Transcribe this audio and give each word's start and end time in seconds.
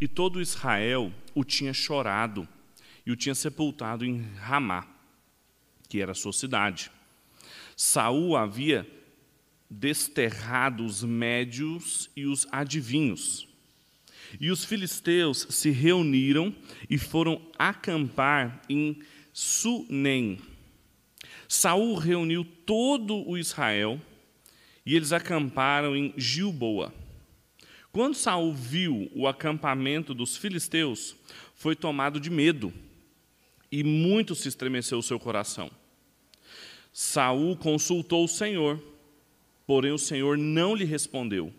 e 0.00 0.06
todo 0.06 0.40
Israel 0.40 1.12
o 1.34 1.44
tinha 1.44 1.72
chorado 1.72 2.48
e 3.04 3.10
o 3.10 3.16
tinha 3.16 3.34
sepultado 3.34 4.04
em 4.04 4.22
Ramá, 4.36 4.86
que 5.88 6.00
era 6.00 6.14
sua 6.14 6.32
cidade. 6.32 6.90
Saul 7.76 8.36
havia 8.36 8.86
desterrado 9.70 10.84
os 10.84 11.02
médios 11.02 12.10
e 12.16 12.26
os 12.26 12.46
adivinhos. 12.50 13.46
E 14.40 14.50
os 14.50 14.64
filisteus 14.64 15.46
se 15.50 15.70
reuniram 15.70 16.54
e 16.88 16.98
foram 16.98 17.40
acampar 17.58 18.60
em 18.68 19.00
Sunem. 19.32 20.38
Saul 21.48 21.94
reuniu 21.96 22.44
todo 22.44 23.26
o 23.26 23.38
Israel 23.38 24.00
e 24.84 24.94
eles 24.94 25.12
acamparam 25.12 25.96
em 25.96 26.12
Gilboa. 26.16 26.92
Quando 27.92 28.14
Saul 28.14 28.52
viu 28.52 29.10
o 29.14 29.26
acampamento 29.26 30.12
dos 30.14 30.36
filisteus, 30.36 31.16
foi 31.54 31.74
tomado 31.74 32.20
de 32.20 32.30
medo 32.30 32.72
e 33.70 33.82
muito 33.82 34.34
se 34.34 34.48
estremeceu 34.48 34.98
o 34.98 35.02
seu 35.02 35.18
coração. 35.18 35.70
Saul 36.92 37.56
consultou 37.56 38.24
o 38.24 38.28
Senhor, 38.28 38.82
porém 39.66 39.92
o 39.92 39.98
Senhor 39.98 40.36
não 40.36 40.74
lhe 40.74 40.84
respondeu, 40.84 41.52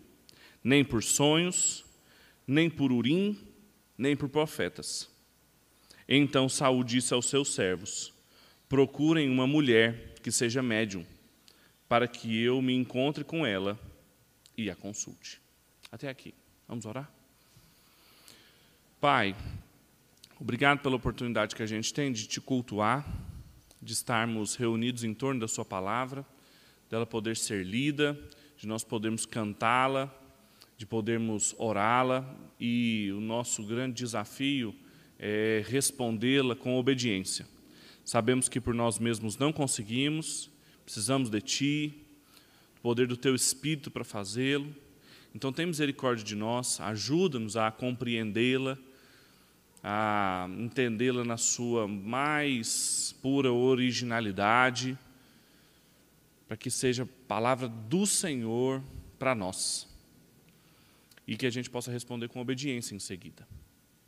nem 0.62 0.84
por 0.84 1.02
sonhos, 1.02 1.84
nem 2.46 2.68
por 2.68 2.92
urim, 2.92 3.38
nem 3.96 4.16
por 4.16 4.28
profetas. 4.28 5.08
Então 6.08 6.48
Saul 6.48 6.82
disse 6.84 7.14
aos 7.14 7.26
seus 7.26 7.54
servos: 7.54 8.12
Procurem 8.68 9.30
uma 9.30 9.46
mulher 9.46 10.14
que 10.22 10.30
seja 10.30 10.62
médium, 10.62 11.04
para 11.88 12.06
que 12.06 12.42
eu 12.42 12.60
me 12.60 12.74
encontre 12.74 13.24
com 13.24 13.46
ela 13.46 13.78
e 14.56 14.70
a 14.70 14.76
consulte. 14.76 15.40
Até 15.92 16.08
aqui. 16.08 16.32
Vamos 16.68 16.86
orar? 16.86 17.10
Pai, 19.00 19.34
obrigado 20.38 20.78
pela 20.78 20.94
oportunidade 20.94 21.56
que 21.56 21.62
a 21.64 21.66
gente 21.66 21.92
tem 21.92 22.12
de 22.12 22.28
te 22.28 22.40
cultuar, 22.40 23.04
de 23.82 23.92
estarmos 23.92 24.54
reunidos 24.54 25.02
em 25.02 25.12
torno 25.12 25.40
da 25.40 25.48
Sua 25.48 25.64
palavra, 25.64 26.24
dela 26.88 27.04
poder 27.04 27.36
ser 27.36 27.66
lida, 27.66 28.16
de 28.56 28.68
nós 28.68 28.84
podermos 28.84 29.26
cantá-la, 29.26 30.14
de 30.76 30.86
podermos 30.86 31.56
orá-la 31.58 32.24
e 32.60 33.10
o 33.12 33.20
nosso 33.20 33.64
grande 33.64 33.94
desafio 33.94 34.72
é 35.18 35.64
respondê-la 35.66 36.54
com 36.54 36.76
obediência. 36.76 37.48
Sabemos 38.04 38.48
que 38.48 38.60
por 38.60 38.74
nós 38.74 38.98
mesmos 39.00 39.36
não 39.36 39.52
conseguimos, 39.52 40.50
precisamos 40.84 41.28
de 41.28 41.40
Ti, 41.40 41.94
do 42.76 42.80
poder 42.80 43.08
do 43.08 43.16
Teu 43.16 43.34
Espírito 43.34 43.90
para 43.90 44.04
fazê-lo. 44.04 44.72
Então, 45.34 45.52
tem 45.52 45.66
misericórdia 45.66 46.24
de 46.24 46.34
nós, 46.34 46.80
ajuda-nos 46.80 47.56
a 47.56 47.70
compreendê-la, 47.70 48.76
a 49.82 50.48
entendê-la 50.58 51.24
na 51.24 51.36
sua 51.36 51.86
mais 51.86 53.14
pura 53.22 53.52
originalidade, 53.52 54.98
para 56.48 56.56
que 56.56 56.70
seja 56.70 57.08
palavra 57.28 57.68
do 57.68 58.04
Senhor 58.04 58.82
para 59.18 59.34
nós 59.34 59.88
e 61.30 61.36
que 61.36 61.46
a 61.46 61.50
gente 61.50 61.70
possa 61.70 61.92
responder 61.92 62.28
com 62.28 62.40
obediência 62.40 62.92
em 62.92 62.98
seguida. 62.98 63.46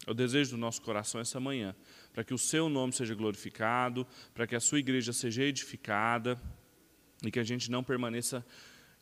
É 0.05 0.11
o 0.11 0.15
desejo 0.15 0.51
do 0.51 0.57
nosso 0.57 0.83
coração 0.83 1.21
essa 1.21 1.39
manhã, 1.39 1.73
para 2.13 2.25
que 2.25 2.35
o 2.35 2.39
seu 2.39 2.69
nome 2.69 2.93
seja 2.93 3.15
glorificado, 3.15 4.05
para 4.35 4.45
que 4.45 4.57
a 4.57 4.61
sua 4.61 4.81
igreja 4.81 5.13
seja 5.13 5.45
edificada 5.45 6.37
e 7.25 7.31
que 7.31 7.39
a 7.39 7.45
gente 7.45 7.71
não 7.71 7.85
permaneça 7.85 8.45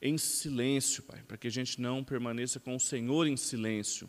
em 0.00 0.16
silêncio, 0.16 1.02
Pai, 1.02 1.22
para 1.22 1.36
que 1.36 1.46
a 1.46 1.50
gente 1.50 1.80
não 1.80 2.02
permaneça 2.02 2.58
com 2.58 2.74
o 2.74 2.80
Senhor 2.80 3.26
em 3.26 3.36
silêncio, 3.36 4.08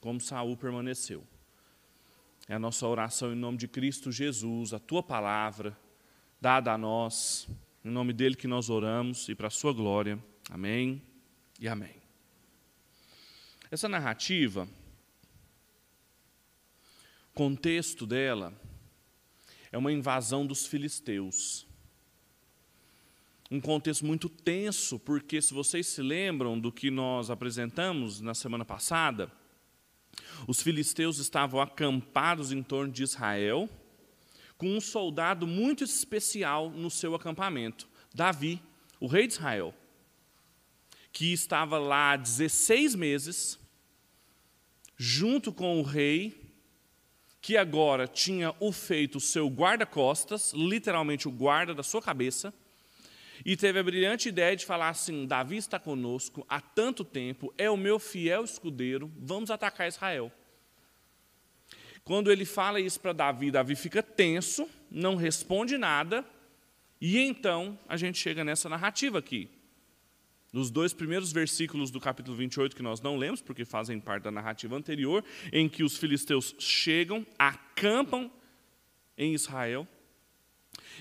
como 0.00 0.20
Saul 0.20 0.56
permaneceu. 0.56 1.26
É 2.48 2.54
a 2.54 2.58
nossa 2.58 2.86
oração 2.86 3.32
em 3.32 3.36
nome 3.36 3.58
de 3.58 3.68
Cristo 3.68 4.10
Jesus, 4.10 4.72
a 4.72 4.78
tua 4.78 5.02
palavra 5.02 5.76
dada 6.40 6.72
a 6.72 6.78
nós, 6.78 7.48
em 7.84 7.90
nome 7.90 8.12
dele 8.12 8.34
que 8.34 8.48
nós 8.48 8.70
oramos 8.70 9.28
e 9.28 9.34
para 9.34 9.48
a 9.48 9.50
sua 9.50 9.72
glória. 9.72 10.18
Amém 10.48 11.02
e 11.60 11.68
amém. 11.68 12.00
Essa 13.70 13.88
narrativa, 13.88 14.66
o 17.30 17.34
contexto 17.34 18.06
dela 18.06 18.52
é 19.70 19.78
uma 19.78 19.92
invasão 19.92 20.46
dos 20.46 20.66
filisteus. 20.66 21.69
Um 23.50 23.60
contexto 23.60 24.06
muito 24.06 24.28
tenso, 24.28 24.96
porque 24.96 25.42
se 25.42 25.52
vocês 25.52 25.88
se 25.88 26.00
lembram 26.00 26.56
do 26.56 26.70
que 26.70 26.88
nós 26.88 27.30
apresentamos 27.30 28.20
na 28.20 28.32
semana 28.32 28.64
passada, 28.64 29.28
os 30.46 30.62
filisteus 30.62 31.18
estavam 31.18 31.60
acampados 31.60 32.52
em 32.52 32.62
torno 32.62 32.92
de 32.92 33.02
Israel, 33.02 33.68
com 34.56 34.68
um 34.68 34.80
soldado 34.80 35.48
muito 35.48 35.82
especial 35.82 36.70
no 36.70 36.90
seu 36.90 37.12
acampamento, 37.12 37.88
Davi, 38.14 38.62
o 39.00 39.08
rei 39.08 39.26
de 39.26 39.32
Israel, 39.32 39.74
que 41.10 41.32
estava 41.32 41.76
lá 41.76 42.12
há 42.12 42.16
16 42.16 42.94
meses, 42.94 43.58
junto 44.96 45.52
com 45.52 45.80
o 45.80 45.82
rei, 45.82 46.54
que 47.40 47.56
agora 47.56 48.06
tinha 48.06 48.54
o 48.60 48.70
feito 48.70 49.18
seu 49.18 49.48
guarda-costas, 49.48 50.52
literalmente 50.52 51.26
o 51.26 51.32
guarda 51.32 51.74
da 51.74 51.82
sua 51.82 52.00
cabeça, 52.00 52.54
e 53.44 53.56
teve 53.56 53.78
a 53.78 53.82
brilhante 53.82 54.28
ideia 54.28 54.56
de 54.56 54.66
falar 54.66 54.88
assim: 54.88 55.26
Davi 55.26 55.56
está 55.56 55.78
conosco 55.78 56.44
há 56.48 56.60
tanto 56.60 57.04
tempo, 57.04 57.52
é 57.56 57.70
o 57.70 57.76
meu 57.76 57.98
fiel 57.98 58.44
escudeiro, 58.44 59.10
vamos 59.16 59.50
atacar 59.50 59.88
Israel. 59.88 60.32
Quando 62.04 62.30
ele 62.30 62.44
fala 62.44 62.80
isso 62.80 62.98
para 62.98 63.12
Davi, 63.12 63.50
Davi 63.50 63.76
fica 63.76 64.02
tenso, 64.02 64.68
não 64.90 65.16
responde 65.16 65.78
nada, 65.78 66.24
e 67.00 67.18
então 67.18 67.78
a 67.88 67.96
gente 67.96 68.18
chega 68.18 68.42
nessa 68.42 68.68
narrativa 68.68 69.18
aqui 69.18 69.48
nos 70.52 70.70
dois 70.70 70.92
primeiros 70.92 71.32
versículos 71.32 71.90
do 71.90 72.00
capítulo 72.00 72.36
28, 72.36 72.74
que 72.74 72.82
nós 72.82 73.00
não 73.00 73.16
lemos, 73.16 73.40
porque 73.40 73.64
fazem 73.64 74.00
parte 74.00 74.24
da 74.24 74.30
narrativa 74.30 74.76
anterior, 74.76 75.24
em 75.52 75.68
que 75.68 75.82
os 75.82 75.96
filisteus 75.96 76.54
chegam, 76.58 77.24
acampam 77.38 78.30
em 79.16 79.34
Israel, 79.34 79.86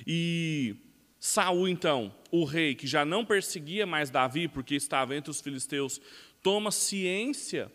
e 0.06 0.76
Saul, 1.20 1.68
então, 1.68 2.16
o 2.32 2.46
rei, 2.46 2.74
que 2.74 2.88
já 2.88 3.04
não 3.04 3.26
perseguia 3.26 3.86
mais 3.86 4.10
Davi, 4.10 4.48
porque 4.48 4.76
estava 4.76 5.16
entre 5.16 5.30
os 5.30 5.42
filisteus, 5.42 6.00
toma 6.42 6.72
ciência 6.72 7.72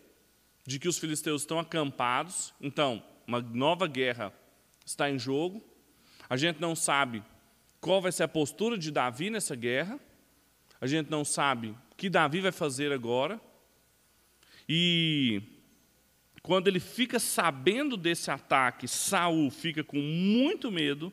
de 0.67 0.79
que 0.79 0.89
os 0.89 0.99
filisteus 0.99 1.43
estão 1.43 1.59
acampados, 1.59 2.55
então, 2.59 3.05
uma 3.27 3.41
nova 3.41 3.87
guerra 3.87 4.33
está 4.85 5.11
em 5.11 5.19
jogo, 5.19 5.63
a 6.29 6.37
gente 6.37 6.61
não 6.61 6.75
sabe 6.75 7.23
qual 7.81 8.01
vai 8.01 8.13
ser 8.13 8.23
a 8.23 8.29
postura 8.29 8.79
de 8.79 8.91
Davi 8.91 9.29
nessa 9.29 9.55
guerra, 9.55 10.01
a 10.81 10.87
gente 10.87 11.11
não 11.11 11.25
sabe 11.25 11.69
o 11.69 11.95
que 11.97 12.09
Davi 12.09 12.41
vai 12.41 12.53
fazer 12.53 12.93
agora. 12.93 13.41
E 14.67 15.43
quando 16.43 16.69
ele 16.69 16.81
fica 16.81 17.19
sabendo 17.19 17.97
desse 17.97 18.31
ataque, 18.31 18.89
Saul 18.89 19.51
fica 19.51 19.85
com 19.85 19.99
muito 19.99 20.71
medo 20.71 21.13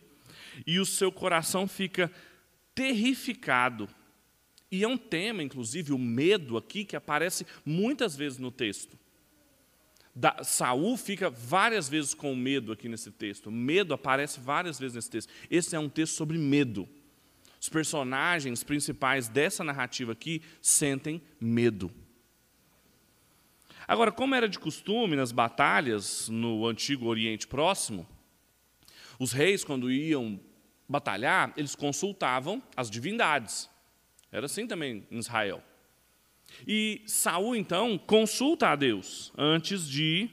e 0.66 0.80
o 0.80 0.86
seu 0.86 1.12
coração 1.12 1.68
fica 1.68 2.12
terrificado. 2.74 3.90
E 4.72 4.84
é 4.84 4.88
um 4.88 4.98
tema, 4.98 5.44
inclusive, 5.44 5.92
o 5.92 5.98
medo 5.98 6.58
aqui, 6.58 6.86
que 6.86 6.96
aparece 6.96 7.46
muitas 7.66 8.16
vezes 8.16 8.38
no 8.38 8.52
texto. 8.52 8.98
Da, 10.16 10.44
Saul 10.44 10.98
fica 10.98 11.30
várias 11.30 11.88
vezes 11.88 12.14
com 12.14 12.36
medo 12.36 12.72
aqui 12.72 12.90
nesse 12.90 13.12
texto. 13.12 13.52
Medo 13.52 13.94
aparece 13.94 14.40
várias 14.40 14.80
vezes 14.80 14.96
nesse 14.96 15.10
texto. 15.10 15.32
Esse 15.50 15.76
é 15.76 15.80
um 15.80 15.90
texto 15.90 16.14
sobre 16.16 16.38
medo. 16.38 16.88
Os 17.60 17.70
personagens 17.70 18.64
principais 18.64 19.28
dessa 19.28 19.64
narrativa 19.64 20.14
aqui 20.14 20.42
sentem 20.62 21.22
medo. 21.40 21.92
Agora, 23.88 24.12
como 24.12 24.36
era 24.36 24.48
de 24.48 24.58
costume 24.58 25.16
nas 25.16 25.32
batalhas 25.32 26.30
no 26.30 26.66
antigo 26.66 27.08
Oriente 27.08 27.48
Próximo, 27.48 28.08
os 29.22 29.32
reis, 29.32 29.64
quando 29.64 29.92
iam 29.92 30.40
batalhar, 30.90 31.54
eles 31.56 31.76
consultavam 31.76 32.60
as 32.76 32.90
divindades. 32.90 33.70
Era 34.32 34.48
assim 34.48 34.66
também 34.66 35.06
em 35.12 35.20
Israel. 35.20 35.64
E 36.68 37.04
Saul, 37.06 37.56
então, 37.56 38.00
consulta 38.00 38.70
a 38.70 38.76
Deus 38.76 39.32
antes 39.38 39.88
de 39.88 40.28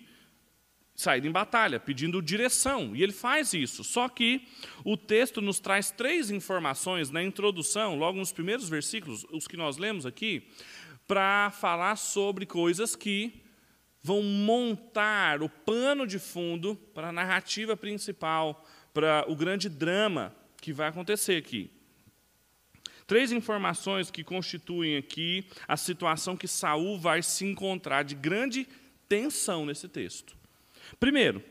sair 0.94 1.22
em 1.22 1.30
batalha, 1.30 1.78
pedindo 1.78 2.22
direção, 2.22 2.96
e 2.96 3.02
ele 3.02 3.12
faz 3.12 3.52
isso. 3.52 3.84
Só 3.84 4.08
que 4.08 4.48
o 4.82 4.96
texto 4.96 5.42
nos 5.42 5.60
traz 5.60 5.90
três 5.90 6.30
informações 6.30 7.10
na 7.10 7.22
introdução, 7.22 7.94
logo 7.94 8.16
nos 8.16 8.32
primeiros 8.32 8.70
versículos, 8.70 9.26
os 9.30 9.46
que 9.46 9.58
nós 9.58 9.76
lemos 9.76 10.06
aqui, 10.06 10.48
para 11.06 11.50
falar 11.50 11.96
sobre 11.96 12.46
coisas 12.46 12.96
que 12.96 13.42
vão 14.02 14.22
montar 14.22 15.42
o 15.42 15.48
pano 15.50 16.06
de 16.06 16.18
fundo 16.18 16.74
para 16.94 17.08
a 17.08 17.12
narrativa 17.12 17.76
principal, 17.76 18.64
para 18.92 19.24
o 19.28 19.36
grande 19.36 19.68
drama 19.68 20.34
que 20.60 20.72
vai 20.72 20.88
acontecer 20.88 21.36
aqui. 21.36 21.70
Três 23.06 23.32
informações 23.32 24.10
que 24.10 24.22
constituem 24.22 24.96
aqui 24.96 25.46
a 25.66 25.76
situação 25.76 26.36
que 26.36 26.46
Saul 26.46 26.98
vai 26.98 27.22
se 27.22 27.44
encontrar 27.44 28.02
de 28.02 28.14
grande 28.14 28.68
atenção 29.06 29.64
nesse 29.64 29.88
texto. 29.88 30.36
Primeiro, 31.00 31.42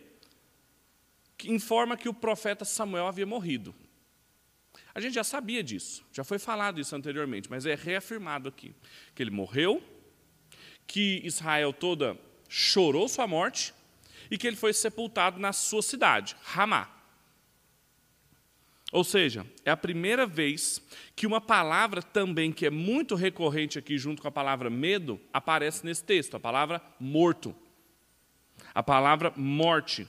informa 1.46 1.98
que 1.98 2.08
o 2.08 2.14
profeta 2.14 2.64
Samuel 2.64 3.08
havia 3.08 3.26
morrido. 3.26 3.74
A 4.94 5.00
gente 5.00 5.14
já 5.14 5.24
sabia 5.24 5.64
disso, 5.64 6.06
já 6.12 6.24
foi 6.24 6.40
falado 6.40 6.80
isso 6.80 6.96
anteriormente, 6.96 7.50
mas 7.50 7.66
é 7.66 7.76
reafirmado 7.76 8.50
aqui: 8.50 8.74
que 9.14 9.22
ele 9.22 9.32
morreu, 9.32 9.82
que 10.86 11.22
Israel 11.24 11.74
toda 11.74 12.18
chorou 12.48 13.08
sua 13.08 13.28
morte 13.28 13.74
e 14.30 14.38
que 14.38 14.48
ele 14.48 14.56
foi 14.56 14.74
sepultado 14.74 15.40
na 15.40 15.54
sua 15.54 15.82
cidade, 15.82 16.36
Ramá. 16.44 16.97
Ou 18.92 19.04
seja, 19.04 19.46
é 19.66 19.72
a 19.72 19.78
primeira 19.78 20.26
vez 20.26 20.82
que 21.16 21.28
uma 21.28 21.42
palavra 21.42 22.02
também 22.02 22.54
que 22.54 22.66
é 22.66 22.70
muito 22.70 23.16
recorrente 23.16 23.78
aqui 23.78 23.98
junto 23.98 24.22
com 24.22 24.28
a 24.28 24.32
palavra 24.32 24.70
medo 24.70 25.20
aparece 25.34 25.86
nesse 25.86 26.04
texto, 26.04 26.36
a 26.36 26.40
palavra 26.40 26.82
morto. 27.00 27.54
A 28.74 28.82
palavra 28.82 29.34
morte. 29.36 30.08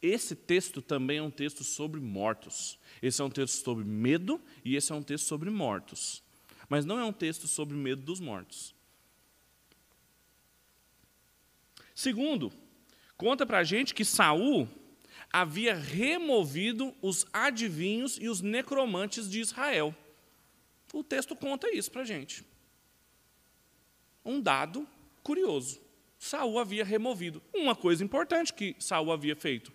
Esse 0.00 0.36
texto 0.36 0.80
também 0.80 1.18
é 1.18 1.22
um 1.22 1.30
texto 1.30 1.64
sobre 1.64 2.00
mortos. 2.00 2.78
Esse 3.00 3.20
é 3.20 3.24
um 3.24 3.30
texto 3.30 3.62
sobre 3.64 3.84
medo 3.84 4.40
e 4.64 4.76
esse 4.76 4.92
é 4.92 4.94
um 4.94 5.02
texto 5.02 5.26
sobre 5.26 5.50
mortos. 5.50 6.22
Mas 6.68 6.84
não 6.84 6.98
é 6.98 7.04
um 7.04 7.12
texto 7.12 7.48
sobre 7.48 7.76
medo 7.76 8.02
dos 8.02 8.20
mortos. 8.20 8.74
Segundo, 11.94 12.52
conta 13.16 13.44
para 13.44 13.58
a 13.58 13.64
gente 13.64 13.94
que 13.94 14.04
Saul 14.04 14.68
havia 15.32 15.74
removido 15.74 16.94
os 17.00 17.26
adivinhos 17.32 18.18
e 18.20 18.28
os 18.28 18.40
necromantes 18.40 19.30
de 19.30 19.40
Israel. 19.40 19.94
O 20.92 21.02
texto 21.02 21.34
conta 21.34 21.74
isso 21.74 21.90
para 21.90 22.02
a 22.02 22.04
gente. 22.04 22.44
Um 24.24 24.40
dado 24.40 24.86
curioso. 25.22 25.80
Saul 26.18 26.58
havia 26.58 26.84
removido 26.84 27.42
uma 27.52 27.74
coisa 27.74 28.04
importante 28.04 28.52
que 28.52 28.76
Saul 28.78 29.10
havia 29.10 29.34
feito. 29.34 29.72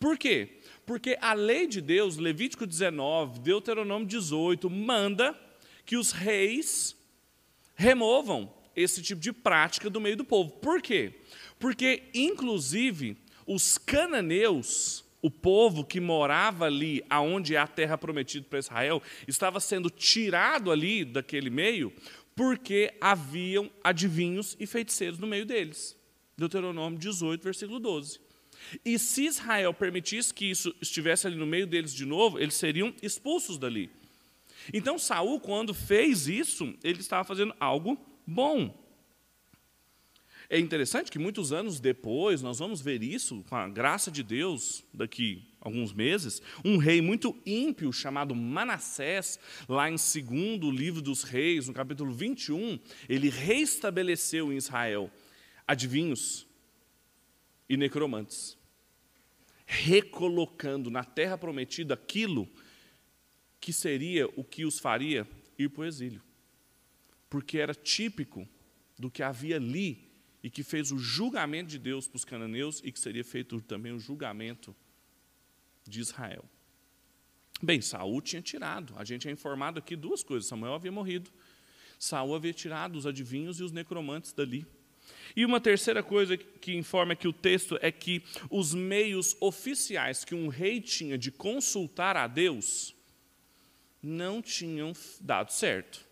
Por 0.00 0.16
quê? 0.16 0.60
Porque 0.86 1.18
a 1.20 1.34
lei 1.34 1.66
de 1.66 1.80
Deus, 1.80 2.16
Levítico 2.16 2.66
19, 2.66 3.40
Deuteronômio 3.40 4.06
18, 4.06 4.70
manda 4.70 5.38
que 5.84 5.96
os 5.96 6.12
reis 6.12 6.96
removam 7.74 8.52
esse 8.74 9.02
tipo 9.02 9.20
de 9.20 9.32
prática 9.32 9.90
do 9.90 10.00
meio 10.00 10.16
do 10.16 10.24
povo. 10.24 10.50
Por 10.50 10.80
quê? 10.80 11.20
Porque, 11.58 12.04
inclusive, 12.14 13.16
os 13.48 13.78
cananeus, 13.78 15.04
o 15.22 15.30
povo 15.30 15.84
que 15.84 15.98
morava 15.98 16.66
ali, 16.66 17.02
aonde 17.08 17.54
é 17.54 17.58
a 17.58 17.66
terra 17.66 17.96
prometida 17.96 18.46
para 18.48 18.58
Israel, 18.58 19.02
estava 19.26 19.58
sendo 19.58 19.88
tirado 19.88 20.70
ali 20.70 21.04
daquele 21.04 21.48
meio, 21.48 21.92
porque 22.36 22.94
haviam 23.00 23.70
adivinhos 23.82 24.56
e 24.60 24.66
feiticeiros 24.66 25.18
no 25.18 25.26
meio 25.26 25.46
deles. 25.46 25.96
Deuteronômio 26.36 26.98
18, 26.98 27.42
versículo 27.42 27.80
12. 27.80 28.20
E 28.84 28.98
se 28.98 29.24
Israel 29.24 29.72
permitisse 29.72 30.32
que 30.32 30.44
isso 30.44 30.74
estivesse 30.80 31.26
ali 31.26 31.36
no 31.36 31.46
meio 31.46 31.66
deles 31.66 31.94
de 31.94 32.04
novo, 32.04 32.38
eles 32.38 32.54
seriam 32.54 32.94
expulsos 33.02 33.58
dali. 33.58 33.90
Então 34.72 34.98
Saul, 34.98 35.40
quando 35.40 35.72
fez 35.72 36.28
isso, 36.28 36.74
ele 36.84 37.00
estava 37.00 37.24
fazendo 37.24 37.54
algo 37.58 37.98
bom. 38.26 38.87
É 40.50 40.58
interessante 40.58 41.10
que 41.10 41.18
muitos 41.18 41.52
anos 41.52 41.78
depois, 41.78 42.40
nós 42.40 42.58
vamos 42.58 42.80
ver 42.80 43.02
isso, 43.02 43.44
com 43.50 43.54
a 43.54 43.68
graça 43.68 44.10
de 44.10 44.22
Deus, 44.22 44.82
daqui 44.94 45.46
alguns 45.60 45.92
meses, 45.92 46.40
um 46.64 46.78
rei 46.78 47.02
muito 47.02 47.36
ímpio 47.44 47.92
chamado 47.92 48.34
Manassés, 48.34 49.38
lá 49.68 49.90
em 49.90 49.98
segundo 49.98 50.70
livro 50.70 51.02
dos 51.02 51.22
reis, 51.22 51.68
no 51.68 51.74
capítulo 51.74 52.14
21, 52.14 52.78
ele 53.10 53.28
reestabeleceu 53.28 54.50
em 54.50 54.56
Israel 54.56 55.10
adivinhos 55.66 56.46
e 57.68 57.76
necromantes, 57.76 58.56
recolocando 59.66 60.90
na 60.90 61.04
terra 61.04 61.36
prometida 61.36 61.92
aquilo 61.92 62.48
que 63.60 63.70
seria 63.70 64.26
o 64.34 64.42
que 64.42 64.64
os 64.64 64.78
faria 64.78 65.28
ir 65.58 65.68
para 65.68 65.82
o 65.82 65.84
exílio, 65.84 66.22
porque 67.28 67.58
era 67.58 67.74
típico 67.74 68.48
do 68.98 69.10
que 69.10 69.22
havia 69.22 69.56
ali 69.56 70.07
e 70.42 70.50
que 70.50 70.62
fez 70.62 70.92
o 70.92 70.98
julgamento 70.98 71.70
de 71.70 71.78
Deus 71.78 72.06
para 72.06 72.16
os 72.16 72.24
cananeus 72.24 72.80
e 72.84 72.92
que 72.92 73.00
seria 73.00 73.24
feito 73.24 73.60
também 73.60 73.92
o 73.92 73.98
julgamento 73.98 74.74
de 75.86 76.00
Israel. 76.00 76.44
Bem, 77.60 77.80
Saul 77.80 78.20
tinha 78.20 78.40
tirado. 78.40 78.94
A 78.96 79.04
gente 79.04 79.28
é 79.28 79.32
informado 79.32 79.78
aqui 79.78 79.96
duas 79.96 80.22
coisas. 80.22 80.48
Samuel 80.48 80.74
havia 80.74 80.92
morrido. 80.92 81.30
Saul 81.98 82.34
havia 82.34 82.52
tirado 82.52 82.96
os 82.96 83.06
adivinhos 83.06 83.58
e 83.58 83.64
os 83.64 83.72
necromantes 83.72 84.32
dali. 84.32 84.64
E 85.34 85.44
uma 85.44 85.60
terceira 85.60 86.02
coisa 86.02 86.36
que 86.36 86.76
informa 86.76 87.16
que 87.16 87.26
o 87.26 87.32
texto 87.32 87.78
é 87.80 87.90
que 87.90 88.22
os 88.50 88.74
meios 88.74 89.36
oficiais 89.40 90.24
que 90.24 90.34
um 90.34 90.48
rei 90.48 90.80
tinha 90.80 91.18
de 91.18 91.32
consultar 91.32 92.16
a 92.16 92.26
Deus 92.26 92.94
não 94.02 94.40
tinham 94.40 94.92
dado 95.20 95.52
certo. 95.52 96.07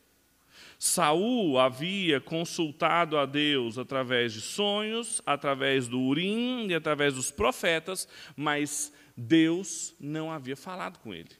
Saul 0.78 1.58
havia 1.58 2.20
consultado 2.20 3.16
a 3.16 3.24
Deus 3.24 3.78
através 3.78 4.32
de 4.32 4.40
sonhos, 4.40 5.22
através 5.24 5.88
do 5.88 6.00
Urim 6.00 6.68
e 6.68 6.74
através 6.74 7.14
dos 7.14 7.30
profetas, 7.30 8.06
mas 8.36 8.92
Deus 9.16 9.94
não 9.98 10.30
havia 10.30 10.56
falado 10.56 10.98
com 10.98 11.14
ele. 11.14 11.30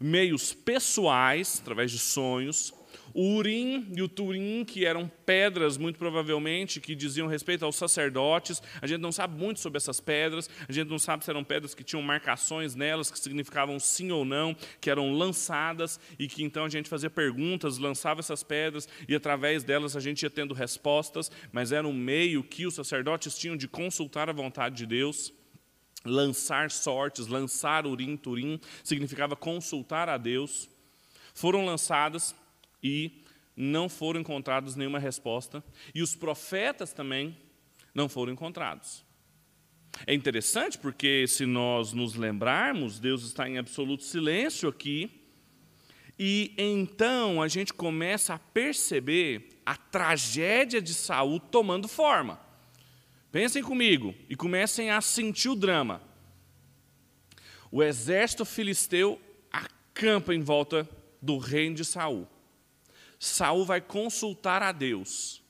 Meios 0.00 0.52
pessoais, 0.52 1.60
através 1.60 1.90
de 1.90 1.98
sonhos, 1.98 2.72
o 3.14 3.36
Urim 3.36 3.92
e 3.94 4.02
o 4.02 4.08
Turim, 4.08 4.64
que 4.64 4.84
eram 4.84 5.10
pedras, 5.26 5.76
muito 5.76 5.98
provavelmente, 5.98 6.80
que 6.80 6.94
diziam 6.94 7.26
respeito 7.26 7.64
aos 7.64 7.76
sacerdotes. 7.76 8.62
A 8.80 8.86
gente 8.86 9.00
não 9.00 9.12
sabe 9.12 9.38
muito 9.38 9.60
sobre 9.60 9.76
essas 9.76 10.00
pedras, 10.00 10.48
a 10.68 10.72
gente 10.72 10.88
não 10.88 10.98
sabe 10.98 11.24
se 11.24 11.30
eram 11.30 11.44
pedras 11.44 11.74
que 11.74 11.84
tinham 11.84 12.02
marcações 12.02 12.74
nelas, 12.74 13.10
que 13.10 13.18
significavam 13.18 13.78
sim 13.78 14.10
ou 14.10 14.24
não, 14.24 14.56
que 14.80 14.90
eram 14.90 15.12
lançadas 15.12 16.00
e 16.18 16.26
que 16.26 16.42
então 16.42 16.64
a 16.64 16.68
gente 16.68 16.88
fazia 16.88 17.10
perguntas, 17.10 17.78
lançava 17.78 18.20
essas 18.20 18.42
pedras 18.42 18.88
e 19.08 19.14
através 19.14 19.62
delas 19.62 19.96
a 19.96 20.00
gente 20.00 20.22
ia 20.22 20.30
tendo 20.30 20.54
respostas, 20.54 21.30
mas 21.52 21.72
era 21.72 21.86
um 21.86 21.92
meio 21.92 22.42
que 22.42 22.66
os 22.66 22.74
sacerdotes 22.74 23.36
tinham 23.36 23.56
de 23.56 23.68
consultar 23.68 24.28
a 24.28 24.32
vontade 24.32 24.76
de 24.76 24.86
Deus. 24.86 25.32
Lançar 26.04 26.68
sortes, 26.72 27.28
lançar 27.28 27.86
urim, 27.86 28.16
turim, 28.16 28.58
significava 28.82 29.36
consultar 29.36 30.08
a 30.08 30.18
Deus. 30.18 30.68
Foram 31.32 31.64
lançadas 31.64 32.34
e 32.82 33.22
não 33.56 33.88
foram 33.88 34.20
encontrados 34.20 34.76
nenhuma 34.76 34.98
resposta, 34.98 35.62
e 35.94 36.02
os 36.02 36.16
profetas 36.16 36.92
também 36.92 37.36
não 37.94 38.08
foram 38.08 38.32
encontrados. 38.32 39.04
É 40.06 40.14
interessante 40.14 40.78
porque, 40.78 41.26
se 41.28 41.44
nós 41.44 41.92
nos 41.92 42.14
lembrarmos, 42.14 42.98
Deus 42.98 43.24
está 43.24 43.48
em 43.48 43.58
absoluto 43.58 44.04
silêncio 44.04 44.68
aqui, 44.68 45.10
e 46.18 46.54
então 46.56 47.42
a 47.42 47.48
gente 47.48 47.72
começa 47.72 48.34
a 48.34 48.38
perceber 48.38 49.60
a 49.64 49.76
tragédia 49.76 50.80
de 50.80 50.94
Saul 50.94 51.38
tomando 51.40 51.88
forma. 51.88 52.40
Pensem 53.30 53.62
comigo 53.62 54.14
e 54.28 54.36
comecem 54.36 54.90
a 54.90 55.00
sentir 55.00 55.48
o 55.48 55.56
drama. 55.56 56.02
O 57.70 57.82
exército 57.82 58.44
filisteu 58.44 59.20
acampa 59.50 60.34
em 60.34 60.40
volta 60.40 60.88
do 61.20 61.38
reino 61.38 61.76
de 61.76 61.84
Saul. 61.84 62.28
Saul 63.24 63.64
vai 63.64 63.80
consultar 63.80 64.64
a 64.64 64.72
Deus. 64.72 65.40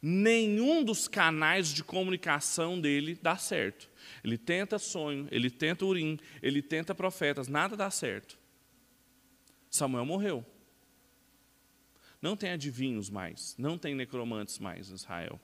Nenhum 0.00 0.84
dos 0.84 1.08
canais 1.08 1.74
de 1.74 1.82
comunicação 1.82 2.80
dele 2.80 3.18
dá 3.20 3.36
certo. 3.36 3.90
Ele 4.22 4.38
tenta 4.38 4.78
sonho, 4.78 5.26
ele 5.28 5.50
tenta 5.50 5.84
urim, 5.84 6.16
ele 6.40 6.62
tenta 6.62 6.94
profetas, 6.94 7.48
nada 7.48 7.76
dá 7.76 7.90
certo. 7.90 8.38
Samuel 9.68 10.06
morreu. 10.06 10.46
Não 12.22 12.36
tem 12.36 12.50
adivinhos 12.50 13.10
mais, 13.10 13.56
não 13.58 13.76
tem 13.76 13.96
necromantes 13.96 14.60
mais 14.60 14.88
em 14.88 14.94
Israel. 14.94 15.40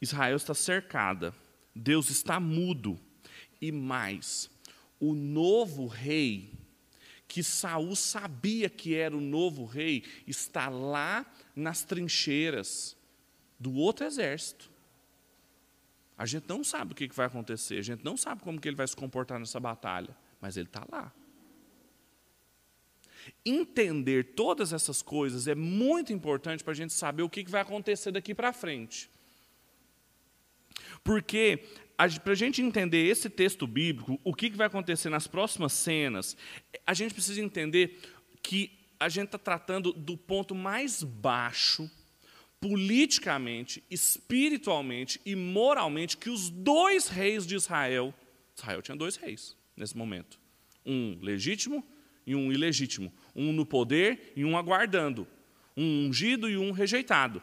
Israel 0.00 0.36
está 0.36 0.54
cercada, 0.54 1.34
Deus 1.74 2.08
está 2.08 2.38
mudo, 2.38 3.00
e 3.60 3.72
mais, 3.72 4.48
o 5.00 5.12
novo 5.12 5.88
rei 5.88 6.56
que 7.28 7.42
Saul 7.42 7.94
sabia 7.94 8.70
que 8.70 8.94
era 8.94 9.14
o 9.14 9.20
novo 9.20 9.66
rei, 9.66 10.02
está 10.26 10.70
lá 10.70 11.30
nas 11.54 11.84
trincheiras 11.84 12.96
do 13.60 13.74
outro 13.74 14.06
exército. 14.06 14.70
A 16.16 16.24
gente 16.24 16.48
não 16.48 16.64
sabe 16.64 16.92
o 16.92 16.94
que 16.96 17.06
vai 17.08 17.26
acontecer, 17.26 17.78
a 17.78 17.82
gente 17.82 18.02
não 18.02 18.16
sabe 18.16 18.42
como 18.42 18.58
que 18.58 18.66
ele 18.66 18.76
vai 18.76 18.88
se 18.88 18.96
comportar 18.96 19.38
nessa 19.38 19.60
batalha, 19.60 20.16
mas 20.40 20.56
ele 20.56 20.66
está 20.66 20.84
lá. 20.90 21.12
Entender 23.44 24.32
todas 24.34 24.72
essas 24.72 25.02
coisas 25.02 25.46
é 25.46 25.54
muito 25.54 26.12
importante 26.12 26.64
para 26.64 26.72
a 26.72 26.76
gente 26.76 26.94
saber 26.94 27.22
o 27.22 27.28
que 27.28 27.44
vai 27.44 27.60
acontecer 27.60 28.10
daqui 28.10 28.34
para 28.34 28.54
frente. 28.54 29.10
Porque 31.04 31.64
para 32.22 32.32
a 32.32 32.36
gente 32.36 32.62
entender 32.62 33.06
esse 33.06 33.28
texto 33.28 33.66
bíblico, 33.66 34.20
o 34.22 34.32
que 34.32 34.50
vai 34.50 34.68
acontecer 34.68 35.10
nas 35.10 35.26
próximas 35.26 35.72
cenas, 35.72 36.36
a 36.86 36.94
gente 36.94 37.12
precisa 37.12 37.40
entender 37.40 37.98
que 38.40 38.70
a 39.00 39.08
gente 39.08 39.26
está 39.26 39.38
tratando 39.38 39.92
do 39.92 40.16
ponto 40.16 40.54
mais 40.54 41.02
baixo 41.02 41.90
politicamente, 42.60 43.82
espiritualmente 43.90 45.20
e 45.24 45.34
moralmente 45.34 46.16
que 46.16 46.30
os 46.30 46.50
dois 46.50 47.08
reis 47.08 47.46
de 47.46 47.54
Israel, 47.54 48.14
Israel 48.56 48.82
tinha 48.82 48.96
dois 48.96 49.16
reis 49.16 49.56
nesse 49.76 49.96
momento, 49.96 50.38
um 50.84 51.18
legítimo 51.20 51.84
e 52.26 52.34
um 52.34 52.52
ilegítimo, 52.52 53.12
um 53.34 53.52
no 53.52 53.64
poder 53.64 54.32
e 54.36 54.44
um 54.44 54.56
aguardando, 54.56 55.26
um 55.76 56.06
ungido 56.06 56.48
e 56.48 56.56
um 56.56 56.72
rejeitado. 56.72 57.42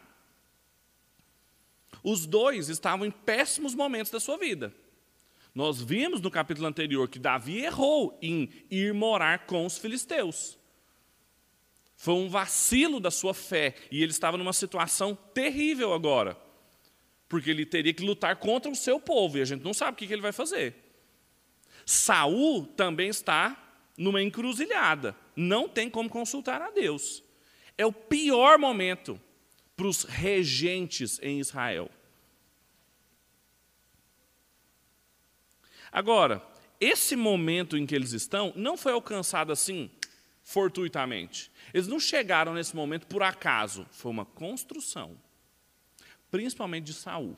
Os 2.06 2.28
dois 2.28 2.70
estavam 2.70 3.04
em 3.04 3.10
péssimos 3.10 3.74
momentos 3.74 4.12
da 4.12 4.20
sua 4.20 4.38
vida. 4.38 4.72
Nós 5.56 5.82
vimos 5.82 6.22
no 6.22 6.30
capítulo 6.30 6.68
anterior 6.68 7.10
que 7.10 7.18
Davi 7.18 7.64
errou 7.64 8.16
em 8.22 8.48
ir 8.70 8.94
morar 8.94 9.48
com 9.48 9.66
os 9.66 9.80
filisteus. 9.80 10.56
Foi 11.98 12.14
um 12.14 12.30
vacilo 12.30 13.00
da 13.00 13.10
sua 13.10 13.34
fé 13.34 13.74
e 13.90 14.04
ele 14.04 14.12
estava 14.12 14.38
numa 14.38 14.54
situação 14.54 15.18
terrível 15.34 15.96
agora, 15.96 16.38
porque 17.28 17.50
ele 17.50 17.66
teria 17.66 17.92
que 17.92 18.06
lutar 18.06 18.36
contra 18.36 18.72
o 18.72 18.76
seu 18.76 19.00
povo 19.00 19.40
e 19.40 19.42
a 19.42 19.46
gente 19.46 19.64
não 19.64 19.74
sabe 19.74 19.94
o 19.94 19.96
que 19.96 20.14
ele 20.14 20.22
vai 20.22 20.32
fazer. 20.32 20.76
Saul 21.88 22.68
também 22.68 23.10
está 23.10 23.82
numa 23.98 24.22
encruzilhada, 24.22 25.16
não 25.36 25.68
tem 25.68 25.90
como 25.90 26.08
consultar 26.08 26.62
a 26.62 26.70
Deus. 26.70 27.24
É 27.76 27.86
o 27.86 27.92
pior 27.92 28.60
momento 28.60 29.20
para 29.76 29.88
os 29.88 30.04
regentes 30.04 31.20
em 31.22 31.40
Israel. 31.40 31.90
Agora, 35.92 36.46
esse 36.80 37.16
momento 37.16 37.78
em 37.78 37.86
que 37.86 37.96
eles 37.96 38.12
estão 38.12 38.52
não 38.56 38.76
foi 38.76 38.92
alcançado 38.92 39.52
assim 39.52 39.90
fortuitamente. 40.44 41.52
Eles 41.74 41.88
não 41.88 42.00
chegaram 42.00 42.54
nesse 42.54 42.76
momento 42.76 43.08
por 43.08 43.24
acaso, 43.24 43.86
foi 43.92 44.12
uma 44.12 44.26
construção, 44.26 45.18
principalmente 46.30 46.86
de 46.86 46.94
Saul. 46.94 47.38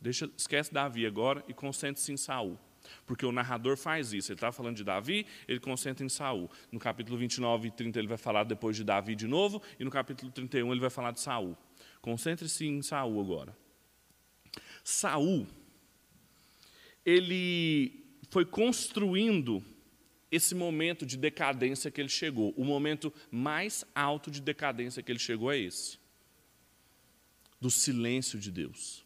Deixa, 0.00 0.28
esquece 0.36 0.72
Davi 0.72 1.06
agora 1.06 1.44
e 1.46 1.54
concentre-se 1.54 2.12
em 2.12 2.16
Saul. 2.16 2.58
Porque 3.06 3.24
o 3.24 3.32
narrador 3.32 3.76
faz 3.76 4.12
isso. 4.12 4.32
Ele 4.32 4.36
está 4.36 4.52
falando 4.52 4.76
de 4.76 4.84
Davi, 4.84 5.26
ele 5.46 5.60
concentra 5.60 6.04
em 6.04 6.08
Saul. 6.08 6.50
No 6.70 6.78
capítulo 6.78 7.18
29 7.18 7.68
e 7.68 7.70
30 7.70 7.98
ele 7.98 8.08
vai 8.08 8.18
falar 8.18 8.44
depois 8.44 8.76
de 8.76 8.84
Davi 8.84 9.14
de 9.14 9.26
novo, 9.26 9.62
e 9.78 9.84
no 9.84 9.90
capítulo 9.90 10.30
31 10.30 10.70
ele 10.72 10.80
vai 10.80 10.90
falar 10.90 11.12
de 11.12 11.20
Saul. 11.20 11.56
Concentre-se 12.00 12.66
em 12.66 12.82
Saul 12.82 13.20
agora. 13.20 13.56
Saul, 14.84 15.46
ele 17.04 18.04
foi 18.30 18.44
construindo 18.44 19.62
esse 20.30 20.54
momento 20.54 21.04
de 21.04 21.16
decadência 21.16 21.90
que 21.90 22.00
ele 22.00 22.08
chegou. 22.08 22.54
O 22.56 22.64
momento 22.64 23.12
mais 23.30 23.84
alto 23.94 24.30
de 24.30 24.40
decadência 24.40 25.02
que 25.02 25.12
ele 25.12 25.18
chegou 25.18 25.52
é 25.52 25.58
esse 25.58 26.00
do 27.60 27.70
silêncio 27.70 28.40
de 28.40 28.50
Deus. 28.50 29.01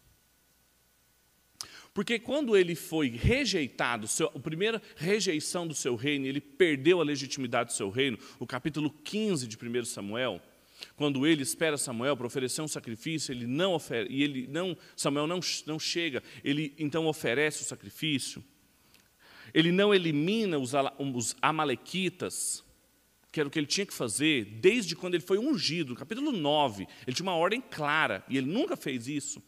Porque 1.97 2.19
quando 2.19 2.55
ele 2.55 2.75
foi 2.75 3.09
rejeitado, 3.09 4.07
seu, 4.07 4.27
a 4.27 4.39
primeira 4.39 4.83
rejeição 4.97 5.67
do 5.67 5.75
seu 5.75 5.97
reino, 5.97 6.27
ele 6.27 6.43
perdeu 6.43 7.01
a 7.01 7.03
legitimidade 7.03 7.71
do 7.71 7.73
seu 7.73 7.89
reino, 7.89 8.19
o 8.39 8.47
capítulo 8.47 8.91
15 8.91 9.47
de 9.47 9.57
1 9.57 9.85
Samuel, 9.87 10.39
quando 10.95 11.27
ele 11.27 11.43
espera 11.43 11.79
Samuel 11.79 12.15
para 12.15 12.27
oferecer 12.27 12.61
um 12.61 12.69
sacrifício, 12.69 13.33
ele 13.33 13.47
não 13.47 13.73
oferece, 13.73 14.13
e 14.13 14.23
ele 14.23 14.47
não, 14.47 14.77
Samuel 14.95 15.27
não, 15.27 15.41
não 15.65 15.79
chega, 15.79 16.23
ele 16.45 16.75
então 16.79 17.07
oferece 17.07 17.63
o 17.63 17.65
sacrifício. 17.65 18.45
Ele 19.55 19.73
não 19.73 19.95
elimina 19.95 20.59
os, 20.59 20.73
os 21.15 21.35
amalequitas, 21.41 22.63
que 23.33 23.41
era 23.41 23.49
o 23.49 23.51
que 23.51 23.59
ele 23.59 23.67
tinha 23.67 23.87
que 23.87 23.95
fazer 23.95 24.45
desde 24.61 24.95
quando 24.95 25.15
ele 25.15 25.25
foi 25.25 25.39
ungido, 25.39 25.97
capítulo 25.97 26.31
9. 26.31 26.87
Ele 27.07 27.17
tinha 27.17 27.25
uma 27.25 27.37
ordem 27.37 27.63
clara, 27.63 28.23
e 28.29 28.37
ele 28.37 28.53
nunca 28.53 28.77
fez 28.77 29.09
isso. 29.09 29.43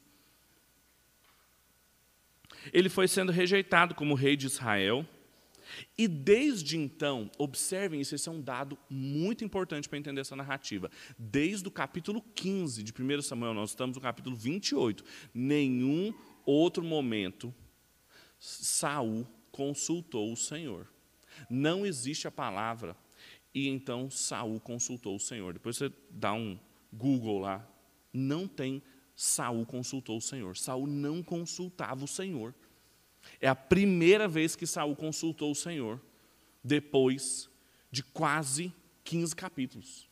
Ele 2.73 2.89
foi 2.89 3.09
sendo 3.09 3.33
rejeitado 3.33 3.95
como 3.95 4.15
rei 4.15 4.37
de 4.37 4.47
Israel, 4.47 5.07
e 5.97 6.09
desde 6.09 6.77
então, 6.77 7.31
observem 7.39 8.01
isso, 8.01 8.15
esse 8.15 8.29
é 8.29 8.33
um 8.33 8.41
dado 8.41 8.79
muito 8.89 9.45
importante 9.45 9.89
para 9.89 9.99
entender 9.99 10.21
essa 10.21 10.37
narrativa. 10.37 10.91
Desde 11.19 11.67
o 11.69 11.71
capítulo 11.71 12.23
15 12.35 12.83
de 12.83 12.93
1 12.93 13.23
Samuel, 13.23 13.55
nós 13.55 13.71
estamos 13.71 13.97
no 13.97 14.03
capítulo 14.03 14.37
28. 14.37 15.05
Nenhum 15.35 16.15
outro 16.45 16.83
momento 16.83 17.55
Saul 18.39 19.27
consultou 19.51 20.33
o 20.33 20.37
Senhor. 20.37 20.89
Não 21.51 21.85
existe 21.85 22.27
a 22.27 22.31
palavra. 22.31 22.97
E 23.55 23.69
então 23.69 24.11
Saul 24.11 24.61
consultou 24.61 25.17
o 25.17 25.21
Senhor. 25.21 25.53
Depois 25.53 25.77
você 25.77 25.93
dá 26.11 26.33
um 26.33 26.59
Google 26.93 27.41
lá. 27.41 27.69
Não 28.13 28.47
tem 28.47 28.83
Saul 29.21 29.67
consultou 29.67 30.19
o 30.19 30.21
Senhor. 30.21 30.57
Saul 30.57 30.87
não 30.87 31.25
consultava 31.25 32.05
o 32.05 32.07
Senhor. 32.07 32.55
É 33.41 33.49
a 33.49 33.55
primeira 33.55 34.29
vez 34.29 34.55
que 34.55 34.65
Saul 34.65 34.95
consultou 34.95 35.51
o 35.51 35.57
Senhor, 35.57 36.01
depois 36.63 37.51
de 37.91 38.05
quase 38.05 38.73
15 39.03 39.35
capítulos. 39.35 40.09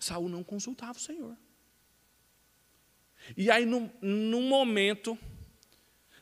Saul 0.00 0.28
não 0.28 0.42
consultava 0.42 0.98
o 0.98 1.00
Senhor. 1.00 1.36
E 3.36 3.52
aí, 3.52 3.64
num, 3.64 3.88
num 4.02 4.48
momento, 4.48 5.16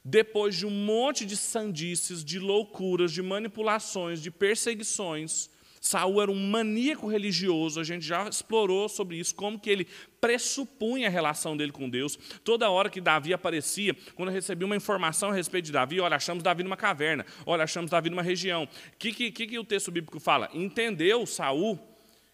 depois 0.04 0.54
de 0.54 0.66
um 0.66 0.85
monte 0.85 1.25
de 1.25 1.35
sandices, 1.35 2.23
de 2.23 2.38
loucuras, 2.38 3.11
de 3.11 3.23
manipulações, 3.23 4.21
de 4.21 4.30
perseguições, 4.30 5.49
Saul 5.80 6.20
era 6.20 6.30
um 6.30 6.38
maníaco 6.38 7.08
religioso, 7.08 7.80
a 7.80 7.84
gente 7.84 8.04
já 8.04 8.28
explorou 8.28 8.87
sobre 8.87 9.16
isso, 9.16 9.34
como 9.34 9.58
que 9.58 9.70
ele 9.70 9.87
pressupunha 10.20 11.08
a 11.08 11.10
relação 11.10 11.56
dele 11.56 11.72
com 11.72 11.88
Deus. 11.88 12.18
Toda 12.44 12.68
hora 12.68 12.90
que 12.90 13.00
Davi 13.00 13.32
aparecia, 13.32 13.96
quando 14.14 14.28
recebia 14.28 14.66
uma 14.66 14.76
informação 14.76 15.30
a 15.30 15.32
respeito 15.32 15.64
de 15.66 15.72
Davi, 15.72 15.99
olha, 15.99 16.16
achamos 16.16 16.42
Davi 16.42 16.62
numa 16.62 16.76
caverna, 16.76 17.25
olha, 17.46 17.64
achamos 17.64 17.90
Davi 17.90 18.10
numa 18.10 18.20
região. 18.20 18.64
O 18.64 18.96
que, 18.99 19.30
que, 19.32 19.46
que, 19.46 19.58
o 19.58 19.64
texto 19.64 19.90
bíblico 19.90 20.20
fala? 20.20 20.50
Entendeu 20.52 21.25
Saul 21.25 21.78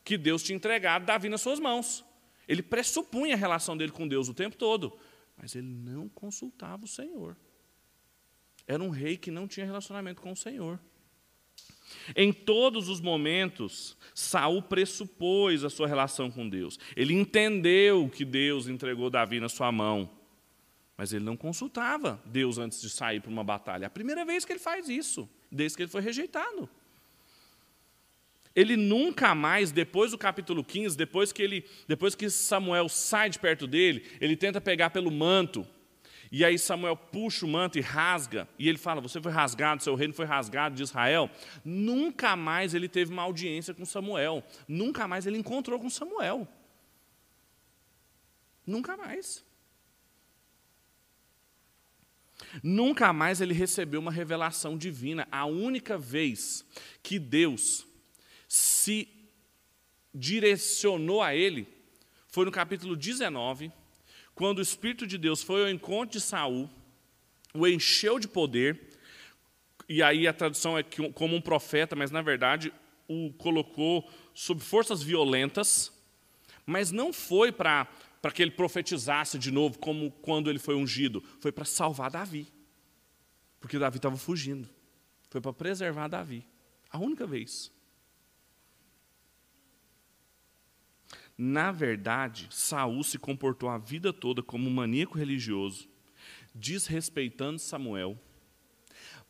que 0.03 0.19
Deus 0.19 0.43
tinha 0.43 0.57
entregado 0.57 1.07
Davi 1.07 1.29
nas 1.29 1.41
suas 1.41 1.61
mãos. 1.61 2.05
Ele 2.49 2.63
pressupunha 2.63 3.37
a 3.37 3.39
relação 3.39 3.77
dele 3.77 3.93
com 3.93 4.09
Deus 4.09 4.29
o 4.29 4.35
tempo 4.35 4.57
todo, 4.57 4.99
mas 5.37 5.55
ele 5.55 5.69
não 5.69 6.09
consultava 6.09 6.85
o 6.85 6.89
Senhor. 6.89 7.37
Era 8.67 8.83
um 8.83 8.91
rei 8.91 9.17
que 9.17 9.31
não 9.31 9.47
tinha 9.47 9.65
relacionamento 9.65 10.21
com 10.21 10.33
o 10.33 10.37
Senhor. 10.37 10.81
Em 12.15 12.33
todos 12.33 12.89
os 12.89 13.01
momentos, 13.01 13.97
Saul 14.15 14.63
pressupôs 14.63 15.65
a 15.65 15.71
sua 15.71 15.87
relação 15.87 16.31
com 16.31 16.49
Deus. 16.49 16.79
Ele 16.97 17.15
entendeu 17.15 18.09
que 18.09 18.25
Deus 18.25 18.69
entregou 18.69 19.11
Davi 19.11 19.41
na 19.41 19.49
sua 19.49 19.71
mão. 19.71 20.11
Mas 20.97 21.13
ele 21.13 21.25
não 21.25 21.37
consultava 21.37 22.21
Deus 22.25 22.57
antes 22.57 22.81
de 22.81 22.89
sair 22.89 23.21
para 23.21 23.31
uma 23.31 23.45
batalha. 23.45 23.85
É 23.85 23.87
a 23.87 23.91
primeira 23.91 24.25
vez 24.25 24.45
que 24.45 24.53
ele 24.53 24.59
faz 24.59 24.89
isso, 24.89 25.29
desde 25.51 25.77
que 25.77 25.83
ele 25.83 25.91
foi 25.91 26.01
rejeitado. 26.01 26.69
Ele 28.55 28.75
nunca 28.75 29.35
mais, 29.35 29.71
depois 29.71 30.13
do 30.13 30.19
capítulo 30.19 30.65
15, 30.65 30.97
depois 30.97 31.31
que, 31.31 31.43
ele, 31.43 31.67
depois 31.87 32.15
que 32.15 32.31
Samuel 32.31 32.89
sai 32.89 33.29
de 33.29 33.39
perto 33.39 33.67
dele, 33.67 34.03
ele 34.19 34.35
tenta 34.35 34.59
pegar 34.63 34.89
pelo 34.89 35.11
manto 35.11 35.67
e 36.31 36.45
aí 36.45 36.59
Samuel 36.59 36.97
puxa 36.97 37.47
o 37.47 37.49
manto 37.49 37.79
e 37.79 37.81
rasga, 37.81 38.49
e 38.59 38.69
ele 38.69 38.79
fala: 38.79 39.01
Você 39.01 39.21
foi 39.21 39.33
rasgado, 39.33 39.83
seu 39.83 39.95
reino 39.95 40.13
foi 40.13 40.27
rasgado 40.27 40.75
de 40.75 40.83
Israel. 40.83 41.31
Nunca 41.65 42.37
mais 42.37 42.75
ele 42.75 42.89
teve 42.89 43.13
uma 43.13 43.23
audiência 43.23 43.73
com 43.73 43.85
Samuel. 43.85 44.43
Nunca 44.67 45.07
mais 45.07 45.27
ele 45.27 45.39
encontrou 45.39 45.79
com 45.79 45.89
Samuel. 45.89 46.47
Nunca 48.67 48.97
mais. 48.97 49.45
Nunca 52.63 53.13
mais 53.13 53.41
ele 53.41 53.55
recebeu 53.55 54.01
uma 54.01 54.11
revelação 54.11 54.77
divina. 54.77 55.27
A 55.31 55.47
única 55.47 55.97
vez 55.97 56.65
que 57.03 57.19
Deus 57.19 57.87
se 58.49 59.09
direcionou 60.15 61.23
a 61.23 61.35
ele 61.35 61.69
foi 62.29 62.45
no 62.45 62.51
capítulo 62.51 62.97
19 62.97 63.73
quando 64.37 64.59
o 64.59 64.63
Espírito 64.63 65.07
de 65.07 65.17
Deus 65.17 65.43
foi 65.43 65.63
ao 65.63 65.71
encontro 65.71 66.13
de 66.13 66.21
Saul, 66.21 66.69
o 67.55 67.67
encheu 67.67 68.19
de 68.19 68.29
poder, 68.29 68.79
e 69.89 70.03
aí 70.03 70.29
a 70.29 70.33
tradução 70.33 70.77
é 70.77 70.83
como 70.83 71.35
um 71.35 71.41
profeta, 71.41 71.97
mas 71.97 72.11
na 72.11 72.21
verdade 72.21 72.71
o 73.09 73.33
colocou 73.33 74.09
sob 74.35 74.61
forças 74.61 75.03
violentas, 75.03 75.91
mas 76.67 76.93
não 76.93 77.13
foi 77.13 77.51
para 77.51 77.89
para 78.21 78.33
que 78.33 78.43
ele 78.43 78.51
profetizasse 78.51 79.39
de 79.39 79.53
novo, 79.53 79.79
como 79.79 80.11
quando 80.11 80.51
ele 80.51 80.59
foi 80.59 80.75
ungido, 80.75 81.23
foi 81.39 81.53
para 81.53 81.65
salvar 81.65 82.11
Davi, 82.11 82.49
porque 83.61 83.79
Davi 83.79 83.99
estava 83.99 84.17
fugindo, 84.17 84.69
foi 85.31 85.41
para 85.41 85.53
preservar 85.53 86.09
Davi, 86.09 86.45
a 86.91 86.99
única 86.99 87.25
vez. 87.25 87.71
Na 91.39 91.71
verdade, 91.71 92.49
Saul 92.51 93.05
se 93.05 93.19
comportou 93.19 93.69
a 93.69 93.77
vida 93.77 94.13
toda 94.13 94.43
como 94.43 94.69
um 94.69 94.73
maníaco 94.73 95.19
religioso, 95.19 95.87
desrespeitando 96.55 97.59
Samuel, 97.59 98.19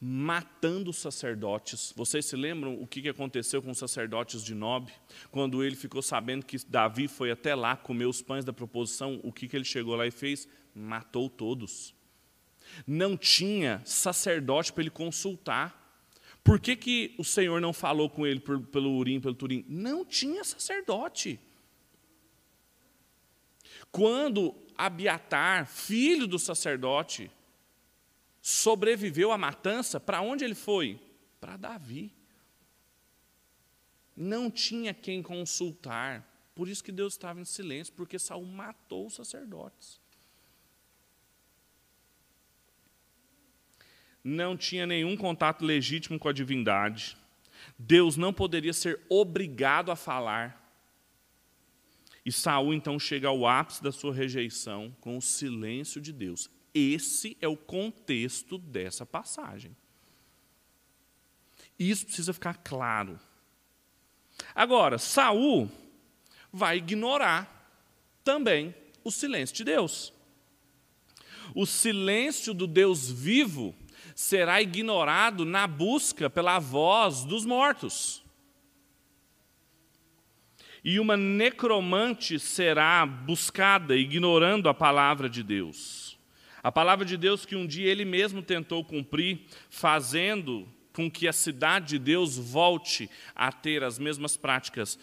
matando 0.00 0.90
os 0.90 0.98
sacerdotes. 0.98 1.92
Vocês 1.96 2.26
se 2.26 2.36
lembram 2.36 2.80
o 2.80 2.86
que 2.86 3.08
aconteceu 3.08 3.60
com 3.60 3.70
os 3.70 3.78
sacerdotes 3.78 4.44
de 4.44 4.54
Nob? 4.54 4.92
Quando 5.32 5.64
ele 5.64 5.75
ficou 5.75 6.00
sabendo 6.00 6.46
que 6.46 6.58
Davi 6.68 7.08
foi 7.08 7.32
até 7.32 7.54
lá 7.54 7.76
comer 7.76 8.06
os 8.06 8.22
pães 8.22 8.44
da 8.44 8.52
proposição, 8.52 9.20
o 9.25 9.32
que 9.32 9.48
ele 9.56 9.64
chegou 9.64 9.96
lá 9.96 10.06
e 10.06 10.12
fez? 10.12 10.46
Matou 10.72 11.28
todos. 11.28 11.92
Não 12.86 13.16
tinha 13.16 13.80
sacerdote 13.84 14.72
para 14.72 14.82
ele 14.82 14.90
consultar. 14.90 15.84
Por 16.44 16.60
que, 16.60 16.76
que 16.76 17.14
o 17.18 17.25
Senhor 17.25 17.60
não 17.60 17.72
falou 17.72 18.08
com 18.08 18.25
ele 18.25 18.40
pelo 18.40 18.96
Urim, 18.96 19.18
pelo 19.18 19.34
Turim? 19.34 19.64
Não 19.68 20.04
tinha 20.04 20.44
sacerdote. 20.44 21.40
Quando 23.90 24.55
Abiatar, 24.76 25.66
filho 25.66 26.26
do 26.26 26.38
sacerdote, 26.38 27.31
sobreviveu 28.43 29.33
à 29.33 29.38
matança, 29.38 29.99
para 29.99 30.21
onde 30.21 30.45
ele 30.45 30.55
foi? 30.55 31.00
Para 31.40 31.57
Davi. 31.57 32.12
Não 34.14 34.50
tinha 34.50 34.93
quem 34.93 35.23
consultar. 35.23 36.25
Por 36.55 36.69
isso 36.69 36.85
que 36.85 36.93
Deus 36.93 37.14
estava 37.14 37.40
em 37.40 37.45
silêncio, 37.45 37.93
porque 37.95 38.19
Saul 38.19 38.45
matou 38.45 39.07
os 39.07 39.14
sacerdotes. 39.14 39.99
Não 44.23 44.57
tinha 44.57 44.87
nenhum 44.87 45.16
contato 45.16 45.64
legítimo 45.64 46.19
com 46.19 46.28
a 46.28 46.33
divindade. 46.33 47.16
Deus 47.78 48.16
não 48.16 48.33
poderia 48.33 48.73
ser 48.73 49.00
obrigado 49.09 49.90
a 49.90 49.97
falar. 49.97 50.65
E 52.26 52.33
Saul 52.33 52.75
então 52.75 52.99
chega 52.99 53.28
ao 53.28 53.47
ápice 53.47 53.80
da 53.80 53.92
sua 53.92 54.12
rejeição 54.12 54.92
com 55.00 55.16
o 55.16 55.23
silêncio 55.23 56.00
de 56.00 56.12
Deus. 56.12 56.50
Esse 56.75 57.37
é 57.40 57.47
o 57.47 57.56
contexto 57.56 58.59
dessa 58.59 59.06
passagem. 59.06 59.76
Isso 61.78 62.04
precisa 62.04 62.33
ficar 62.33 62.54
claro. 62.64 63.16
Agora, 64.56 64.99
Saul 64.99 65.71
vai 66.52 66.78
ignorar 66.78 67.71
também 68.25 68.75
o 69.04 69.12
silêncio 69.12 69.54
de 69.54 69.62
Deus. 69.62 70.12
O 71.54 71.64
silêncio 71.64 72.52
do 72.52 72.66
Deus 72.66 73.09
vivo 73.09 73.73
será 74.16 74.61
ignorado 74.61 75.45
na 75.45 75.68
busca 75.68 76.28
pela 76.28 76.59
voz 76.59 77.23
dos 77.23 77.47
mortos. 77.47 78.25
E 80.87 81.00
uma 81.00 81.16
necromante 81.16 82.38
será 82.38 83.05
buscada 83.05 83.97
ignorando 83.97 84.68
a 84.68 84.72
palavra 84.72 85.29
de 85.29 85.42
Deus. 85.42 86.16
A 86.62 86.70
palavra 86.70 87.05
de 87.05 87.16
Deus 87.16 87.44
que 87.44 87.57
um 87.57 87.66
dia 87.66 87.90
ele 87.90 88.05
mesmo 88.05 88.40
tentou 88.40 88.85
cumprir, 88.85 89.40
fazendo 89.68 90.64
com 90.92 91.11
que 91.11 91.27
a 91.27 91.33
cidade 91.33 91.88
de 91.88 91.99
Deus 91.99 92.38
volte 92.38 93.11
a 93.35 93.51
ter 93.51 93.83
as 93.83 93.99
mesmas 93.99 94.37
práticas 94.37 94.96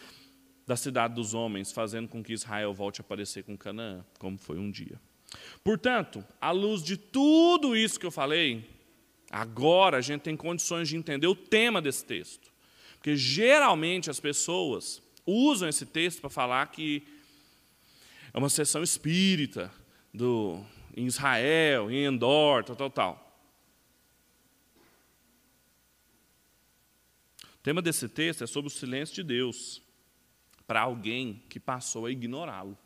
da 0.66 0.74
cidade 0.74 1.14
dos 1.14 1.34
homens, 1.34 1.70
fazendo 1.70 2.08
com 2.08 2.24
que 2.24 2.32
Israel 2.32 2.72
volte 2.72 3.02
a 3.02 3.04
aparecer 3.04 3.44
com 3.44 3.54
Canaã, 3.54 4.02
como 4.18 4.38
foi 4.38 4.56
um 4.56 4.70
dia. 4.70 4.98
Portanto, 5.62 6.24
à 6.40 6.50
luz 6.50 6.82
de 6.82 6.96
tudo 6.96 7.76
isso 7.76 8.00
que 8.00 8.06
eu 8.06 8.10
falei, 8.10 8.66
agora 9.30 9.98
a 9.98 10.00
gente 10.00 10.22
tem 10.22 10.34
condições 10.34 10.88
de 10.88 10.96
entender 10.96 11.26
o 11.26 11.36
tema 11.36 11.82
desse 11.82 12.06
texto. 12.06 12.50
Porque 12.94 13.14
geralmente 13.14 14.08
as 14.08 14.18
pessoas 14.18 15.04
usam 15.26 15.68
esse 15.68 15.86
texto 15.86 16.20
para 16.20 16.30
falar 16.30 16.66
que 16.68 17.02
é 18.32 18.38
uma 18.38 18.48
sessão 18.48 18.82
espírita 18.82 19.72
do 20.12 20.64
em 20.96 21.06
Israel, 21.06 21.90
em 21.90 22.04
Endor, 22.04 22.64
tal, 22.64 22.76
tal, 22.76 22.90
tal. 22.90 23.42
O 27.42 27.62
tema 27.64 27.82
desse 27.82 28.08
texto 28.08 28.44
é 28.44 28.46
sobre 28.46 28.68
o 28.68 28.70
silêncio 28.70 29.14
de 29.14 29.24
Deus 29.24 29.82
para 30.66 30.82
alguém 30.82 31.42
que 31.48 31.58
passou 31.58 32.06
a 32.06 32.10
ignorá-lo. 32.10 32.78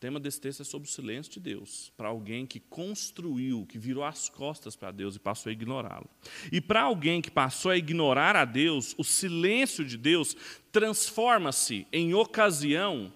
O 0.00 0.06
tema 0.08 0.18
desse 0.18 0.40
texto 0.40 0.62
é 0.62 0.64
sobre 0.64 0.88
o 0.88 0.90
silêncio 0.90 1.30
de 1.30 1.40
Deus, 1.40 1.92
para 1.94 2.08
alguém 2.08 2.46
que 2.46 2.58
construiu, 2.58 3.66
que 3.66 3.78
virou 3.78 4.02
as 4.02 4.30
costas 4.30 4.74
para 4.74 4.90
Deus 4.90 5.14
e 5.14 5.18
passou 5.18 5.50
a 5.50 5.52
ignorá-lo. 5.52 6.08
E 6.50 6.58
para 6.58 6.80
alguém 6.80 7.20
que 7.20 7.30
passou 7.30 7.70
a 7.70 7.76
ignorar 7.76 8.34
a 8.34 8.46
Deus, 8.46 8.94
o 8.96 9.04
silêncio 9.04 9.84
de 9.84 9.98
Deus 9.98 10.34
transforma-se 10.72 11.86
em 11.92 12.14
ocasião 12.14 13.12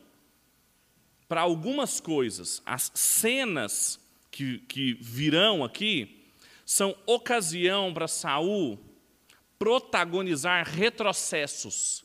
para 1.27 1.41
algumas 1.41 2.01
coisas. 2.01 2.61
As 2.67 2.93
cenas 2.95 3.99
que, 4.31 4.59
que 4.69 4.93
virão 5.01 5.65
aqui 5.65 6.27
são 6.67 6.95
ocasião 7.07 7.95
para 7.95 8.07
Saul 8.07 8.79
protagonizar 9.59 10.69
retrocessos. 10.69 12.05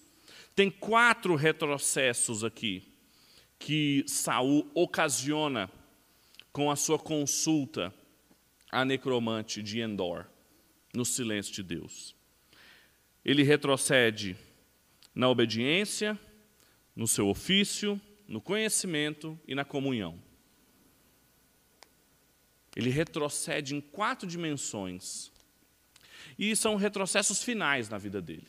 Tem 0.55 0.71
quatro 0.71 1.35
retrocessos 1.35 2.45
aqui 2.45 2.88
que 3.59 4.05
Saul 4.07 4.71
ocasiona 4.73 5.69
com 6.51 6.71
a 6.71 6.75
sua 6.75 6.97
consulta 6.97 7.93
à 8.71 8.85
necromante 8.85 9.61
de 9.61 9.81
Endor, 9.81 10.25
no 10.93 11.05
silêncio 11.05 11.53
de 11.53 11.61
Deus. 11.61 12.15
Ele 13.23 13.43
retrocede 13.43 14.35
na 15.13 15.29
obediência, 15.29 16.17
no 16.95 17.07
seu 17.07 17.27
ofício, 17.27 17.99
no 18.27 18.39
conhecimento 18.39 19.37
e 19.47 19.53
na 19.53 19.65
comunhão. 19.65 20.19
Ele 22.75 22.89
retrocede 22.89 23.75
em 23.75 23.81
quatro 23.81 24.27
dimensões. 24.27 25.31
E 26.37 26.55
são 26.55 26.75
retrocessos 26.75 27.43
finais 27.43 27.89
na 27.89 27.97
vida 27.97 28.21
dele. 28.21 28.47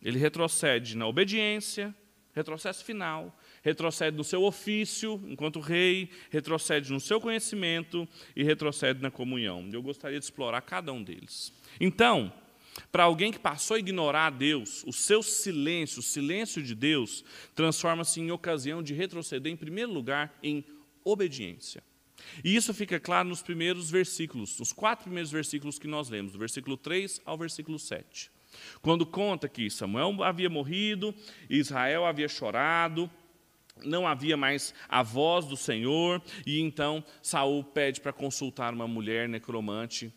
Ele 0.00 0.18
retrocede 0.18 0.96
na 0.96 1.06
obediência, 1.06 1.94
retrocesso 2.32 2.84
final, 2.84 3.36
retrocede 3.62 4.16
no 4.16 4.24
seu 4.24 4.42
ofício 4.42 5.22
enquanto 5.28 5.60
rei, 5.60 6.10
retrocede 6.30 6.92
no 6.92 7.00
seu 7.00 7.20
conhecimento 7.20 8.06
e 8.36 8.42
retrocede 8.42 9.00
na 9.00 9.10
comunhão. 9.10 9.68
Eu 9.72 9.82
gostaria 9.82 10.18
de 10.18 10.24
explorar 10.24 10.60
cada 10.62 10.92
um 10.92 11.02
deles. 11.02 11.52
Então, 11.80 12.32
para 12.90 13.04
alguém 13.04 13.32
que 13.32 13.38
passou 13.38 13.76
a 13.76 13.78
ignorar 13.78 14.30
Deus, 14.30 14.82
o 14.86 14.92
seu 14.92 15.22
silêncio, 15.22 16.00
o 16.00 16.02
silêncio 16.02 16.62
de 16.62 16.74
Deus, 16.74 17.24
transforma-se 17.54 18.20
em 18.20 18.30
ocasião 18.30 18.82
de 18.82 18.94
retroceder, 18.94 19.52
em 19.52 19.56
primeiro 19.56 19.92
lugar, 19.92 20.36
em 20.42 20.64
obediência. 21.04 21.82
E 22.42 22.54
isso 22.54 22.72
fica 22.72 23.00
claro 23.00 23.28
nos 23.28 23.42
primeiros 23.42 23.90
versículos, 23.90 24.58
nos 24.58 24.72
quatro 24.72 25.04
primeiros 25.04 25.30
versículos 25.30 25.78
que 25.78 25.88
nós 25.88 26.08
lemos, 26.08 26.32
do 26.32 26.38
versículo 26.38 26.76
3 26.76 27.20
ao 27.24 27.36
versículo 27.36 27.78
7. 27.78 28.30
Quando 28.80 29.04
conta 29.04 29.48
que 29.48 29.70
Samuel 29.70 30.22
havia 30.22 30.48
morrido, 30.48 31.14
Israel 31.48 32.04
havia 32.04 32.28
chorado, 32.28 33.10
não 33.84 34.06
havia 34.06 34.36
mais 34.36 34.74
a 34.88 35.02
voz 35.02 35.46
do 35.46 35.56
Senhor, 35.56 36.22
e 36.46 36.60
então 36.60 37.04
Saul 37.22 37.64
pede 37.64 38.00
para 38.00 38.12
consultar 38.12 38.72
uma 38.72 38.88
mulher 38.88 39.28
necromante, 39.28 40.12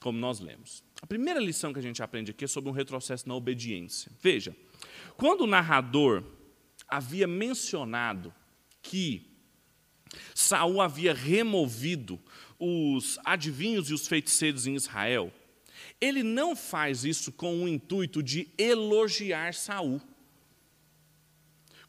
como 0.00 0.18
nós 0.18 0.40
lemos. 0.40 0.82
A 1.00 1.06
primeira 1.06 1.40
lição 1.40 1.72
que 1.72 1.78
a 1.78 1.82
gente 1.82 2.02
aprende 2.02 2.30
aqui 2.30 2.44
é 2.44 2.48
sobre 2.48 2.70
um 2.70 2.72
retrocesso 2.72 3.28
na 3.28 3.34
obediência. 3.34 4.10
Veja, 4.20 4.54
quando 5.16 5.42
o 5.42 5.46
narrador 5.46 6.24
havia 6.88 7.26
mencionado 7.26 8.32
que 8.82 9.28
Saul 10.34 10.80
havia 10.80 11.12
removido 11.12 12.18
os 12.58 13.18
adivinhos 13.24 13.90
e 13.90 13.94
os 13.94 14.08
feiticeiros 14.08 14.66
em 14.66 14.74
Israel, 14.74 15.32
ele 16.00 16.22
não 16.22 16.56
faz 16.56 17.04
isso 17.04 17.30
com 17.32 17.62
o 17.62 17.68
intuito 17.68 18.22
de 18.22 18.48
elogiar 18.56 19.54
Saul, 19.54 20.00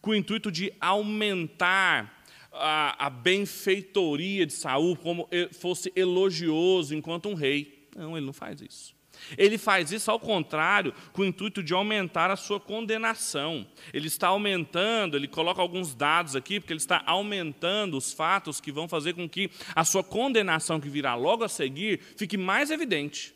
com 0.01 0.11
o 0.11 0.15
intuito 0.15 0.51
de 0.51 0.73
aumentar 0.79 2.23
a, 2.51 3.07
a 3.07 3.09
benfeitoria 3.09 4.45
de 4.45 4.53
Saul 4.53 4.95
como 4.95 5.27
fosse 5.51 5.91
elogioso 5.95 6.95
enquanto 6.95 7.29
um 7.29 7.33
rei. 7.33 7.87
Não, 7.95 8.17
ele 8.17 8.25
não 8.25 8.33
faz 8.33 8.61
isso. 8.61 8.97
Ele 9.37 9.57
faz 9.57 9.91
isso 9.91 10.09
ao 10.09 10.19
contrário, 10.19 10.93
com 11.11 11.21
o 11.21 11.25
intuito 11.25 11.61
de 11.61 11.73
aumentar 11.73 12.31
a 12.31 12.35
sua 12.35 12.59
condenação. 12.59 13.67
Ele 13.93 14.07
está 14.07 14.29
aumentando, 14.29 15.17
ele 15.17 15.27
coloca 15.27 15.61
alguns 15.61 15.93
dados 15.93 16.35
aqui, 16.35 16.59
porque 16.59 16.73
ele 16.73 16.79
está 16.79 17.03
aumentando 17.05 17.97
os 17.97 18.13
fatos 18.13 18.61
que 18.61 18.71
vão 18.71 18.87
fazer 18.87 19.13
com 19.13 19.27
que 19.27 19.49
a 19.75 19.83
sua 19.83 20.03
condenação, 20.03 20.79
que 20.79 20.89
virá 20.89 21.15
logo 21.15 21.43
a 21.43 21.49
seguir, 21.49 21.99
fique 22.17 22.37
mais 22.37 22.71
evidente. 22.71 23.33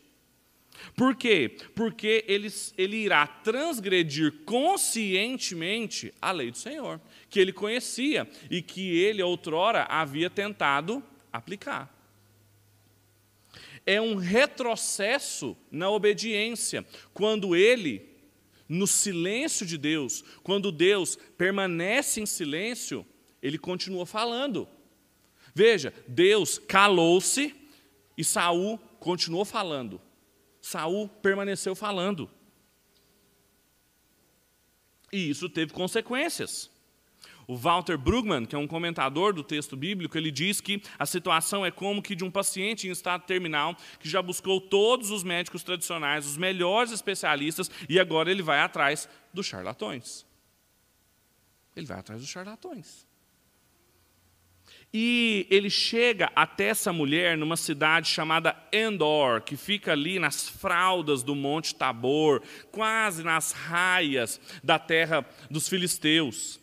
Por 0.95 1.15
quê? 1.15 1.55
Porque 1.75 2.25
ele, 2.27 2.51
ele 2.77 2.97
irá 2.97 3.25
transgredir 3.25 4.43
conscientemente 4.45 6.13
a 6.21 6.31
lei 6.31 6.51
do 6.51 6.57
Senhor, 6.57 6.99
que 7.29 7.39
ele 7.39 7.53
conhecia 7.53 8.29
e 8.49 8.61
que 8.61 8.97
ele 8.97 9.21
outrora 9.21 9.83
havia 9.83 10.29
tentado 10.29 11.03
aplicar 11.31 11.93
é 13.85 13.99
um 13.99 14.15
retrocesso 14.15 15.57
na 15.69 15.89
obediência, 15.89 16.85
quando 17.13 17.55
ele, 17.55 18.09
no 18.67 18.87
silêncio 18.87 19.65
de 19.65 19.77
Deus, 19.77 20.23
quando 20.41 20.71
Deus 20.71 21.17
permanece 21.37 22.21
em 22.21 22.25
silêncio, 22.25 23.05
ele 23.41 23.57
continua 23.57 24.05
falando. 24.05 24.67
Veja, 25.53 25.93
Deus 26.07 26.57
calou-se 26.57 27.53
e 28.17 28.23
Saul 28.23 28.79
continuou 28.99 29.45
falando. 29.45 30.01
Saul 30.63 31.09
permaneceu 31.09 31.75
falando. 31.75 32.31
E 35.11 35.29
isso 35.29 35.49
teve 35.49 35.73
consequências. 35.73 36.71
O 37.45 37.57
Walter 37.57 37.97
Brugman, 37.97 38.45
que 38.45 38.55
é 38.55 38.57
um 38.57 38.65
comentador 38.65 39.33
do 39.33 39.43
texto 39.43 39.75
bíblico, 39.75 40.17
ele 40.17 40.31
diz 40.31 40.61
que 40.61 40.81
a 40.97 41.05
situação 41.05 41.65
é 41.65 41.69
como 41.69 42.01
que 42.01 42.15
de 42.15 42.23
um 42.23 42.31
paciente 42.31 42.87
em 42.87 42.91
estado 42.91 43.25
terminal 43.25 43.75
que 43.99 44.07
já 44.07 44.21
buscou 44.21 44.61
todos 44.61 45.11
os 45.11 45.21
médicos 45.21 45.63
tradicionais, 45.63 46.25
os 46.25 46.37
melhores 46.37 46.93
especialistas, 46.93 47.69
e 47.89 47.99
agora 47.99 48.31
ele 48.31 48.41
vai 48.41 48.61
atrás 48.61 49.09
dos 49.33 49.45
charlatões. 49.45 50.25
Ele 51.75 51.85
vai 51.85 51.99
atrás 51.99 52.21
dos 52.21 52.29
charlatões. 52.29 53.05
E 54.93 55.47
ele 55.49 55.71
chega 55.71 56.31
até 56.35 56.65
essa 56.65 56.93
mulher 56.93 57.35
numa 57.35 57.57
cidade 57.57 58.09
chamada 58.09 58.55
Endor, 58.71 59.41
que 59.41 59.57
fica 59.57 59.91
ali 59.91 60.19
nas 60.19 60.47
fraldas 60.47 61.23
do 61.23 61.33
Monte 61.33 61.73
Tabor, 61.73 62.43
quase 62.71 63.23
nas 63.23 63.53
raias 63.53 64.39
da 64.63 64.77
terra 64.77 65.25
dos 65.49 65.67
filisteus. 65.67 66.59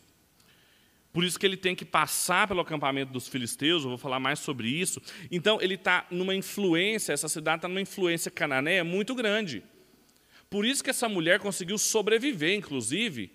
Por 1.11 1.25
isso 1.25 1.37
que 1.37 1.45
ele 1.45 1.57
tem 1.57 1.75
que 1.75 1.83
passar 1.83 2.47
pelo 2.47 2.61
acampamento 2.61 3.11
dos 3.11 3.27
filisteus, 3.27 3.83
eu 3.83 3.89
vou 3.89 3.97
falar 3.97 4.17
mais 4.17 4.39
sobre 4.39 4.69
isso. 4.69 5.01
Então, 5.29 5.59
ele 5.61 5.73
está 5.73 6.07
numa 6.09 6.33
influência, 6.33 7.11
essa 7.11 7.27
cidade 7.27 7.57
está 7.57 7.67
numa 7.67 7.81
influência 7.81 8.31
cananeia 8.31 8.81
muito 8.81 9.13
grande. 9.13 9.61
Por 10.49 10.65
isso 10.65 10.81
que 10.81 10.89
essa 10.89 11.09
mulher 11.09 11.39
conseguiu 11.39 11.77
sobreviver, 11.77 12.55
inclusive, 12.55 13.29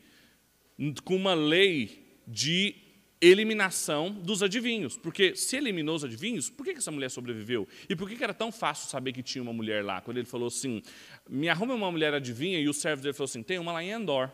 com 1.04 1.16
uma 1.16 1.34
lei 1.34 2.22
de 2.26 2.85
eliminação 3.20 4.10
dos 4.10 4.42
adivinhos. 4.42 4.96
Porque 4.96 5.34
se 5.34 5.56
eliminou 5.56 5.96
os 5.96 6.04
adivinhos, 6.04 6.50
por 6.50 6.64
que 6.64 6.72
essa 6.72 6.90
mulher 6.90 7.10
sobreviveu? 7.10 7.66
E 7.88 7.96
por 7.96 8.08
que 8.08 8.22
era 8.22 8.34
tão 8.34 8.52
fácil 8.52 8.88
saber 8.88 9.12
que 9.12 9.22
tinha 9.22 9.42
uma 9.42 9.52
mulher 9.52 9.84
lá? 9.84 10.00
Quando 10.00 10.18
ele 10.18 10.26
falou 10.26 10.48
assim, 10.48 10.82
me 11.28 11.48
arrume 11.48 11.72
uma 11.72 11.90
mulher 11.90 12.14
adivinha, 12.14 12.58
e 12.58 12.68
o 12.68 12.74
servo 12.74 13.02
dele 13.02 13.14
falou 13.14 13.28
assim, 13.28 13.42
tem 13.42 13.58
uma 13.58 13.72
lá 13.72 13.82
em 13.82 13.90
Endor. 13.90 14.30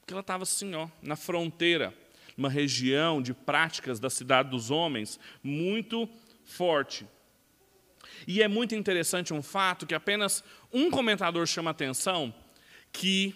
Porque 0.00 0.12
ela 0.12 0.20
estava 0.20 0.44
assim, 0.44 0.74
ó, 0.74 0.88
na 1.02 1.16
fronteira, 1.16 1.94
numa 2.36 2.48
região 2.48 3.20
de 3.20 3.34
práticas 3.34 4.00
da 4.00 4.08
cidade 4.08 4.50
dos 4.50 4.70
homens 4.70 5.18
muito 5.42 6.08
forte. 6.44 7.06
E 8.26 8.42
é 8.42 8.48
muito 8.48 8.74
interessante 8.74 9.32
um 9.32 9.42
fato 9.42 9.86
que 9.86 9.94
apenas 9.94 10.42
um 10.72 10.90
comentador 10.90 11.46
chama 11.46 11.70
atenção, 11.70 12.34
que 12.92 13.34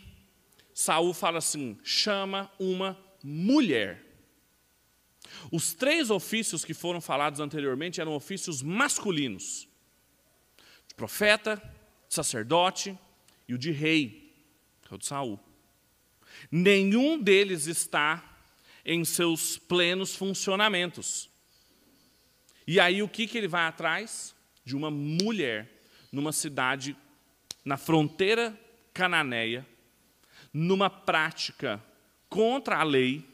Saul 0.72 1.14
fala 1.14 1.38
assim: 1.38 1.79
chama 1.83 2.50
uma 2.59 2.98
mulher. 3.25 4.05
Os 5.51 5.73
três 5.73 6.11
ofícios 6.11 6.65
que 6.65 6.75
foram 6.75 7.01
falados 7.01 7.41
anteriormente 7.41 8.01
eram 8.01 8.15
ofícios 8.15 8.63
masculinos: 8.63 9.67
de 10.87 10.95
profeta, 10.95 11.61
sacerdote 12.09 12.97
e 13.49 13.55
o 13.55 13.59
de 13.59 13.71
rei, 13.71 14.31
que 14.83 14.93
é 14.93 14.95
o 14.95 14.99
de 14.99 15.07
Saul. 15.07 15.41
Nenhum 16.51 17.19
deles 17.19 17.67
está 17.67 18.23
em 18.85 19.05
seus 19.05 19.57
plenos 19.57 20.15
funcionamentos. 20.15 21.31
E 22.67 22.79
aí 22.79 23.03
o 23.03 23.09
que, 23.09 23.27
que 23.27 23.39
ele 23.39 23.49
vai 23.49 23.67
atrás? 23.67 24.35
De 24.65 24.77
uma 24.77 24.91
mulher 24.91 25.71
numa 26.13 26.33
cidade 26.33 26.97
na 27.65 27.77
fronteira 27.77 28.59
cananeia, 28.93 29.67
numa 30.53 30.91
prática 30.91 31.83
contra 32.35 32.79
a 32.79 32.83
lei, 32.83 33.25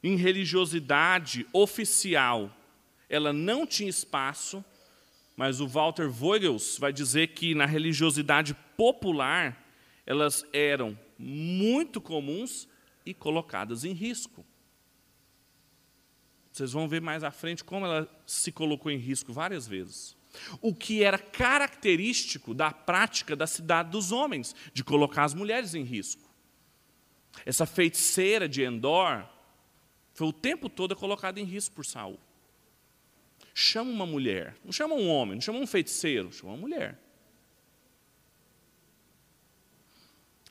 em 0.00 0.14
religiosidade 0.14 1.44
oficial, 1.52 2.48
ela 3.08 3.32
não 3.32 3.66
tinha 3.66 3.90
espaço, 3.90 4.64
mas 5.36 5.60
o 5.60 5.66
Walter 5.66 6.08
Voigels 6.08 6.78
vai 6.78 6.92
dizer 6.92 7.34
que 7.34 7.56
na 7.56 7.66
religiosidade 7.66 8.54
popular, 8.76 9.66
elas 10.06 10.46
eram 10.52 10.96
muito 11.18 12.00
comuns 12.00 12.68
e 13.04 13.12
colocadas 13.12 13.82
em 13.82 13.92
risco. 13.92 14.46
Vocês 16.52 16.70
vão 16.70 16.88
ver 16.88 17.00
mais 17.00 17.24
à 17.24 17.32
frente 17.32 17.64
como 17.64 17.84
ela 17.84 18.08
se 18.24 18.52
colocou 18.52 18.92
em 18.92 18.96
risco 18.96 19.32
várias 19.32 19.66
vezes 19.66 20.16
o 20.60 20.72
que 20.72 21.02
era 21.02 21.18
característico 21.18 22.54
da 22.54 22.70
prática 22.70 23.34
da 23.34 23.48
cidade 23.48 23.90
dos 23.90 24.12
homens, 24.12 24.54
de 24.72 24.84
colocar 24.84 25.24
as 25.24 25.34
mulheres 25.34 25.74
em 25.74 25.82
risco. 25.82 26.29
Essa 27.44 27.66
feiticeira 27.66 28.48
de 28.48 28.62
Endor 28.62 29.26
foi 30.12 30.26
o 30.26 30.32
tempo 30.32 30.68
todo 30.68 30.94
colocada 30.94 31.40
em 31.40 31.44
risco 31.44 31.74
por 31.74 31.86
Saul. 31.86 32.18
Chama 33.54 33.90
uma 33.90 34.06
mulher, 34.06 34.56
não 34.64 34.72
chama 34.72 34.94
um 34.94 35.08
homem, 35.08 35.34
não 35.34 35.40
chama 35.40 35.58
um 35.58 35.66
feiticeiro, 35.66 36.32
chama 36.32 36.52
uma 36.52 36.58
mulher. 36.58 36.98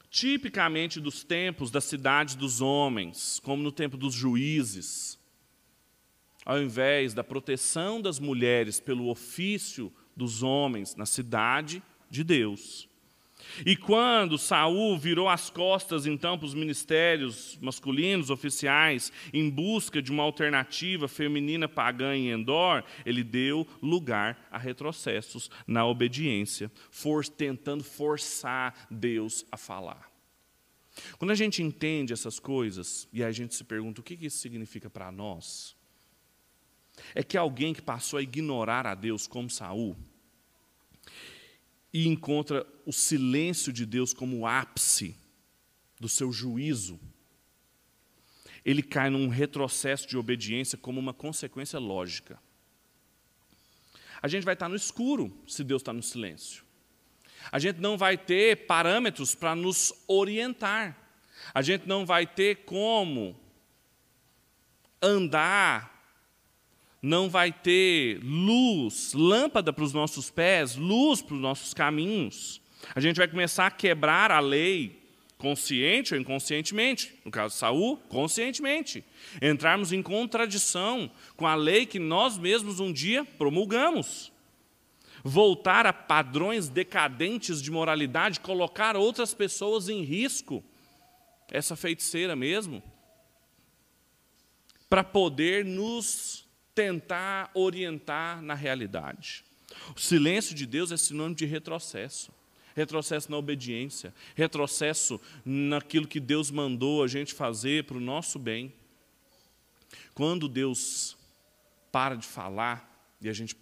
Tipicamente 0.09 0.99
dos 0.99 1.23
tempos 1.23 1.69
da 1.69 1.79
cidade 1.79 2.35
dos 2.35 2.61
homens, 2.61 3.39
como 3.43 3.61
no 3.61 3.71
tempo 3.71 3.95
dos 3.95 4.13
juízes, 4.13 5.19
ao 6.43 6.59
invés 6.59 7.13
da 7.13 7.23
proteção 7.23 8.01
das 8.01 8.19
mulheres 8.19 8.79
pelo 8.79 9.07
ofício 9.07 9.93
dos 10.15 10.41
homens 10.41 10.95
na 10.95 11.05
cidade 11.05 11.83
de 12.09 12.23
Deus. 12.23 12.89
E 13.65 13.75
quando 13.75 14.37
Saul 14.37 14.97
virou 14.97 15.27
as 15.27 15.49
costas 15.49 16.05
então 16.05 16.37
para 16.37 16.45
os 16.45 16.53
ministérios 16.53 17.57
masculinos 17.61 18.29
oficiais 18.29 19.11
em 19.33 19.49
busca 19.49 20.01
de 20.01 20.11
uma 20.11 20.23
alternativa 20.23 21.07
feminina 21.07 21.67
pagã 21.67 22.15
em 22.15 22.29
Endor, 22.29 22.83
ele 23.05 23.23
deu 23.23 23.67
lugar 23.81 24.47
a 24.51 24.57
retrocessos 24.57 25.49
na 25.65 25.85
obediência, 25.85 26.71
for, 26.91 27.25
tentando 27.27 27.83
forçar 27.83 28.87
Deus 28.89 29.45
a 29.51 29.57
falar. 29.57 30.09
Quando 31.17 31.31
a 31.31 31.35
gente 31.35 31.63
entende 31.63 32.11
essas 32.13 32.39
coisas 32.39 33.07
e 33.13 33.23
a 33.23 33.31
gente 33.31 33.55
se 33.55 33.63
pergunta 33.63 34.01
o 34.01 34.03
que 34.03 34.13
isso 34.25 34.37
significa 34.37 34.89
para 34.89 35.11
nós, 35.11 35.75
é 37.15 37.23
que 37.23 37.37
alguém 37.37 37.73
que 37.73 37.81
passou 37.81 38.19
a 38.19 38.21
ignorar 38.21 38.85
a 38.85 38.93
Deus 38.93 39.27
como 39.27 39.49
Saul 39.49 39.95
e 41.93 42.07
encontra 42.07 42.65
o 42.85 42.93
silêncio 42.93 43.73
de 43.73 43.85
Deus 43.85 44.13
como 44.13 44.45
ápice 44.45 45.15
do 45.99 46.07
seu 46.07 46.31
juízo, 46.31 46.99
ele 48.63 48.83
cai 48.83 49.09
num 49.09 49.27
retrocesso 49.27 50.07
de 50.07 50.17
obediência 50.17 50.77
como 50.77 50.99
uma 50.99 51.13
consequência 51.13 51.79
lógica. 51.79 52.39
A 54.21 54.27
gente 54.27 54.43
vai 54.43 54.53
estar 54.53 54.69
no 54.69 54.75
escuro 54.75 55.35
se 55.47 55.63
Deus 55.63 55.81
está 55.81 55.93
no 55.93 56.03
silêncio. 56.03 56.63
A 57.51 57.57
gente 57.57 57.79
não 57.79 57.97
vai 57.97 58.17
ter 58.17 58.67
parâmetros 58.67 59.33
para 59.33 59.55
nos 59.55 59.93
orientar. 60.07 60.97
A 61.53 61.61
gente 61.61 61.87
não 61.87 62.05
vai 62.05 62.27
ter 62.27 62.63
como 62.65 63.39
andar 65.01 65.98
não 67.01 67.29
vai 67.29 67.51
ter 67.51 68.19
luz, 68.23 69.13
lâmpada 69.13 69.71
para 69.71 69.83
os 69.83 69.93
nossos 69.93 70.29
pés, 70.29 70.75
luz 70.75 71.21
para 71.21 71.35
os 71.35 71.41
nossos 71.41 71.73
caminhos. 71.73 72.61
A 72.93 72.99
gente 72.99 73.17
vai 73.17 73.27
começar 73.27 73.67
a 73.67 73.71
quebrar 73.71 74.31
a 74.31 74.39
lei, 74.39 74.99
consciente 75.37 76.13
ou 76.13 76.19
inconscientemente. 76.19 77.13
No 77.23 77.31
caso 77.31 77.53
de 77.53 77.59
Saul, 77.59 77.97
conscientemente. 78.09 79.03
Entrarmos 79.41 79.93
em 79.93 80.03
contradição 80.03 81.09
com 81.35 81.47
a 81.47 81.55
lei 81.55 81.85
que 81.85 81.99
nós 81.99 82.37
mesmos 82.37 82.79
um 82.79 82.91
dia 82.91 83.23
promulgamos. 83.23 84.31
Voltar 85.23 85.85
a 85.85 85.93
padrões 85.93 86.69
decadentes 86.69 87.61
de 87.61 87.71
moralidade, 87.71 88.39
colocar 88.39 88.95
outras 88.95 89.33
pessoas 89.33 89.87
em 89.87 90.01
risco. 90.03 90.63
Essa 91.49 91.75
feiticeira 91.75 92.35
mesmo. 92.35 92.83
Para 94.89 95.03
poder 95.03 95.63
nos 95.63 96.48
tentar 96.79 97.51
orientar 97.53 98.41
na 98.41 98.53
realidade. 98.53 99.43
O 99.93 99.99
silêncio 99.99 100.55
de 100.55 100.65
Deus 100.65 100.93
é 100.93 100.97
sinônimo 100.97 101.35
de 101.35 101.45
retrocesso. 101.45 102.31
Retrocesso 102.73 103.29
na 103.29 103.35
obediência, 103.35 104.13
retrocesso 104.33 105.19
naquilo 105.43 106.07
que 106.07 106.21
Deus 106.21 106.49
mandou 106.49 107.03
a 107.03 107.07
gente 107.09 107.33
fazer 107.33 107.83
para 107.83 107.97
o 107.97 107.99
nosso 107.99 108.39
bem. 108.39 108.73
Quando 110.13 110.47
Deus 110.47 111.17
para 111.91 112.15
de 112.15 112.25
falar 112.25 112.89
e 113.19 113.27
a 113.27 113.33
gente 113.33 113.57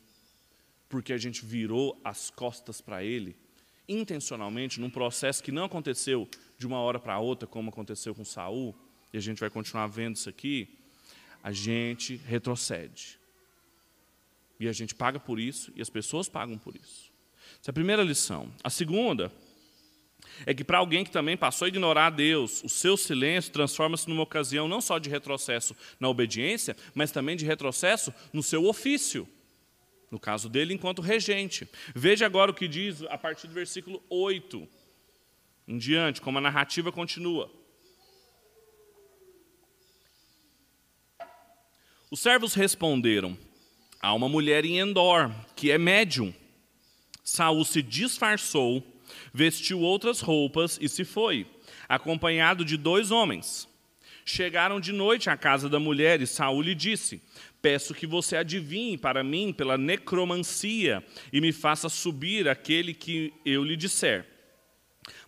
porque 0.88 1.12
a 1.12 1.18
gente 1.18 1.44
virou 1.44 2.00
as 2.04 2.30
costas 2.30 2.80
para 2.80 3.04
ele, 3.04 3.36
intencionalmente, 3.90 4.80
num 4.80 4.92
processo 4.92 5.42
que 5.44 5.52
não 5.52 5.64
aconteceu 5.64 6.30
de 6.56 6.68
uma 6.68 6.78
hora 6.80 7.00
para 7.00 7.18
outra, 7.18 7.48
como 7.48 7.72
aconteceu 7.72 8.14
com 8.14 8.24
Saul, 8.24 8.76
e 9.12 9.18
a 9.18 9.22
gente 9.22 9.40
vai 9.40 9.50
continuar 9.50 9.88
vendo 9.88 10.16
isso 10.16 10.30
aqui, 10.30 10.77
a 11.48 11.52
gente 11.54 12.18
retrocede. 12.28 13.18
E 14.60 14.68
a 14.68 14.74
gente 14.74 14.94
paga 14.94 15.18
por 15.18 15.40
isso, 15.40 15.72
e 15.78 15.82
as 15.82 15.90
pessoas 15.90 16.28
pagam 16.28 16.58
por 16.58 16.76
isso. 16.76 17.10
Essa 17.62 17.70
é 17.70 17.72
a 17.72 17.74
primeira 17.74 18.04
lição. 18.04 18.52
A 18.62 18.70
segunda 18.70 19.32
é 20.46 20.54
que 20.54 20.62
para 20.62 20.80
alguém 20.80 21.06
que 21.06 21.10
também 21.10 21.38
passou 21.38 21.66
a 21.66 21.70
ignorar 21.70 22.10
Deus, 22.10 22.62
o 22.66 22.68
seu 22.68 22.98
silêncio 22.98 23.54
transforma-se 23.54 24.10
numa 24.10 24.24
ocasião 24.24 24.68
não 24.68 24.82
só 24.82 25.00
de 25.00 25.10
retrocesso 25.10 25.74
na 26.02 26.10
obediência, 26.10 26.76
mas 26.94 27.14
também 27.14 27.38
de 27.38 27.46
retrocesso 27.46 28.14
no 28.34 28.44
seu 28.44 28.66
ofício. 28.66 29.26
No 30.12 30.20
caso 30.20 30.50
dele, 30.50 30.74
enquanto 30.74 31.02
regente. 31.02 31.66
Veja 31.96 32.26
agora 32.26 32.52
o 32.52 32.54
que 32.54 32.68
diz 32.68 33.04
a 33.04 33.18
partir 33.18 33.48
do 33.48 33.54
versículo 33.54 34.04
8 34.10 34.68
em 35.66 35.78
diante, 35.78 36.20
como 36.20 36.40
a 36.40 36.42
narrativa 36.42 36.92
continua. 36.92 37.50
Os 42.10 42.22
servos 42.22 42.54
responderam: 42.54 43.38
Há 44.00 44.14
uma 44.14 44.30
mulher 44.30 44.64
em 44.64 44.80
Endor, 44.80 45.30
que 45.56 45.72
é 45.72 45.78
médium. 45.78 46.34
Saul 47.22 47.66
se 47.66 47.82
disfarçou, 47.82 48.82
vestiu 49.34 49.82
outras 49.82 50.22
roupas 50.22 50.80
e 50.82 50.88
se 50.88 51.04
foi, 51.04 51.46
acompanhado 51.90 52.64
de 52.64 52.78
dois 52.78 53.12
homens. 53.12 53.68
Chegaram 54.24 54.80
de 54.80 54.94
noite 54.94 55.30
à 55.30 55.36
casa 55.36 55.68
da 55.68 55.80
mulher 55.80 56.22
e 56.22 56.28
Saul 56.28 56.62
lhe 56.62 56.74
disse: 56.74 57.22
Peço 57.62 57.94
que 57.94 58.08
você 58.08 58.38
adivinhe 58.38 58.98
para 58.98 59.22
mim 59.22 59.52
pela 59.52 59.78
necromancia 59.78 61.04
e 61.34 61.42
me 61.42 61.52
faça 61.52 61.90
subir 61.90 62.48
aquele 62.48 62.94
que 62.94 63.34
eu 63.46 63.66
lhe 63.66 63.76
disser. 63.76 64.26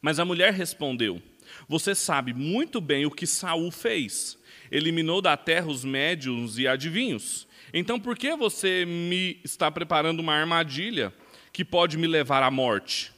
Mas 0.01 0.17
a 0.17 0.23
mulher 0.23 0.53
respondeu: 0.53 1.21
Você 1.67 1.93
sabe 1.93 2.33
muito 2.33 2.79
bem 2.79 3.05
o 3.05 3.11
que 3.11 3.27
Saul 3.27 3.69
fez. 3.69 4.38
Eliminou 4.71 5.21
da 5.21 5.35
terra 5.35 5.67
os 5.67 5.83
médiuns 5.83 6.57
e 6.57 6.67
adivinhos. 6.67 7.47
Então 7.73 7.99
por 7.99 8.17
que 8.17 8.35
você 8.35 8.85
me 8.85 9.39
está 9.43 9.69
preparando 9.71 10.19
uma 10.19 10.33
armadilha 10.33 11.13
que 11.51 11.63
pode 11.63 11.97
me 11.97 12.07
levar 12.07 12.43
à 12.43 12.49
morte? 12.49 13.11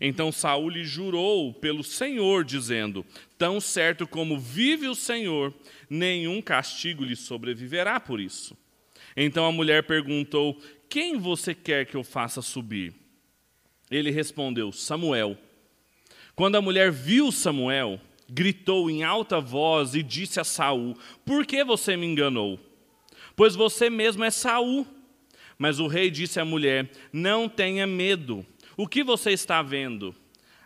Então 0.00 0.32
Saul 0.32 0.68
lhe 0.68 0.84
jurou 0.84 1.54
pelo 1.54 1.84
Senhor, 1.84 2.44
dizendo: 2.44 3.06
Tão 3.38 3.60
certo 3.60 4.06
como 4.06 4.38
vive 4.38 4.88
o 4.88 4.94
Senhor, 4.96 5.54
nenhum 5.88 6.42
castigo 6.42 7.04
lhe 7.04 7.14
sobreviverá 7.14 8.00
por 8.00 8.20
isso. 8.20 8.56
Então 9.16 9.46
a 9.46 9.52
mulher 9.52 9.84
perguntou: 9.84 10.60
Quem 10.88 11.18
você 11.18 11.54
quer 11.54 11.86
que 11.86 11.96
eu 11.96 12.02
faça 12.02 12.42
subir? 12.42 12.92
Ele 13.90 14.10
respondeu: 14.10 14.72
Samuel. 14.72 15.38
Quando 16.34 16.56
a 16.56 16.62
mulher 16.62 16.90
viu 16.90 17.30
Samuel, 17.30 18.00
gritou 18.32 18.90
em 18.90 19.02
alta 19.02 19.38
voz 19.40 19.94
e 19.94 20.02
disse 20.02 20.40
a 20.40 20.44
Saul: 20.44 20.96
Por 21.24 21.44
que 21.44 21.62
você 21.62 21.96
me 21.96 22.06
enganou? 22.06 22.58
Pois 23.36 23.54
você 23.54 23.90
mesmo 23.90 24.24
é 24.24 24.30
Saul. 24.30 24.86
Mas 25.58 25.78
o 25.78 25.86
rei 25.86 26.10
disse 26.10 26.40
à 26.40 26.44
mulher: 26.44 26.90
Não 27.12 27.48
tenha 27.48 27.86
medo. 27.86 28.44
O 28.76 28.88
que 28.88 29.04
você 29.04 29.32
está 29.32 29.62
vendo? 29.62 30.14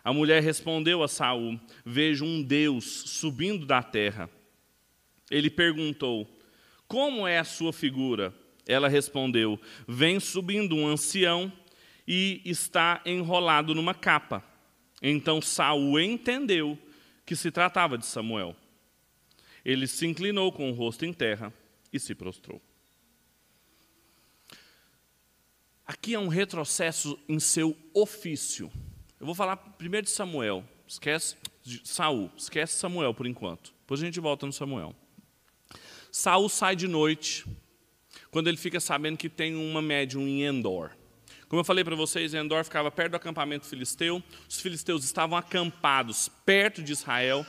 A 0.03 0.13
mulher 0.13 0.41
respondeu 0.41 1.03
a 1.03 1.07
Saul: 1.07 1.59
Vejo 1.85 2.23
um 2.23 2.41
Deus 2.41 2.85
subindo 2.85 3.65
da 3.65 3.83
terra. 3.83 4.29
Ele 5.29 5.49
perguntou: 5.49 6.25
Como 6.87 7.27
é 7.27 7.37
a 7.37 7.43
sua 7.43 7.73
figura? 7.73 8.33
Ela 8.65 8.87
respondeu: 8.87 9.59
Vem 9.85 10.21
subindo 10.21 10.75
um 10.75 10.87
ancião 10.87 11.51
e 12.07 12.41
está 12.45 13.01
enrolado 13.05 13.75
numa 13.75 13.93
capa. 13.93 14.41
Então 15.01 15.41
Saul 15.41 15.99
entendeu 15.99 16.79
que 17.27 17.35
se 17.35 17.51
tratava 17.51 17.97
de 17.97 18.05
Samuel. 18.05 18.55
Ele 19.63 19.85
se 19.85 20.07
inclinou 20.07 20.49
com 20.49 20.71
o 20.71 20.73
rosto 20.73 21.05
em 21.05 21.11
terra 21.11 21.53
e 21.91 21.99
se 21.99 22.15
prostrou. 22.15 22.61
Aqui 25.85 26.13
é 26.13 26.19
um 26.19 26.29
retrocesso 26.29 27.19
em 27.27 27.37
seu 27.37 27.77
ofício. 27.93 28.71
Eu 29.19 29.25
vou 29.25 29.35
falar 29.35 29.57
primeiro 29.57 30.05
de 30.05 30.11
Samuel. 30.11 30.63
Esquece 30.87 31.35
de 31.63 31.85
Saul. 31.85 32.31
Esquece 32.37 32.77
Samuel 32.77 33.13
por 33.13 33.27
enquanto. 33.27 33.73
Depois 33.81 34.01
a 34.01 34.05
gente 34.05 34.21
volta 34.21 34.45
no 34.45 34.53
Samuel. 34.53 34.95
Saul 36.09 36.47
sai 36.47 36.77
de 36.77 36.87
noite 36.87 37.45
quando 38.31 38.47
ele 38.47 38.57
fica 38.57 38.79
sabendo 38.79 39.17
que 39.17 39.27
tem 39.27 39.53
uma 39.53 39.81
médium 39.81 40.21
em 40.21 40.43
Endor. 40.43 40.95
Como 41.49 41.61
eu 41.61 41.63
falei 41.63 41.83
para 41.83 41.95
vocês, 41.95 42.33
Endor 42.33 42.63
ficava 42.65 42.91
perto 42.91 43.11
do 43.11 43.15
acampamento 43.15 43.65
filisteu. 43.65 44.21
Os 44.49 44.59
filisteus 44.59 45.05
estavam 45.05 45.37
acampados 45.37 46.29
perto 46.45 46.83
de 46.83 46.91
Israel. 46.91 47.45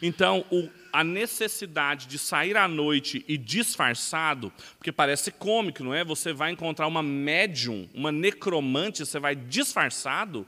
Então, 0.00 0.44
o, 0.50 0.70
a 0.90 1.04
necessidade 1.04 2.06
de 2.06 2.18
sair 2.18 2.56
à 2.56 2.66
noite 2.66 3.22
e 3.28 3.36
disfarçado, 3.36 4.50
porque 4.78 4.90
parece 4.90 5.30
cômico, 5.30 5.84
não 5.84 5.92
é? 5.92 6.02
Você 6.02 6.32
vai 6.32 6.50
encontrar 6.50 6.86
uma 6.86 7.02
médium, 7.02 7.86
uma 7.92 8.10
necromante, 8.10 9.04
você 9.04 9.18
vai 9.18 9.36
disfarçado, 9.36 10.46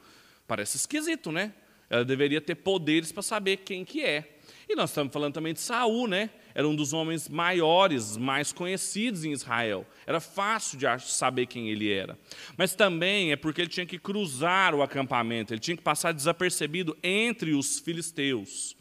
parece 0.49 0.79
esquisito, 0.79 1.31
né? 1.31 1.53
Ela 1.91 2.07
deveria 2.07 2.41
ter 2.41 2.55
poderes 2.55 3.13
para 3.13 3.23
saber 3.23 3.59
quem 3.59 3.85
que 3.85 4.03
é. 4.03 4.39
E 4.67 4.75
nós 4.75 4.91
estamos 4.91 5.13
falando 5.13 5.35
também 5.35 5.53
de 5.53 5.61
Saul, 5.61 6.09
né? 6.09 6.31
Era 6.55 6.69
um 6.69 6.77
dos 6.77 6.93
homens 6.93 7.29
maiores, 7.29 8.17
mais 8.17 8.53
conhecidos 8.53 9.25
em 9.25 9.33
Israel. 9.33 9.85
Era 10.07 10.21
fácil 10.21 10.79
de 10.79 10.87
saber 11.01 11.47
quem 11.47 11.69
ele 11.69 11.93
era. 11.93 12.17
Mas 12.57 12.75
também 12.75 13.33
é 13.33 13.37
porque 13.37 13.63
ele 13.63 13.71
tinha 13.71 13.87
que 13.87 13.99
cruzar 13.99 14.75
o 14.75 14.83
acampamento, 14.83 15.53
ele 15.53 15.61
tinha 15.61 15.77
que 15.77 15.83
passar 15.83 16.13
desapercebido 16.13 16.97
entre 17.03 17.55
os 17.55 17.81
filisteus. 17.81 18.77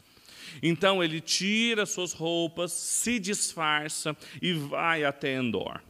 Então 0.62 1.02
ele 1.02 1.20
tira 1.20 1.84
suas 1.84 2.12
roupas, 2.12 2.72
se 2.72 3.18
disfarça 3.18 4.16
e 4.40 4.52
vai 4.52 5.04
até 5.04 5.34
Endor. 5.34 5.80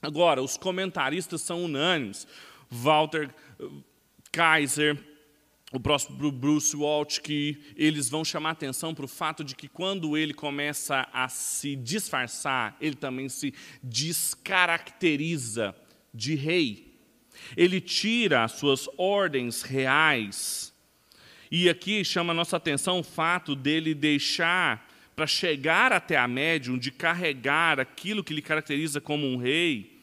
Agora, 0.00 0.42
os 0.42 0.56
comentaristas 0.56 1.42
são 1.42 1.64
unânimes. 1.64 2.26
Walter 2.70 3.30
Kaiser, 4.30 4.96
o 5.70 5.78
próximo 5.78 6.32
Bruce 6.32 6.74
Walsh, 6.74 7.18
que 7.18 7.58
eles 7.76 8.08
vão 8.08 8.24
chamar 8.24 8.50
atenção 8.50 8.94
para 8.94 9.04
o 9.04 9.08
fato 9.08 9.44
de 9.44 9.54
que 9.54 9.68
quando 9.68 10.16
ele 10.16 10.32
começa 10.32 11.06
a 11.12 11.28
se 11.28 11.76
disfarçar, 11.76 12.76
ele 12.80 12.96
também 12.96 13.28
se 13.28 13.52
descaracteriza 13.82 15.74
de 16.12 16.34
rei. 16.34 16.94
Ele 17.56 17.80
tira 17.80 18.44
as 18.44 18.52
suas 18.52 18.88
ordens 18.96 19.62
reais 19.62 20.72
e 21.50 21.68
aqui 21.68 22.04
chama 22.04 22.32
a 22.32 22.36
nossa 22.36 22.56
atenção 22.56 23.00
o 23.00 23.02
fato 23.04 23.54
dele 23.54 23.94
deixar, 23.94 24.86
para 25.16 25.26
chegar 25.26 25.92
até 25.92 26.16
a 26.16 26.28
médium, 26.28 26.78
de 26.78 26.90
carregar 26.90 27.80
aquilo 27.80 28.22
que 28.22 28.34
lhe 28.34 28.42
caracteriza 28.42 29.00
como 29.00 29.26
um 29.26 29.36
rei, 29.36 29.98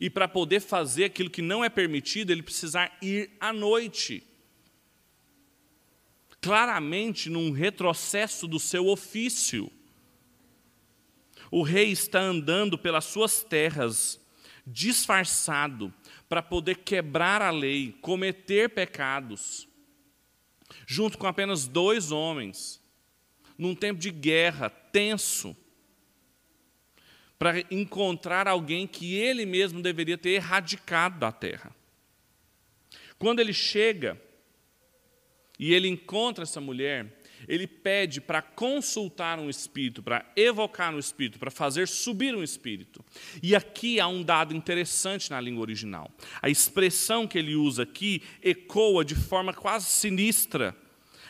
e 0.00 0.10
para 0.10 0.28
poder 0.28 0.60
fazer 0.60 1.04
aquilo 1.04 1.30
que 1.30 1.42
não 1.42 1.64
é 1.64 1.68
permitido, 1.68 2.30
ele 2.30 2.42
precisar 2.42 2.96
ir 3.00 3.30
à 3.40 3.52
noite. 3.52 4.22
Claramente 6.44 7.30
num 7.30 7.52
retrocesso 7.52 8.46
do 8.46 8.60
seu 8.60 8.86
ofício. 8.88 9.72
O 11.50 11.62
rei 11.62 11.90
está 11.90 12.20
andando 12.20 12.76
pelas 12.76 13.06
suas 13.06 13.42
terras, 13.42 14.20
disfarçado, 14.66 15.90
para 16.28 16.42
poder 16.42 16.80
quebrar 16.80 17.40
a 17.40 17.50
lei, 17.50 17.96
cometer 18.02 18.68
pecados 18.68 19.66
junto 20.86 21.16
com 21.16 21.26
apenas 21.26 21.66
dois 21.66 22.12
homens, 22.12 22.78
num 23.56 23.74
tempo 23.74 23.98
de 23.98 24.10
guerra 24.10 24.68
tenso, 24.68 25.56
para 27.38 27.60
encontrar 27.70 28.46
alguém 28.46 28.86
que 28.86 29.14
ele 29.14 29.46
mesmo 29.46 29.80
deveria 29.80 30.18
ter 30.18 30.32
erradicado 30.32 31.18
da 31.18 31.32
terra. 31.32 31.74
Quando 33.18 33.40
ele 33.40 33.54
chega 33.54 34.20
e 35.58 35.72
ele 35.72 35.88
encontra 35.88 36.42
essa 36.42 36.60
mulher, 36.60 37.20
ele 37.46 37.66
pede 37.66 38.20
para 38.20 38.40
consultar 38.40 39.38
um 39.38 39.50
espírito, 39.50 40.02
para 40.02 40.24
evocar 40.34 40.94
um 40.94 40.98
espírito, 40.98 41.38
para 41.38 41.50
fazer 41.50 41.86
subir 41.86 42.34
um 42.34 42.42
espírito. 42.42 43.04
E 43.42 43.54
aqui 43.54 44.00
há 44.00 44.08
um 44.08 44.22
dado 44.22 44.54
interessante 44.54 45.30
na 45.30 45.40
língua 45.40 45.62
original. 45.62 46.10
A 46.40 46.48
expressão 46.48 47.26
que 47.26 47.38
ele 47.38 47.54
usa 47.54 47.82
aqui 47.82 48.22
ecoa 48.42 49.04
de 49.04 49.14
forma 49.14 49.52
quase 49.52 49.86
sinistra 49.86 50.74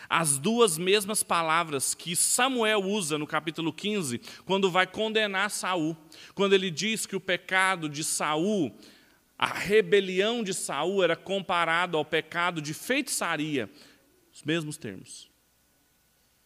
as 0.09 0.39
duas 0.39 0.79
mesmas 0.79 1.23
palavras 1.23 1.95
que 1.95 2.15
Samuel 2.15 2.81
usa 2.85 3.19
no 3.19 3.27
capítulo 3.27 3.73
15, 3.73 4.21
quando 4.45 4.71
vai 4.71 4.87
condenar 4.87 5.51
Saul. 5.51 5.97
Quando 6.35 6.53
ele 6.53 6.71
diz 6.71 7.07
que 7.07 7.17
o 7.17 7.21
pecado 7.21 7.89
de 7.89 8.05
Saul, 8.05 8.73
a 9.39 9.47
rebelião 9.47 10.43
de 10.43 10.55
Saul 10.55 11.03
era 11.03 11.17
comparado 11.17 11.97
ao 11.97 12.05
pecado 12.05 12.61
de 12.61 12.73
feitiçaria. 12.75 13.69
Os 14.35 14.43
mesmos 14.43 14.77
termos 14.77 15.31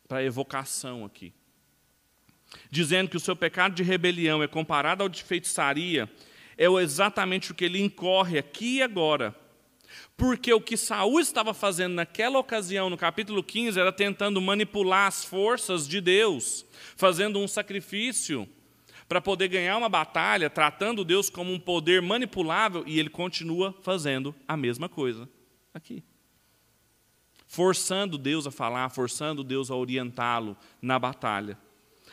para 0.07 0.22
evocação 0.22 1.07
aqui. 1.07 1.33
Dizendo 2.70 3.11
que 3.11 3.16
o 3.16 3.20
seu 3.20 3.35
pecado 3.35 3.74
de 3.74 3.83
rebelião 3.83 4.42
é 4.42 4.46
comparado 4.46 5.03
ao 5.03 5.09
de 5.09 5.22
feitiçaria, 5.22 6.11
é 6.57 6.66
exatamente 6.83 7.51
o 7.51 7.55
que 7.55 7.64
ele 7.64 7.81
incorre 7.81 8.38
aqui 8.38 8.77
e 8.77 8.83
agora. 8.83 9.35
Porque 10.16 10.53
o 10.53 10.61
que 10.61 10.77
Saul 10.77 11.18
estava 11.18 11.55
fazendo 11.55 11.94
naquela 11.94 12.38
ocasião, 12.38 12.90
no 12.90 12.96
capítulo 12.96 13.42
15, 13.42 13.81
era 13.81 13.92
tentando 13.92 14.40
manipular 14.40 15.07
as 15.07 15.24
forças 15.24 15.88
de 15.88 16.01
Deus, 16.01 16.66
fazendo 16.94 17.38
um 17.38 17.48
sacrifício 17.48 18.46
para 19.09 19.20
poder 19.20 19.48
ganhar 19.48 19.79
uma 19.79 19.88
batalha, 19.88 20.51
tratando 20.51 21.05
Deus 21.05 21.31
como 21.31 21.53
um 21.53 21.59
poder 21.59 22.03
manipulável, 22.03 22.85
e 22.87 22.98
ele 22.98 23.09
continua 23.09 23.74
fazendo 23.83 24.35
a 24.46 24.57
mesma 24.57 24.88
coisa 24.90 25.29
aqui 25.72 26.03
forçando 27.48 28.18
Deus 28.18 28.46
a 28.46 28.50
falar, 28.50 28.90
forçando 28.90 29.42
Deus 29.42 29.70
a 29.70 29.74
orientá-lo 29.74 30.56
na 30.80 30.98
batalha, 30.98 31.58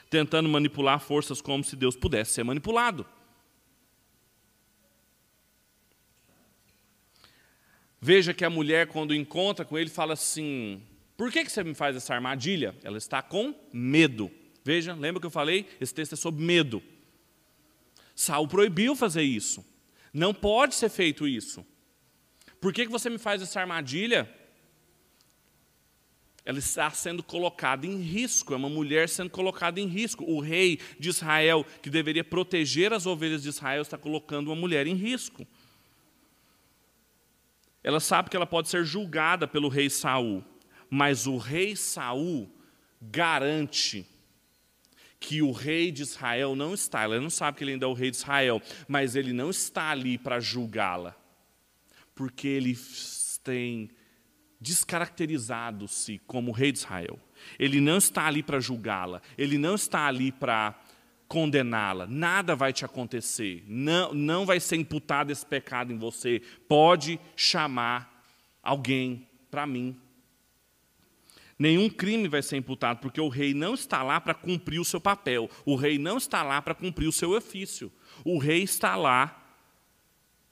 tentando 0.10 0.48
manipular 0.48 1.00
forças 1.00 1.42
como 1.42 1.64
se 1.64 1.76
Deus 1.76 1.96
pudesse 1.96 2.32
ser 2.32 2.44
manipulado. 2.44 3.06
Veja 8.00 8.34
que 8.34 8.46
a 8.46 8.50
mulher, 8.50 8.88
quando 8.88 9.14
encontra 9.14 9.66
com 9.66 9.78
ele, 9.78 9.90
fala 9.90 10.14
assim: 10.14 10.82
Por 11.18 11.32
que 11.32 11.44
você 11.44 11.64
me 11.64 11.74
faz 11.74 11.96
essa 11.96 12.14
armadilha? 12.14 12.74
Ela 12.84 12.98
está 12.98 13.22
com 13.22 13.54
medo. 13.74 14.32
Veja, 14.64 14.94
lembra 14.94 15.20
que 15.20 15.28
eu 15.28 15.32
falei? 15.32 15.68
Esse 15.82 15.94
texto 15.94 16.14
é 16.14 16.16
sobre 16.16 16.44
medo. 16.44 16.82
Saul 18.16 18.48
proibiu 18.48 18.96
fazer 18.96 19.24
isso. 19.24 19.66
Não 20.14 20.34
pode 20.34 20.76
ser 20.76 20.90
feito 20.90 21.28
isso. 21.28 21.66
Por 22.62 22.72
que 22.72 22.88
você 22.88 23.10
me 23.10 23.18
faz 23.18 23.42
essa 23.42 23.60
armadilha? 23.60 24.30
Ela 26.46 26.60
está 26.60 26.92
sendo 26.92 27.24
colocada 27.24 27.88
em 27.88 28.00
risco, 28.00 28.54
é 28.54 28.56
uma 28.56 28.70
mulher 28.70 29.10
sendo 29.10 29.32
colocada 29.32 29.80
em 29.80 29.88
risco. 29.88 30.24
O 30.24 30.40
rei 30.40 30.80
de 31.00 31.10
Israel, 31.10 31.66
que 31.82 31.90
deveria 31.90 32.24
proteger 32.24 32.94
as 32.94 33.08
ovelhas 33.08 33.42
de 33.42 33.50
Israel, 33.50 33.82
está 33.82 33.98
colocando 33.98 34.50
uma 34.50 34.56
mulher 34.56 34.86
em 34.86 34.94
risco. 34.94 35.46
Ela 37.84 38.00
sabe 38.00 38.30
que 38.30 38.36
ela 38.36 38.46
pode 38.46 38.70
ser 38.70 38.86
julgada 38.86 39.48
pelo 39.48 39.70
rei 39.70 39.90
Saul, 39.90 40.44
mas 40.88 41.26
o 41.26 41.38
rei 41.38 41.76
Saul 41.76 42.48
garante 43.02 44.06
que 45.20 45.42
o 45.42 45.52
rei 45.52 45.92
de 45.92 46.04
Israel 46.04 46.56
não 46.56 46.76
está. 46.76 47.04
Ela 47.04 47.20
não 47.20 47.30
sabe 47.30 47.58
que 47.58 47.64
ele 47.64 47.72
ainda 47.74 47.88
é 47.88 47.90
o 47.90 47.94
rei 47.94 48.12
de 48.12 48.18
Israel, 48.18 48.62
mas 48.88 49.16
ele 49.16 49.34
não 49.34 49.50
está 49.50 49.90
ali 49.90 50.18
para 50.18 50.40
julgá-la, 50.40 51.16
porque 52.14 52.48
ele 52.48 52.78
tem 53.44 53.90
descaracterizado-se 54.66 56.20
como 56.26 56.52
rei 56.52 56.72
de 56.72 56.80
Israel. 56.80 57.20
Ele 57.60 57.80
não 57.80 57.98
está 57.98 58.26
ali 58.26 58.42
para 58.42 58.60
julgá-la, 58.60 59.22
ele 59.38 59.60
não 59.60 59.76
está 59.76 60.08
ali 60.08 60.32
para 60.32 60.74
condená-la. 61.28 62.08
Nada 62.08 62.56
vai 62.56 62.74
te 62.74 62.84
acontecer, 62.84 63.64
não, 63.68 64.12
não 64.14 64.46
vai 64.46 64.60
ser 64.60 64.78
imputado 64.78 65.32
esse 65.32 65.46
pecado 65.46 65.94
em 65.94 65.98
você. 65.98 66.42
Pode 66.68 67.20
chamar 67.36 68.26
alguém 68.64 69.28
para 69.52 69.68
mim. 69.68 69.96
Nenhum 71.58 71.88
crime 71.88 72.28
vai 72.28 72.42
ser 72.42 72.58
imputado, 72.58 73.00
porque 73.00 73.22
o 73.22 73.30
rei 73.30 73.54
não 73.54 73.76
está 73.76 74.02
lá 74.02 74.20
para 74.20 74.34
cumprir 74.34 74.80
o 74.80 74.86
seu 74.86 75.00
papel, 75.00 75.50
o 75.64 75.76
rei 75.76 75.98
não 75.98 76.18
está 76.18 76.44
lá 76.44 76.60
para 76.62 76.74
cumprir 76.74 77.08
o 77.08 77.14
seu 77.14 77.32
ofício. 77.32 77.92
O 78.26 78.40
rei 78.40 78.64
está 78.64 78.96
lá 78.96 79.46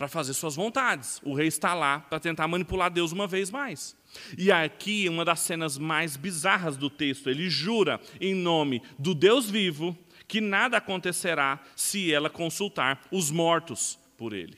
para 0.04 0.10
fazer 0.10 0.34
suas 0.34 0.56
vontades. 0.56 1.22
O 1.24 1.34
rei 1.34 1.48
está 1.48 1.74
lá 1.74 2.00
para 2.00 2.20
tentar 2.20 2.46
manipular 2.48 2.92
Deus 2.92 3.14
uma 3.14 3.26
vez 3.26 3.50
mais. 3.50 3.96
E 4.38 4.52
aqui, 4.52 5.08
uma 5.10 5.26
das 5.26 5.40
cenas 5.40 5.78
mais 5.78 6.16
bizarras 6.16 6.78
do 6.78 6.90
texto, 6.90 7.30
ele 7.30 7.50
jura 7.50 8.00
em 8.20 8.34
nome 8.36 8.82
do 8.98 9.14
Deus 9.14 9.50
vivo 9.50 9.98
que 10.28 10.42
nada 10.42 10.78
acontecerá 10.78 11.64
se 11.76 12.12
ela 12.14 12.30
consultar 12.30 13.06
os 13.12 13.30
mortos 13.30 14.00
por 14.18 14.34
ele. 14.34 14.58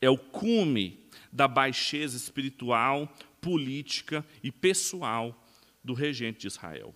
É 0.00 0.10
o 0.10 0.18
cume 0.18 1.06
da 1.32 1.48
baixeza 1.48 2.16
espiritual, 2.16 3.12
política 3.40 4.26
e 4.42 4.50
pessoal 4.50 5.44
do 5.82 5.94
regente 5.94 6.40
de 6.40 6.46
Israel. 6.48 6.94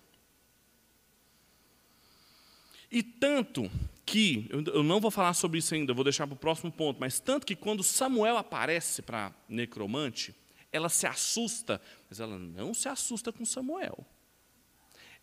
E 2.91 3.01
tanto 3.01 3.71
que, 4.11 4.49
eu 4.73 4.83
não 4.83 4.99
vou 4.99 5.09
falar 5.09 5.33
sobre 5.33 5.59
isso 5.59 5.73
ainda, 5.73 5.93
vou 5.93 6.03
deixar 6.03 6.27
para 6.27 6.33
o 6.33 6.37
próximo 6.37 6.69
ponto, 6.69 6.99
mas 6.99 7.17
tanto 7.17 7.45
que 7.45 7.55
quando 7.55 7.81
Samuel 7.81 8.35
aparece 8.35 9.01
para 9.01 9.33
necromante, 9.47 10.35
ela 10.69 10.89
se 10.89 11.07
assusta, 11.07 11.81
mas 12.09 12.19
ela 12.19 12.37
não 12.37 12.73
se 12.73 12.89
assusta 12.89 13.31
com 13.31 13.45
Samuel. 13.45 14.05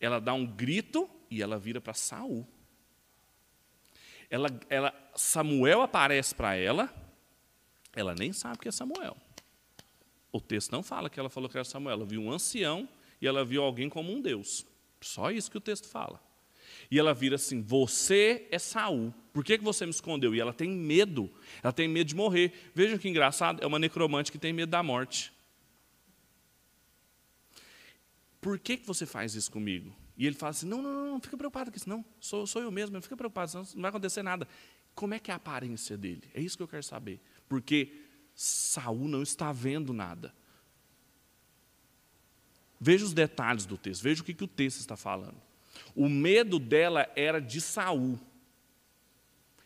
Ela 0.00 0.18
dá 0.18 0.32
um 0.32 0.46
grito 0.46 1.08
e 1.30 1.42
ela 1.42 1.58
vira 1.58 1.82
para 1.82 1.92
Saul. 1.92 2.48
Ela, 4.30 4.48
ela, 4.70 4.94
Samuel 5.14 5.82
aparece 5.82 6.34
para 6.34 6.54
ela, 6.56 6.90
ela 7.94 8.14
nem 8.14 8.32
sabe 8.32 8.58
que 8.58 8.68
é 8.68 8.72
Samuel. 8.72 9.18
O 10.32 10.40
texto 10.40 10.72
não 10.72 10.82
fala 10.82 11.10
que 11.10 11.20
ela 11.20 11.28
falou 11.28 11.50
que 11.50 11.58
era 11.58 11.64
Samuel, 11.64 11.98
ela 11.98 12.06
viu 12.06 12.22
um 12.22 12.32
ancião 12.32 12.88
e 13.20 13.26
ela 13.26 13.44
viu 13.44 13.62
alguém 13.62 13.90
como 13.90 14.10
um 14.10 14.22
Deus. 14.22 14.64
Só 14.98 15.30
isso 15.30 15.50
que 15.50 15.58
o 15.58 15.60
texto 15.60 15.88
fala. 15.88 16.26
E 16.90 16.98
ela 16.98 17.12
vira 17.12 17.36
assim: 17.36 17.62
Você 17.62 18.46
é 18.50 18.58
Saul. 18.58 19.12
Por 19.32 19.44
que, 19.44 19.58
que 19.58 19.64
você 19.64 19.84
me 19.84 19.90
escondeu? 19.90 20.34
E 20.34 20.40
ela 20.40 20.52
tem 20.52 20.70
medo. 20.70 21.30
Ela 21.62 21.72
tem 21.72 21.86
medo 21.86 22.08
de 22.08 22.14
morrer. 22.14 22.52
Veja 22.74 22.98
que 22.98 23.08
engraçado, 23.08 23.62
é 23.62 23.66
uma 23.66 23.78
necromante 23.78 24.32
que 24.32 24.38
tem 24.38 24.52
medo 24.52 24.70
da 24.70 24.82
morte. 24.82 25.32
Por 28.40 28.58
que, 28.58 28.76
que 28.76 28.86
você 28.86 29.04
faz 29.04 29.34
isso 29.34 29.50
comigo? 29.50 29.94
E 30.16 30.26
ele 30.26 30.34
fala 30.34 30.50
assim: 30.50 30.66
Não, 30.66 30.80
não, 30.80 30.92
não, 30.92 31.10
não 31.12 31.20
fica 31.20 31.36
preocupado 31.36 31.70
com 31.70 31.76
isso, 31.76 31.88
não. 31.88 32.04
Sou, 32.20 32.46
sou 32.46 32.62
eu 32.62 32.70
mesmo, 32.70 32.94
não 32.94 33.02
fica 33.02 33.16
preocupado, 33.16 33.50
senão 33.50 33.64
não 33.74 33.82
vai 33.82 33.90
acontecer 33.90 34.22
nada. 34.22 34.48
Como 34.94 35.14
é 35.14 35.18
que 35.18 35.30
é 35.30 35.34
a 35.34 35.36
aparência 35.36 35.96
dele? 35.96 36.24
É 36.34 36.40
isso 36.40 36.56
que 36.56 36.62
eu 36.62 36.68
quero 36.68 36.82
saber. 36.82 37.20
Porque 37.48 37.92
Saul 38.34 39.08
não 39.08 39.22
está 39.22 39.52
vendo 39.52 39.92
nada. 39.92 40.34
Veja 42.80 43.04
os 43.04 43.12
detalhes 43.12 43.66
do 43.66 43.76
texto, 43.76 44.02
veja 44.02 44.22
o 44.22 44.24
que, 44.24 44.34
que 44.34 44.44
o 44.44 44.48
texto 44.48 44.78
está 44.78 44.96
falando. 44.96 45.47
O 45.98 46.08
medo 46.08 46.60
dela 46.60 47.10
era 47.16 47.40
de 47.40 47.60
Saul. 47.60 48.20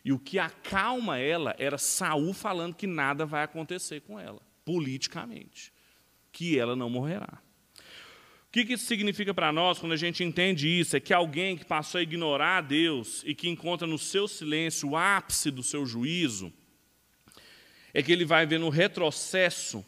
E 0.03 0.11
o 0.11 0.17
que 0.17 0.39
acalma 0.39 1.19
ela 1.19 1.55
era 1.59 1.77
Saul 1.77 2.33
falando 2.33 2.73
que 2.73 2.87
nada 2.87 3.23
vai 3.23 3.43
acontecer 3.43 4.01
com 4.01 4.19
ela, 4.19 4.41
politicamente, 4.65 5.71
que 6.31 6.57
ela 6.57 6.75
não 6.75 6.89
morrerá. 6.89 7.39
O 8.47 8.51
que 8.51 8.61
isso 8.61 8.85
significa 8.85 9.31
para 9.31 9.51
nós 9.51 9.77
quando 9.77 9.91
a 9.91 9.95
gente 9.95 10.23
entende 10.23 10.67
isso? 10.67 10.97
É 10.97 10.99
que 10.99 11.13
alguém 11.13 11.55
que 11.55 11.65
passou 11.65 11.99
a 11.99 12.01
ignorar 12.01 12.57
a 12.57 12.61
Deus 12.61 13.21
e 13.27 13.35
que 13.35 13.47
encontra 13.47 13.85
no 13.85 13.99
seu 13.99 14.27
silêncio 14.27 14.89
o 14.89 14.97
ápice 14.97 15.51
do 15.51 15.61
seu 15.61 15.85
juízo, 15.85 16.51
é 17.93 18.01
que 18.01 18.11
ele 18.11 18.25
vai 18.25 18.47
ver 18.47 18.59
no 18.59 18.69
retrocesso 18.69 19.85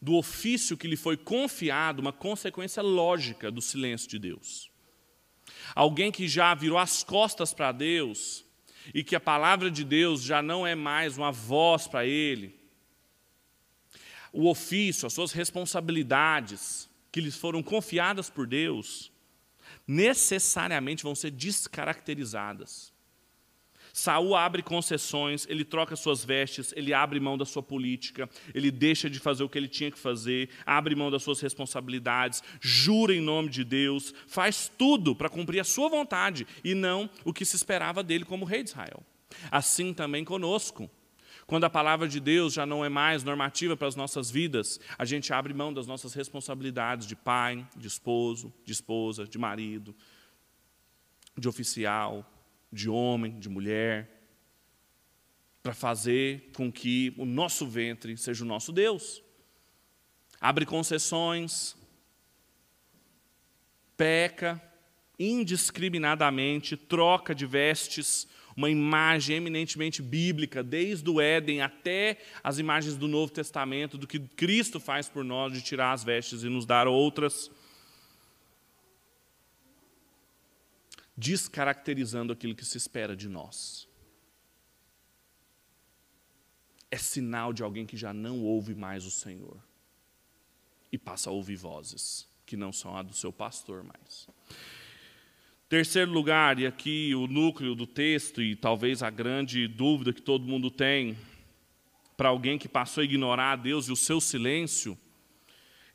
do 0.00 0.14
ofício 0.14 0.76
que 0.76 0.86
lhe 0.86 0.96
foi 0.96 1.16
confiado 1.16 1.98
uma 1.98 2.12
consequência 2.12 2.80
lógica 2.80 3.50
do 3.50 3.60
silêncio 3.60 4.08
de 4.08 4.20
Deus 4.20 4.71
alguém 5.74 6.10
que 6.10 6.28
já 6.28 6.54
virou 6.54 6.78
as 6.78 7.02
costas 7.02 7.52
para 7.52 7.72
Deus 7.72 8.44
e 8.94 9.02
que 9.04 9.14
a 9.14 9.20
palavra 9.20 9.70
de 9.70 9.84
Deus 9.84 10.22
já 10.22 10.42
não 10.42 10.66
é 10.66 10.74
mais 10.74 11.16
uma 11.16 11.30
voz 11.30 11.86
para 11.86 12.04
ele, 12.06 12.58
o 14.32 14.48
ofício, 14.48 15.06
as 15.06 15.12
suas 15.12 15.32
responsabilidades 15.32 16.88
que 17.10 17.20
lhes 17.20 17.36
foram 17.36 17.62
confiadas 17.62 18.30
por 18.30 18.46
Deus, 18.46 19.12
necessariamente 19.86 21.02
vão 21.02 21.14
ser 21.14 21.30
descaracterizadas. 21.30 22.91
Saul 23.92 24.34
abre 24.34 24.62
concessões, 24.62 25.46
ele 25.50 25.64
troca 25.64 25.94
suas 25.94 26.24
vestes, 26.24 26.72
ele 26.74 26.94
abre 26.94 27.20
mão 27.20 27.36
da 27.36 27.44
sua 27.44 27.62
política, 27.62 28.28
ele 28.54 28.70
deixa 28.70 29.10
de 29.10 29.18
fazer 29.18 29.44
o 29.44 29.48
que 29.48 29.58
ele 29.58 29.68
tinha 29.68 29.90
que 29.90 29.98
fazer, 29.98 30.48
abre 30.64 30.94
mão 30.94 31.10
das 31.10 31.22
suas 31.22 31.40
responsabilidades, 31.40 32.42
jura 32.58 33.14
em 33.14 33.20
nome 33.20 33.50
de 33.50 33.62
Deus, 33.64 34.14
faz 34.26 34.70
tudo 34.78 35.14
para 35.14 35.28
cumprir 35.28 35.60
a 35.60 35.64
sua 35.64 35.90
vontade 35.90 36.46
e 36.64 36.74
não 36.74 37.08
o 37.22 37.34
que 37.34 37.44
se 37.44 37.54
esperava 37.54 38.02
dele 38.02 38.24
como 38.24 38.46
rei 38.46 38.62
de 38.62 38.70
Israel. 38.70 39.02
Assim 39.50 39.92
também 39.92 40.24
conosco. 40.24 40.90
Quando 41.46 41.64
a 41.64 41.70
palavra 41.70 42.08
de 42.08 42.18
Deus 42.18 42.54
já 42.54 42.64
não 42.64 42.82
é 42.82 42.88
mais 42.88 43.22
normativa 43.24 43.76
para 43.76 43.88
as 43.88 43.96
nossas 43.96 44.30
vidas, 44.30 44.80
a 44.96 45.04
gente 45.04 45.34
abre 45.34 45.52
mão 45.52 45.72
das 45.72 45.86
nossas 45.86 46.14
responsabilidades 46.14 47.06
de 47.06 47.14
pai, 47.14 47.66
de 47.76 47.88
esposo, 47.88 48.50
de 48.64 48.72
esposa, 48.72 49.26
de 49.26 49.36
marido, 49.36 49.94
de 51.36 51.48
oficial, 51.48 52.24
de 52.72 52.88
homem, 52.88 53.38
de 53.38 53.48
mulher, 53.48 54.10
para 55.62 55.74
fazer 55.74 56.50
com 56.56 56.72
que 56.72 57.14
o 57.16 57.24
nosso 57.24 57.66
ventre 57.66 58.16
seja 58.16 58.44
o 58.44 58.46
nosso 58.46 58.72
Deus. 58.72 59.22
Abre 60.40 60.66
concessões, 60.66 61.76
peca 63.96 64.60
indiscriminadamente, 65.18 66.76
troca 66.76 67.32
de 67.34 67.46
vestes, 67.46 68.26
uma 68.56 68.68
imagem 68.68 69.36
eminentemente 69.36 70.02
bíblica, 70.02 70.62
desde 70.62 71.08
o 71.08 71.20
Éden 71.20 71.62
até 71.62 72.18
as 72.42 72.58
imagens 72.58 72.96
do 72.96 73.06
Novo 73.06 73.32
Testamento, 73.32 73.96
do 73.96 74.06
que 74.06 74.18
Cristo 74.18 74.80
faz 74.80 75.08
por 75.08 75.24
nós, 75.24 75.52
de 75.52 75.62
tirar 75.62 75.92
as 75.92 76.02
vestes 76.02 76.42
e 76.42 76.48
nos 76.48 76.66
dar 76.66 76.88
outras. 76.88 77.50
Descaracterizando 81.16 82.32
aquilo 82.32 82.54
que 82.54 82.64
se 82.64 82.76
espera 82.76 83.16
de 83.16 83.28
nós. 83.28 83.88
É 86.90 86.96
sinal 86.96 87.52
de 87.52 87.62
alguém 87.62 87.86
que 87.86 87.96
já 87.96 88.12
não 88.12 88.42
ouve 88.42 88.74
mais 88.74 89.04
o 89.04 89.10
Senhor 89.10 89.62
e 90.90 90.98
passa 90.98 91.30
a 91.30 91.32
ouvir 91.32 91.56
vozes 91.56 92.30
que 92.44 92.56
não 92.56 92.72
são 92.72 92.94
a 92.96 93.02
do 93.02 93.14
seu 93.14 93.32
pastor 93.32 93.82
mais. 93.82 94.28
Terceiro 95.68 96.10
lugar, 96.10 96.58
e 96.58 96.66
aqui 96.66 97.14
o 97.14 97.26
núcleo 97.26 97.74
do 97.74 97.86
texto, 97.86 98.42
e 98.42 98.54
talvez 98.54 99.02
a 99.02 99.08
grande 99.08 99.66
dúvida 99.66 100.12
que 100.12 100.20
todo 100.20 100.46
mundo 100.46 100.70
tem, 100.70 101.16
para 102.14 102.28
alguém 102.28 102.58
que 102.58 102.68
passou 102.68 103.00
a 103.00 103.04
ignorar 103.04 103.52
a 103.52 103.56
Deus 103.56 103.88
e 103.88 103.92
o 103.92 103.96
seu 103.96 104.20
silêncio, 104.20 104.98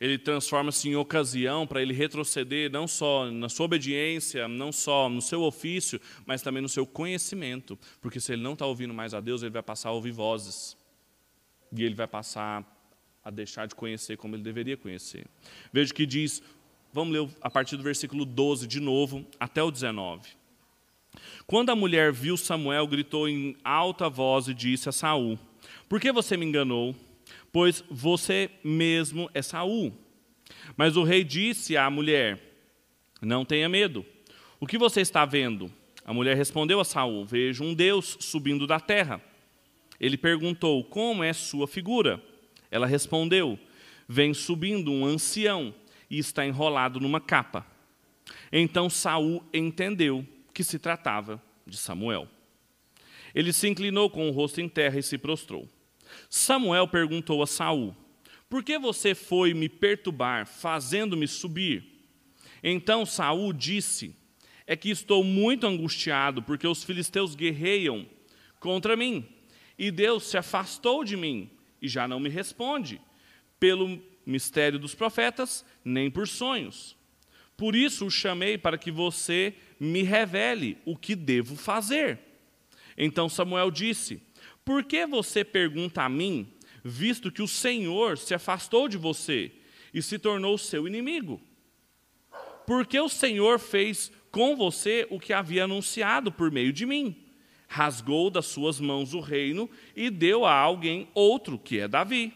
ele 0.00 0.16
transforma-se 0.16 0.88
em 0.88 0.94
ocasião 0.94 1.66
para 1.66 1.82
ele 1.82 1.92
retroceder 1.92 2.70
não 2.70 2.86
só 2.86 3.28
na 3.30 3.48
sua 3.48 3.66
obediência, 3.66 4.46
não 4.46 4.70
só 4.70 5.08
no 5.08 5.20
seu 5.20 5.42
ofício, 5.42 6.00
mas 6.24 6.40
também 6.40 6.62
no 6.62 6.68
seu 6.68 6.86
conhecimento. 6.86 7.76
Porque 8.00 8.20
se 8.20 8.32
ele 8.32 8.42
não 8.42 8.52
está 8.52 8.64
ouvindo 8.64 8.94
mais 8.94 9.12
a 9.12 9.20
Deus, 9.20 9.42
ele 9.42 9.50
vai 9.50 9.62
passar 9.62 9.88
a 9.88 9.92
ouvir 9.92 10.12
vozes. 10.12 10.76
E 11.76 11.82
ele 11.82 11.96
vai 11.96 12.06
passar 12.06 12.64
a 13.24 13.30
deixar 13.30 13.66
de 13.66 13.74
conhecer 13.74 14.16
como 14.16 14.36
ele 14.36 14.42
deveria 14.42 14.76
conhecer. 14.76 15.26
Veja 15.72 15.92
que 15.92 16.06
diz, 16.06 16.42
vamos 16.92 17.12
ler 17.12 17.28
a 17.40 17.50
partir 17.50 17.76
do 17.76 17.82
versículo 17.82 18.24
12 18.24 18.68
de 18.68 18.78
novo, 18.78 19.26
até 19.40 19.62
o 19.62 19.70
19. 19.70 20.38
Quando 21.44 21.70
a 21.70 21.76
mulher 21.76 22.12
viu 22.12 22.36
Samuel, 22.36 22.86
gritou 22.86 23.28
em 23.28 23.56
alta 23.64 24.08
voz 24.08 24.46
e 24.46 24.54
disse 24.54 24.88
a 24.88 24.92
Saul: 24.92 25.36
Por 25.88 26.00
que 26.00 26.12
você 26.12 26.36
me 26.36 26.46
enganou? 26.46 26.94
Pois 27.52 27.84
você 27.90 28.50
mesmo 28.62 29.30
é 29.34 29.42
Saul. 29.42 29.92
Mas 30.76 30.96
o 30.96 31.02
rei 31.02 31.24
disse 31.24 31.76
à 31.76 31.90
mulher: 31.90 32.40
Não 33.20 33.44
tenha 33.44 33.68
medo. 33.68 34.04
O 34.60 34.66
que 34.66 34.78
você 34.78 35.00
está 35.00 35.24
vendo? 35.24 35.72
A 36.04 36.12
mulher 36.12 36.36
respondeu 36.36 36.80
a 36.80 36.84
Saul: 36.84 37.24
Vejo 37.24 37.64
um 37.64 37.74
Deus 37.74 38.16
subindo 38.20 38.66
da 38.66 38.80
terra. 38.80 39.20
Ele 40.00 40.16
perguntou: 40.16 40.84
Como 40.84 41.22
é 41.22 41.32
sua 41.32 41.66
figura? 41.66 42.22
Ela 42.70 42.86
respondeu: 42.86 43.58
Vem 44.08 44.32
subindo 44.32 44.90
um 44.92 45.04
ancião 45.04 45.74
e 46.10 46.18
está 46.18 46.46
enrolado 46.46 47.00
numa 47.00 47.20
capa. 47.20 47.66
Então 48.50 48.88
Saul 48.88 49.44
entendeu 49.52 50.26
que 50.54 50.64
se 50.64 50.78
tratava 50.78 51.42
de 51.66 51.76
Samuel. 51.76 52.28
Ele 53.34 53.52
se 53.52 53.68
inclinou 53.68 54.08
com 54.08 54.28
o 54.28 54.32
rosto 54.32 54.60
em 54.60 54.68
terra 54.68 54.98
e 54.98 55.02
se 55.02 55.18
prostrou. 55.18 55.68
Samuel 56.30 56.88
perguntou 56.88 57.42
a 57.42 57.46
Saul: 57.46 57.94
Por 58.48 58.62
que 58.62 58.78
você 58.78 59.14
foi 59.14 59.54
me 59.54 59.68
perturbar, 59.68 60.46
fazendo-me 60.46 61.26
subir? 61.26 61.84
Então 62.62 63.06
Saul 63.06 63.52
disse: 63.52 64.14
É 64.66 64.76
que 64.76 64.90
estou 64.90 65.22
muito 65.24 65.66
angustiado, 65.66 66.42
porque 66.42 66.66
os 66.66 66.84
filisteus 66.84 67.34
guerreiam 67.34 68.06
contra 68.60 68.96
mim, 68.96 69.26
e 69.78 69.90
Deus 69.90 70.24
se 70.24 70.36
afastou 70.36 71.04
de 71.04 71.16
mim 71.16 71.50
e 71.80 71.88
já 71.88 72.06
não 72.08 72.20
me 72.20 72.28
responde, 72.28 73.00
pelo 73.58 74.00
mistério 74.26 74.78
dos 74.78 74.94
profetas, 74.94 75.64
nem 75.84 76.10
por 76.10 76.28
sonhos. 76.28 76.96
Por 77.56 77.74
isso 77.74 78.06
o 78.06 78.10
chamei 78.10 78.56
para 78.56 78.78
que 78.78 78.90
você 78.90 79.54
me 79.80 80.02
revele 80.02 80.78
o 80.84 80.96
que 80.96 81.16
devo 81.16 81.56
fazer. 81.56 82.18
Então 82.96 83.28
Samuel 83.28 83.70
disse: 83.70 84.22
por 84.68 84.84
que 84.84 85.06
você 85.06 85.42
pergunta 85.42 86.02
a 86.02 86.10
mim, 86.10 86.46
visto 86.84 87.32
que 87.32 87.40
o 87.40 87.48
Senhor 87.48 88.18
se 88.18 88.34
afastou 88.34 88.86
de 88.86 88.98
você 88.98 89.50
e 89.94 90.02
se 90.02 90.18
tornou 90.18 90.58
seu 90.58 90.86
inimigo? 90.86 91.40
Porque 92.66 93.00
o 93.00 93.08
Senhor 93.08 93.58
fez 93.58 94.12
com 94.30 94.54
você 94.54 95.06
o 95.08 95.18
que 95.18 95.32
havia 95.32 95.64
anunciado 95.64 96.30
por 96.30 96.50
meio 96.50 96.70
de 96.70 96.84
mim. 96.84 97.16
Rasgou 97.66 98.28
das 98.28 98.44
suas 98.44 98.78
mãos 98.78 99.14
o 99.14 99.20
reino 99.20 99.70
e 99.96 100.10
deu 100.10 100.44
a 100.44 100.52
alguém 100.52 101.08
outro, 101.14 101.58
que 101.58 101.78
é 101.78 101.88
Davi. 101.88 102.34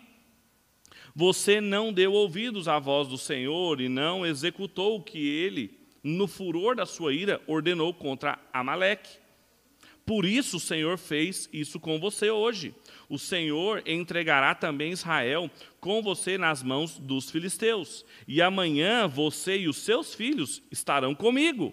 Você 1.15 1.61
não 1.61 1.93
deu 1.93 2.15
ouvidos 2.15 2.67
à 2.67 2.79
voz 2.79 3.09
do 3.09 3.19
Senhor 3.19 3.79
e 3.79 3.91
não 3.91 4.25
executou 4.25 4.97
o 4.97 5.03
que 5.03 5.19
ele, 5.19 5.79
no 6.03 6.27
furor 6.27 6.77
da 6.77 6.87
sua 6.87 7.13
ira, 7.13 7.43
ordenou 7.47 7.93
contra 7.93 8.39
Amaleque. 8.55 9.21
Por 10.05 10.25
isso 10.25 10.57
o 10.57 10.61
Senhor 10.61 10.99
fez 10.99 11.49
isso 11.53 11.79
com 11.79 11.99
você 12.01 12.31
hoje. 12.31 12.75
O 13.09 13.19
Senhor 13.19 13.83
entregará 13.87 14.55
também 14.55 14.93
Israel 14.93 15.51
com 15.81 16.03
você 16.03 16.37
nas 16.37 16.63
mãos 16.63 16.99
dos 16.99 17.31
filisteus. 17.31 18.05
E 18.27 18.43
amanhã 18.43 19.07
você 19.07 19.59
e 19.59 19.69
os 19.69 19.79
seus 19.79 20.15
filhos 20.15 20.63
estarão 20.71 21.15
comigo. 21.15 21.73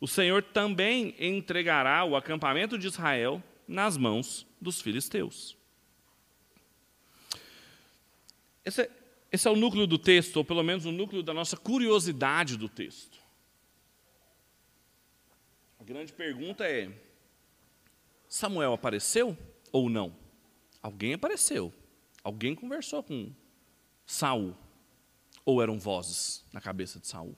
O 0.00 0.08
Senhor 0.08 0.42
também 0.42 1.14
entregará 1.18 2.04
o 2.04 2.16
acampamento 2.16 2.78
de 2.78 2.86
Israel 2.86 3.42
nas 3.68 3.98
mãos 3.98 4.46
dos 4.58 4.80
filisteus. 4.80 5.56
Esse 8.64 8.82
é, 8.82 8.90
esse 9.30 9.46
é 9.46 9.50
o 9.50 9.56
núcleo 9.56 9.86
do 9.86 9.98
texto, 9.98 10.38
ou 10.38 10.44
pelo 10.44 10.62
menos 10.62 10.86
o 10.86 10.92
núcleo 10.92 11.22
da 11.22 11.34
nossa 11.34 11.56
curiosidade 11.56 12.56
do 12.56 12.68
texto. 12.68 13.18
A 15.78 15.84
grande 15.84 16.12
pergunta 16.12 16.64
é: 16.64 16.90
Samuel 18.30 18.72
apareceu 18.72 19.36
ou 19.72 19.90
não? 19.90 20.16
Alguém 20.80 21.14
apareceu. 21.14 21.74
Alguém 22.22 22.54
conversou 22.54 23.02
com 23.02 23.32
Saul. 24.06 24.56
Ou 25.44 25.60
eram 25.60 25.80
vozes 25.80 26.44
na 26.52 26.60
cabeça 26.60 27.00
de 27.00 27.08
Saul? 27.08 27.36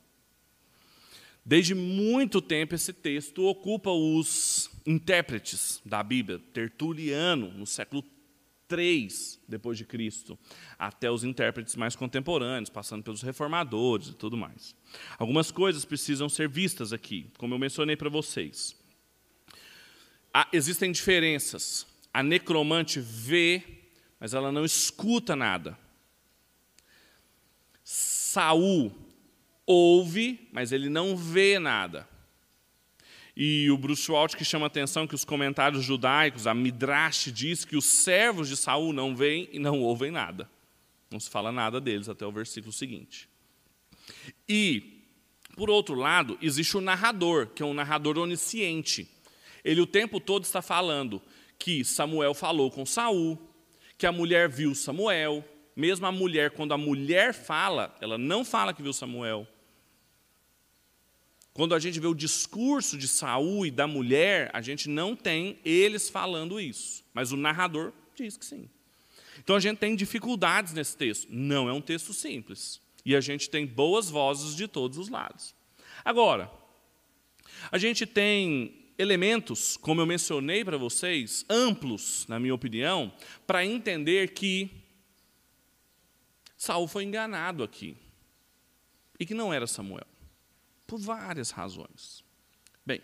Desde 1.43 1.75
muito 1.75 2.43
tempo 2.43 2.75
esse 2.75 2.93
texto 2.93 3.47
ocupa 3.47 3.91
os 3.91 4.71
intérpretes 4.87 5.81
da 5.85 6.03
Bíblia, 6.03 6.39
Tertuliano, 6.39 7.51
no 7.53 7.67
século 7.67 8.05
III 8.71 9.09
depois 9.49 9.79
de 9.79 9.87
Cristo, 9.87 10.39
até 10.79 11.11
os 11.11 11.25
intérpretes 11.25 11.75
mais 11.75 11.97
contemporâneos, 11.97 12.69
passando 12.69 13.03
pelos 13.03 13.23
reformadores 13.23 14.09
e 14.09 14.15
tudo 14.15 14.37
mais. 14.37 14.77
Algumas 15.19 15.51
coisas 15.51 15.87
precisam 15.87 16.29
ser 16.29 16.51
vistas 16.51 16.93
aqui, 16.93 17.31
como 17.39 17.55
eu 17.55 17.59
mencionei 17.59 17.97
para 17.97 18.11
vocês 18.11 18.82
há, 20.33 20.49
existem 20.53 20.93
diferenças. 20.93 21.87
A 22.13 22.23
necromante 22.23 23.01
vê, 23.01 23.63
mas 24.21 24.35
ela 24.35 24.53
não 24.53 24.65
escuta 24.65 25.35
nada. 25.35 25.79
Saul 27.85 28.93
ouve, 29.67 30.49
mas 30.53 30.73
ele 30.73 30.89
não 30.89 31.17
vê 31.17 31.59
nada. 31.59 32.09
E 33.37 33.71
o 33.71 33.79
Bruce 33.79 34.11
Walt 34.11 34.35
que 34.35 34.45
chama 34.45 34.67
a 34.67 34.69
atenção 34.69 35.07
que 35.07 35.15
os 35.15 35.25
comentários 35.25 35.85
judaicos, 35.85 36.47
a 36.47 36.55
Midrash 36.55 37.33
diz 37.33 37.65
que 37.65 37.77
os 37.77 37.85
servos 37.85 38.49
de 38.49 38.57
Saul 38.57 38.93
não 38.93 39.17
veem 39.17 39.49
e 39.53 39.59
não 39.59 39.81
ouvem 39.81 40.11
nada. 40.11 40.51
Não 41.11 41.19
se 41.19 41.31
fala 41.31 41.51
nada 41.51 41.81
deles 41.81 42.09
até 42.09 42.27
o 42.27 42.33
versículo 42.33 42.73
seguinte. 42.73 43.29
E, 44.49 45.03
por 45.57 45.71
outro 45.71 45.95
lado, 45.95 46.39
existe 46.43 46.77
o 46.77 46.81
narrador, 46.81 47.49
que 47.49 47.63
é 47.63 47.67
um 47.67 47.75
narrador 47.75 48.19
onisciente. 48.19 49.09
Ele 49.65 49.81
o 49.81 49.87
tempo 49.87 50.21
todo 50.21 50.45
está 50.45 50.61
falando 50.61 51.23
que 51.59 51.85
Samuel 51.85 52.35
falou 52.35 52.71
com 52.71 52.85
Saul, 52.85 53.39
que 53.97 54.07
a 54.07 54.13
mulher 54.13 54.49
viu 54.49 54.75
Samuel. 54.75 55.45
Mesmo 55.75 56.05
a 56.07 56.13
mulher, 56.13 56.51
quando 56.51 56.75
a 56.75 56.79
mulher 56.79 57.33
fala, 57.33 57.97
ela 58.01 58.19
não 58.19 58.45
fala 58.45 58.75
que 58.75 58.83
viu 58.83 58.93
Samuel. 58.93 59.47
Quando 61.55 61.75
a 61.75 61.79
gente 61.79 62.01
vê 62.01 62.07
o 62.07 62.15
discurso 62.15 62.97
de 62.97 63.07
Saul 63.07 63.67
e 63.67 63.71
da 63.71 63.87
mulher, 63.87 64.51
a 64.53 64.61
gente 64.61 64.89
não 64.89 65.15
tem 65.15 65.59
eles 65.65 66.09
falando 66.09 66.61
isso, 66.61 67.05
mas 67.13 67.31
o 67.31 67.37
narrador 67.37 67.93
diz 68.15 68.37
que 68.37 68.45
sim. 68.45 68.69
Então 69.39 69.57
a 69.57 69.61
gente 69.61 69.79
tem 69.79 69.95
dificuldades 69.95 70.73
nesse 70.73 70.97
texto. 70.97 71.29
Não 71.31 71.69
é 71.69 71.73
um 71.73 71.81
texto 71.81 72.13
simples. 72.13 72.81
E 73.05 73.17
a 73.17 73.21
gente 73.21 73.51
tem 73.51 73.67
boas 73.67 74.09
vozes 74.09 74.55
de 74.55 74.69
todos 74.69 74.99
os 74.99 75.09
lados. 75.09 75.55
Agora, 76.05 76.51
a 77.71 77.79
gente 77.79 78.07
tem 78.07 78.82
elementos, 79.03 79.77
como 79.77 80.01
eu 80.01 80.07
mencionei 80.07 80.65
para 80.65 80.79
vocês, 80.79 81.45
amplos, 81.51 82.25
na 82.29 82.39
minha 82.39 82.55
opinião, 82.55 83.13
para 83.47 83.67
entender 83.67 84.33
que 84.33 84.71
Saul 86.57 86.87
foi 86.87 87.03
enganado 87.05 87.65
aqui 87.65 87.97
e 89.19 89.27
que 89.27 89.35
não 89.35 89.53
era 89.53 89.67
Samuel, 89.67 90.07
por 90.87 90.99
várias 90.99 91.51
razões. 91.51 92.25
Bem, 92.87 93.01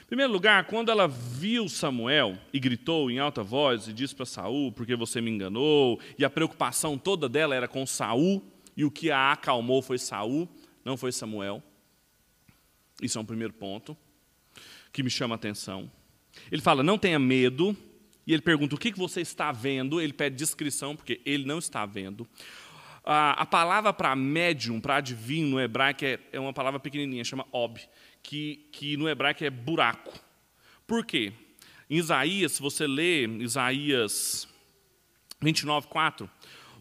em 0.00 0.06
primeiro 0.06 0.32
lugar, 0.32 0.66
quando 0.66 0.90
ela 0.90 1.08
viu 1.08 1.68
Samuel 1.68 2.38
e 2.52 2.60
gritou 2.60 3.10
em 3.10 3.18
alta 3.18 3.42
voz 3.42 3.88
e 3.88 3.92
disse 3.92 4.14
para 4.14 4.24
Saul, 4.24 4.70
porque 4.70 4.94
você 4.94 5.20
me 5.20 5.30
enganou, 5.30 6.00
e 6.16 6.24
a 6.24 6.30
preocupação 6.30 6.96
toda 6.96 7.28
dela 7.28 7.54
era 7.54 7.66
com 7.66 7.84
Saul, 7.84 8.42
e 8.76 8.84
o 8.84 8.90
que 8.90 9.10
a 9.10 9.32
acalmou 9.32 9.82
foi 9.82 9.98
Saul, 9.98 10.48
não 10.84 10.96
foi 10.96 11.10
Samuel. 11.10 11.62
Isso 13.02 13.18
é 13.18 13.20
um 13.20 13.26
primeiro 13.26 13.52
ponto 13.52 13.96
que 14.96 15.02
me 15.02 15.10
chama 15.10 15.34
a 15.34 15.36
atenção. 15.36 15.92
Ele 16.50 16.62
fala, 16.62 16.82
não 16.82 16.96
tenha 16.96 17.18
medo, 17.18 17.76
e 18.26 18.32
ele 18.32 18.40
pergunta, 18.40 18.74
o 18.74 18.78
que 18.78 18.90
você 18.92 19.20
está 19.20 19.52
vendo? 19.52 20.00
Ele 20.00 20.14
pede 20.14 20.36
descrição, 20.36 20.96
porque 20.96 21.20
ele 21.26 21.44
não 21.44 21.58
está 21.58 21.84
vendo. 21.84 22.26
A, 23.04 23.44
palavra 23.44 23.92
para 23.92 24.16
médium, 24.16 24.80
para 24.80 24.96
adivinho 24.96 25.48
no 25.48 25.60
hebraico, 25.60 26.02
é, 26.02 26.18
é, 26.32 26.40
uma 26.40 26.52
palavra 26.54 26.80
pequenininha, 26.80 27.22
chama 27.24 27.46
ob, 27.52 27.78
que, 28.22 28.66
que 28.72 28.96
no 28.96 29.06
hebraico 29.06 29.44
é 29.44 29.50
buraco. 29.50 30.18
Por 30.86 31.04
quê? 31.04 31.30
Em 31.90 31.98
Isaías, 31.98 32.52
se 32.52 32.62
você 32.62 32.86
lê 32.86 33.26
Isaías 33.26 34.48
29, 35.42 35.88
4, 35.88 36.30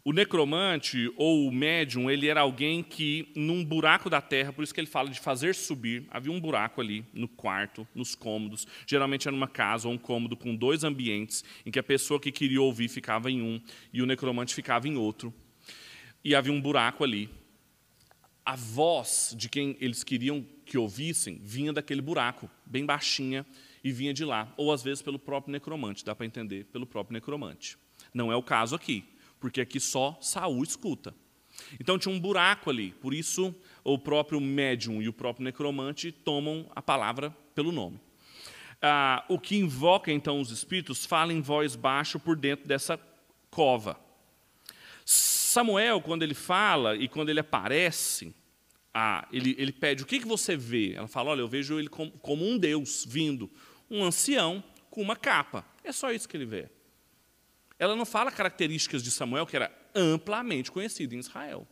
o 0.08 0.14
necromante 0.14 1.12
ou 1.18 1.48
o 1.48 1.52
médium, 1.52 2.12
ele 2.12 2.28
era 2.28 2.42
alguém 2.42 2.84
que, 2.84 3.28
num 3.36 3.66
buraco 3.66 4.08
da 4.08 4.22
terra, 4.22 4.54
por 4.54 4.64
isso 4.64 4.72
que 4.72 4.80
ele 4.80 4.86
fala 4.86 5.10
de 5.10 5.20
fazer 5.20 5.56
subir, 5.56 6.06
havia 6.12 6.32
um 6.32 6.40
buraco 6.40 6.80
ali 6.80 7.04
no 7.12 7.28
quarto, 7.28 7.88
nos 7.96 8.14
cômodos, 8.14 8.68
geralmente 8.86 9.28
era 9.28 9.36
numa 9.36 9.48
casa 9.48 9.88
ou 9.88 9.96
um 9.96 9.98
cômodo 9.98 10.38
com 10.38 10.56
dois 10.56 10.84
ambientes, 10.84 11.44
em 11.66 11.72
que 11.72 11.80
a 11.80 11.84
pessoa 11.84 12.20
que 12.20 12.32
queria 12.32 12.62
ouvir 12.62 12.88
ficava 12.88 13.32
em 13.32 13.42
um 13.42 13.60
e 13.92 14.00
o 14.00 14.06
necromante 14.06 14.54
ficava 14.54 14.88
em 14.88 14.96
outro. 14.96 15.34
e 16.24 16.34
havia 16.34 16.54
um 16.54 16.62
buraco 16.62 17.04
ali. 17.04 17.30
A 18.44 18.56
voz 18.56 19.36
de 19.38 19.50
quem 19.50 19.76
eles 19.80 20.04
queriam 20.04 20.46
que 20.66 20.78
ouvissem 20.78 21.40
vinha 21.42 21.74
daquele 21.74 22.02
buraco, 22.02 22.50
bem 22.66 22.86
baixinha, 22.86 23.46
e 23.84 23.92
vinha 23.92 24.14
de 24.14 24.26
lá, 24.26 24.52
ou 24.58 24.72
às 24.72 24.82
vezes 24.82 25.04
pelo 25.04 25.20
próprio 25.20 25.52
necromante, 25.52 26.04
dá 26.04 26.16
para 26.16 26.26
entender 26.26 26.66
pelo 26.66 26.88
próprio 26.88 27.14
necromante. 27.14 27.78
Não 28.12 28.32
é 28.32 28.36
o 28.36 28.42
caso 28.42 28.76
aqui, 28.76 29.04
porque 29.46 29.62
aqui 29.62 29.80
só 29.80 30.18
Saul 30.22 30.64
escuta. 30.64 31.14
Então 31.80 32.00
tinha 32.00 32.14
um 32.14 32.20
buraco 32.20 32.72
ali, 32.72 32.94
por 32.94 33.14
isso 33.14 33.54
o 33.84 33.96
próprio 33.96 34.42
médium 34.42 35.04
e 35.04 35.08
o 35.08 35.14
próprio 35.14 35.44
necromante 35.44 36.12
tomam 36.12 36.68
a 36.76 36.82
palavra 36.82 37.30
pelo 37.54 37.72
nome. 37.72 38.00
Ah, 38.82 39.24
o 39.30 39.38
que 39.38 39.56
invoca 39.56 40.12
então 40.12 40.42
os 40.42 40.50
espíritos 40.50 41.06
fala 41.06 41.32
em 41.32 41.42
voz 41.42 41.76
baixa 41.76 42.18
por 42.18 42.36
dentro 42.36 42.68
dessa 42.68 43.00
cova. 43.52 44.00
Samuel, 45.06 46.02
quando 46.02 46.24
ele 46.24 46.34
fala 46.34 46.96
e 46.96 47.08
quando 47.08 47.30
ele 47.30 47.42
aparece, 47.42 48.34
ah, 48.92 49.28
ele, 49.32 49.56
ele 49.60 49.72
pede: 49.72 50.02
O 50.02 50.08
que, 50.08 50.22
que 50.22 50.28
você 50.28 50.58
vê? 50.58 50.94
Ela 50.94 51.08
fala: 51.08 51.30
Olha, 51.30 51.42
eu 51.42 51.48
vejo 51.48 51.78
ele 51.78 51.88
como, 51.88 52.10
como 52.14 52.44
um 52.44 52.58
Deus 52.58 53.06
vindo, 53.08 53.48
um 53.92 54.04
ancião 54.04 54.64
com 54.90 55.04
uma 55.04 55.16
capa. 55.16 55.64
É 55.84 55.92
só 55.92 56.12
isso 56.12 56.28
que 56.28 56.36
ele 56.36 56.48
vê. 56.48 56.68
Ela 57.78 57.96
não 57.96 58.06
fala 58.06 58.32
características 58.32 59.04
de 59.04 59.12
Samuel, 59.12 59.46
que 59.46 59.56
era 59.56 59.72
amplamente 59.94 60.72
conhecido 60.72 61.14
em 61.14 61.20
Israel. 61.20 61.68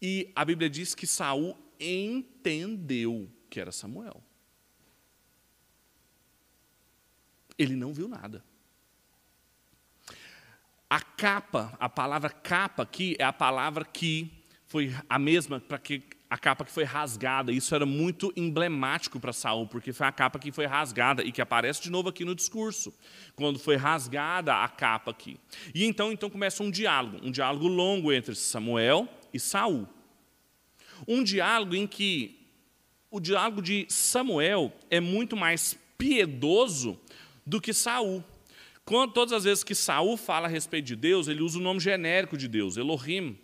E 0.00 0.30
a 0.36 0.44
Bíblia 0.44 0.68
diz 0.68 0.94
que 0.94 1.06
Saul 1.06 1.56
entendeu 1.80 3.30
que 3.48 3.58
era 3.58 3.72
Samuel. 3.72 4.22
Ele 7.58 7.74
não 7.74 7.92
viu 7.92 8.08
nada. 8.08 8.44
A 10.90 11.00
capa, 11.00 11.74
a 11.80 11.88
palavra 11.88 12.28
capa 12.28 12.82
aqui 12.82 13.16
é 13.18 13.24
a 13.24 13.32
palavra 13.32 13.84
que 13.84 14.44
foi 14.66 14.92
a 15.08 15.18
mesma 15.18 15.60
para 15.60 15.78
que 15.78 16.00
a 16.34 16.38
capa 16.38 16.64
que 16.64 16.72
foi 16.72 16.82
rasgada. 16.82 17.52
Isso 17.52 17.72
era 17.76 17.86
muito 17.86 18.32
emblemático 18.34 19.20
para 19.20 19.32
Saul, 19.32 19.68
porque 19.68 19.92
foi 19.92 20.04
a 20.04 20.10
capa 20.10 20.36
que 20.36 20.50
foi 20.50 20.66
rasgada 20.66 21.22
e 21.22 21.30
que 21.30 21.40
aparece 21.40 21.80
de 21.80 21.90
novo 21.92 22.08
aqui 22.08 22.24
no 22.24 22.34
discurso, 22.34 22.92
quando 23.36 23.56
foi 23.56 23.76
rasgada 23.76 24.52
a 24.52 24.68
capa 24.68 25.12
aqui. 25.12 25.38
E 25.72 25.84
então, 25.84 26.10
então 26.10 26.28
começa 26.28 26.60
um 26.64 26.72
diálogo, 26.72 27.20
um 27.22 27.30
diálogo 27.30 27.68
longo 27.68 28.12
entre 28.12 28.34
Samuel 28.34 29.08
e 29.32 29.38
Saul. 29.38 29.86
Um 31.06 31.22
diálogo 31.22 31.76
em 31.76 31.86
que 31.86 32.48
o 33.12 33.20
diálogo 33.20 33.62
de 33.62 33.86
Samuel 33.88 34.72
é 34.90 34.98
muito 34.98 35.36
mais 35.36 35.78
piedoso 35.96 36.98
do 37.46 37.60
que 37.60 37.72
Saul. 37.72 38.24
Quando, 38.84 39.12
todas 39.12 39.32
as 39.32 39.44
vezes 39.44 39.62
que 39.62 39.74
Saul 39.74 40.16
fala 40.16 40.48
a 40.48 40.50
respeito 40.50 40.86
de 40.86 40.96
Deus, 40.96 41.28
ele 41.28 41.42
usa 41.42 41.60
o 41.60 41.62
nome 41.62 41.78
genérico 41.78 42.36
de 42.36 42.48
Deus, 42.48 42.76
Elohim, 42.76 43.38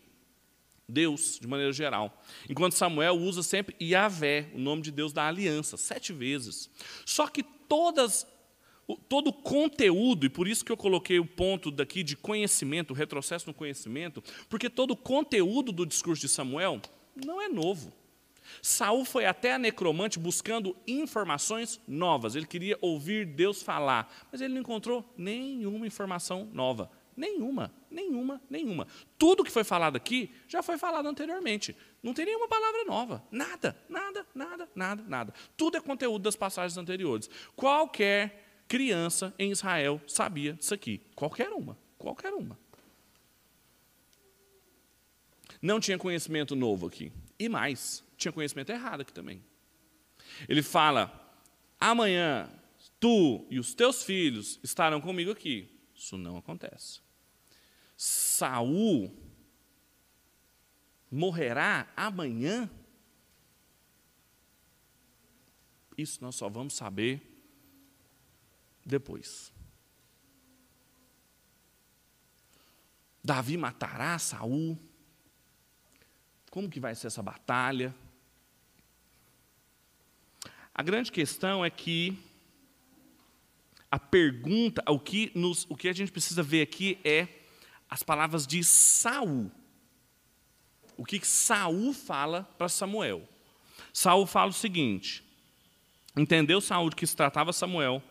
Deus, 0.90 1.38
de 1.40 1.46
maneira 1.46 1.72
geral. 1.72 2.22
Enquanto 2.48 2.74
Samuel 2.74 3.14
usa 3.14 3.42
sempre 3.42 3.76
Yahvé, 3.80 4.50
o 4.54 4.58
nome 4.58 4.82
de 4.82 4.90
Deus 4.90 5.12
da 5.12 5.26
aliança, 5.26 5.76
sete 5.76 6.12
vezes. 6.12 6.68
Só 7.06 7.26
que 7.26 7.42
todas, 7.42 8.26
todo 9.08 9.28
o 9.28 9.32
conteúdo, 9.32 10.26
e 10.26 10.28
por 10.28 10.48
isso 10.48 10.64
que 10.64 10.72
eu 10.72 10.76
coloquei 10.76 11.18
o 11.18 11.26
ponto 11.26 11.70
daqui 11.70 12.02
de 12.02 12.16
conhecimento, 12.16 12.92
retrocesso 12.92 13.46
no 13.46 13.54
conhecimento, 13.54 14.22
porque 14.48 14.68
todo 14.68 14.90
o 14.92 14.96
conteúdo 14.96 15.72
do 15.72 15.86
discurso 15.86 16.20
de 16.20 16.28
Samuel 16.28 16.80
não 17.14 17.40
é 17.40 17.48
novo. 17.48 17.92
Saul 18.62 19.04
foi 19.04 19.26
até 19.26 19.54
a 19.54 19.58
necromante 19.58 20.18
buscando 20.18 20.76
informações 20.86 21.80
novas. 21.86 22.34
Ele 22.34 22.46
queria 22.46 22.76
ouvir 22.80 23.24
Deus 23.24 23.62
falar, 23.62 24.12
mas 24.30 24.40
ele 24.40 24.54
não 24.54 24.60
encontrou 24.60 25.04
nenhuma 25.16 25.86
informação 25.86 26.48
nova. 26.52 26.90
Nenhuma, 27.20 27.70
nenhuma, 27.90 28.40
nenhuma. 28.48 28.88
Tudo 29.18 29.44
que 29.44 29.50
foi 29.50 29.62
falado 29.62 29.94
aqui 29.94 30.34
já 30.48 30.62
foi 30.62 30.78
falado 30.78 31.06
anteriormente. 31.06 31.76
Não 32.02 32.14
tem 32.14 32.24
nenhuma 32.24 32.48
palavra 32.48 32.82
nova. 32.84 33.22
Nada, 33.30 33.76
nada, 33.90 34.26
nada, 34.34 34.70
nada, 34.74 35.04
nada. 35.06 35.34
Tudo 35.54 35.76
é 35.76 35.82
conteúdo 35.82 36.22
das 36.22 36.34
passagens 36.34 36.78
anteriores. 36.78 37.28
Qualquer 37.54 38.62
criança 38.66 39.34
em 39.38 39.50
Israel 39.50 40.00
sabia 40.06 40.54
disso 40.54 40.72
aqui. 40.72 41.02
Qualquer 41.14 41.50
uma, 41.50 41.76
qualquer 41.98 42.32
uma. 42.32 42.58
Não 45.60 45.78
tinha 45.78 45.98
conhecimento 45.98 46.56
novo 46.56 46.86
aqui. 46.86 47.12
E 47.38 47.50
mais, 47.50 48.02
tinha 48.16 48.32
conhecimento 48.32 48.72
errado 48.72 49.02
aqui 49.02 49.12
também. 49.12 49.44
Ele 50.48 50.62
fala: 50.62 51.36
amanhã 51.78 52.48
tu 52.98 53.46
e 53.50 53.58
os 53.58 53.74
teus 53.74 54.02
filhos 54.02 54.58
estarão 54.62 55.02
comigo 55.02 55.30
aqui. 55.30 55.68
Isso 55.94 56.16
não 56.16 56.38
acontece. 56.38 57.09
Saul 58.02 59.14
morrerá 61.10 61.86
amanhã? 61.94 62.70
Isso 65.98 66.22
nós 66.22 66.34
só 66.34 66.48
vamos 66.48 66.72
saber 66.72 67.20
depois. 68.86 69.52
Davi 73.22 73.58
matará 73.58 74.18
Saul? 74.18 74.78
Como 76.50 76.70
que 76.70 76.80
vai 76.80 76.94
ser 76.94 77.08
essa 77.08 77.22
batalha? 77.22 77.94
A 80.74 80.82
grande 80.82 81.12
questão 81.12 81.62
é 81.62 81.68
que 81.68 82.18
a 83.90 83.98
pergunta, 83.98 84.82
o 84.88 84.98
que, 84.98 85.30
nos, 85.34 85.66
o 85.68 85.76
que 85.76 85.86
a 85.86 85.92
gente 85.92 86.10
precisa 86.10 86.42
ver 86.42 86.62
aqui 86.62 86.98
é 87.04 87.39
as 87.90 88.02
palavras 88.02 88.46
de 88.46 88.62
Saul. 88.62 89.50
O 90.96 91.04
que 91.04 91.24
Saul 91.26 91.92
fala 91.92 92.48
para 92.56 92.68
Samuel? 92.68 93.28
Saul 93.92 94.26
fala 94.26 94.50
o 94.50 94.54
seguinte: 94.54 95.24
entendeu 96.16 96.60
Saul 96.60 96.90
que 96.90 97.06
se 97.06 97.16
tratava 97.16 97.52
Samuel, 97.52 98.02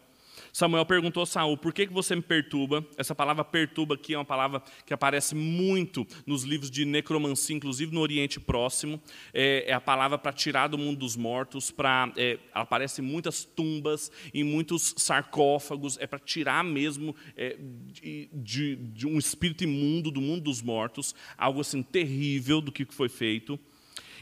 Samuel 0.52 0.86
perguntou 0.86 1.24
a 1.24 1.26
Saul: 1.26 1.58
por 1.58 1.74
que, 1.74 1.88
que 1.88 1.94
você 1.94 2.16
me 2.16 2.22
perturba? 2.22 2.86
Essa 2.98 3.16
palavra 3.16 3.44
perturba 3.44 3.96
aqui 3.96 4.14
é 4.14 4.18
uma 4.18 4.26
palavra 4.26 4.62
que 4.86 4.94
aparece 4.94 5.36
muito 5.36 6.06
nos 6.26 6.44
livros 6.44 6.70
de 6.70 6.86
necromancia, 6.86 7.56
inclusive 7.56 7.94
no 7.94 8.02
Oriente 8.02 8.40
Próximo. 8.40 9.02
É, 9.34 9.66
é 9.68 9.74
a 9.74 9.82
palavra 9.82 10.18
para 10.18 10.34
tirar 10.34 10.68
do 10.68 10.78
mundo 10.78 11.00
dos 11.00 11.16
mortos, 11.16 11.72
para, 11.72 12.12
é, 12.18 12.38
aparece 12.54 13.02
em 13.02 13.06
muitas 13.06 13.44
tumbas, 13.44 14.12
em 14.34 14.44
muitos 14.44 14.94
sarcófagos, 14.98 15.98
é 16.00 16.08
para 16.08 16.20
tirar 16.20 16.64
mesmo 16.64 17.16
é, 17.36 17.58
de, 17.60 18.30
de, 18.34 18.76
de 18.76 19.08
um 19.08 19.18
espírito 19.18 19.64
imundo 19.64 20.12
do 20.12 20.22
mundo 20.22 20.44
dos 20.44 20.62
mortos, 20.62 21.16
algo 21.38 21.62
assim 21.62 21.82
terrível 21.82 22.62
do 22.62 22.72
que 22.72 22.86
foi 22.86 23.10
feito. 23.10 23.60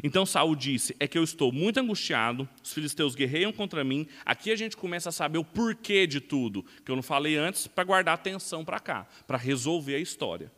Então 0.03 0.25
Saul 0.25 0.55
disse: 0.55 0.95
É 0.99 1.07
que 1.07 1.17
eu 1.17 1.23
estou 1.23 1.51
muito 1.51 1.79
angustiado, 1.79 2.47
os 2.63 2.73
filisteus 2.73 3.15
guerreiam 3.15 3.51
contra 3.51 3.83
mim. 3.83 4.07
Aqui 4.25 4.51
a 4.51 4.55
gente 4.55 4.77
começa 4.77 5.09
a 5.09 5.11
saber 5.11 5.37
o 5.37 5.43
porquê 5.43 6.05
de 6.05 6.19
tudo, 6.19 6.65
que 6.85 6.91
eu 6.91 6.95
não 6.95 7.03
falei 7.03 7.35
antes, 7.35 7.67
para 7.67 7.83
guardar 7.83 8.13
atenção 8.13 8.63
para 8.63 8.79
cá, 8.79 9.07
para 9.25 9.37
resolver 9.37 9.95
a 9.95 9.99
história. 9.99 10.51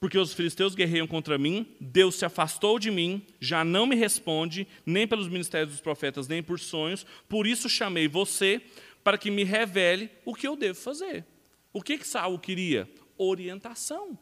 Porque 0.00 0.18
os 0.18 0.34
filisteus 0.34 0.74
guerreiam 0.74 1.06
contra 1.06 1.38
mim, 1.38 1.66
Deus 1.80 2.16
se 2.16 2.26
afastou 2.26 2.78
de 2.78 2.90
mim, 2.90 3.22
já 3.40 3.64
não 3.64 3.86
me 3.86 3.96
responde, 3.96 4.66
nem 4.84 5.06
pelos 5.06 5.28
ministérios 5.28 5.70
dos 5.70 5.80
profetas, 5.80 6.28
nem 6.28 6.42
por 6.42 6.60
sonhos, 6.60 7.06
por 7.28 7.46
isso 7.46 7.70
chamei 7.70 8.06
você 8.06 8.60
para 9.02 9.16
que 9.16 9.30
me 9.30 9.44
revele 9.44 10.10
o 10.24 10.34
que 10.34 10.46
eu 10.46 10.56
devo 10.56 10.78
fazer. 10.78 11.24
O 11.72 11.82
que, 11.82 11.96
que 11.96 12.06
Saul 12.06 12.38
queria? 12.38 12.88
Orientação. 13.16 14.18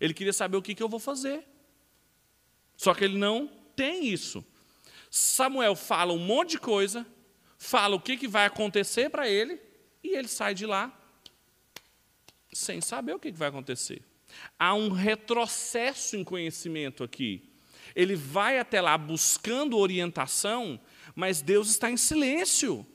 Ele 0.00 0.14
queria 0.14 0.32
saber 0.32 0.56
o 0.56 0.62
que, 0.62 0.74
que 0.74 0.82
eu 0.82 0.88
vou 0.88 1.00
fazer. 1.00 1.44
Só 2.76 2.94
que 2.94 3.04
ele 3.04 3.18
não 3.18 3.50
tem 3.76 4.06
isso. 4.06 4.44
Samuel 5.10 5.76
fala 5.76 6.12
um 6.12 6.18
monte 6.18 6.52
de 6.52 6.58
coisa, 6.58 7.06
fala 7.58 7.94
o 7.94 8.00
que, 8.00 8.16
que 8.16 8.26
vai 8.26 8.46
acontecer 8.46 9.10
para 9.10 9.28
ele, 9.28 9.60
e 10.02 10.16
ele 10.16 10.28
sai 10.28 10.54
de 10.54 10.66
lá 10.66 10.92
sem 12.52 12.80
saber 12.80 13.14
o 13.14 13.18
que, 13.18 13.30
que 13.30 13.38
vai 13.38 13.48
acontecer. 13.48 14.02
Há 14.58 14.74
um 14.74 14.88
retrocesso 14.88 16.16
em 16.16 16.24
conhecimento 16.24 17.04
aqui. 17.04 17.50
Ele 17.94 18.16
vai 18.16 18.58
até 18.58 18.80
lá 18.80 18.96
buscando 18.96 19.76
orientação, 19.76 20.80
mas 21.14 21.42
Deus 21.42 21.68
está 21.68 21.90
em 21.90 21.96
silêncio. 21.96 22.86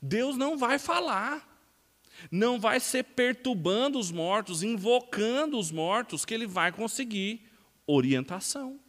Deus 0.00 0.36
não 0.36 0.56
vai 0.56 0.78
falar. 0.78 1.46
Não 2.30 2.58
vai 2.58 2.80
ser 2.80 3.04
perturbando 3.04 3.98
os 3.98 4.10
mortos, 4.10 4.62
invocando 4.62 5.58
os 5.58 5.70
mortos, 5.70 6.24
que 6.24 6.34
ele 6.34 6.46
vai 6.46 6.72
conseguir 6.72 7.48
orientação. 7.86 8.80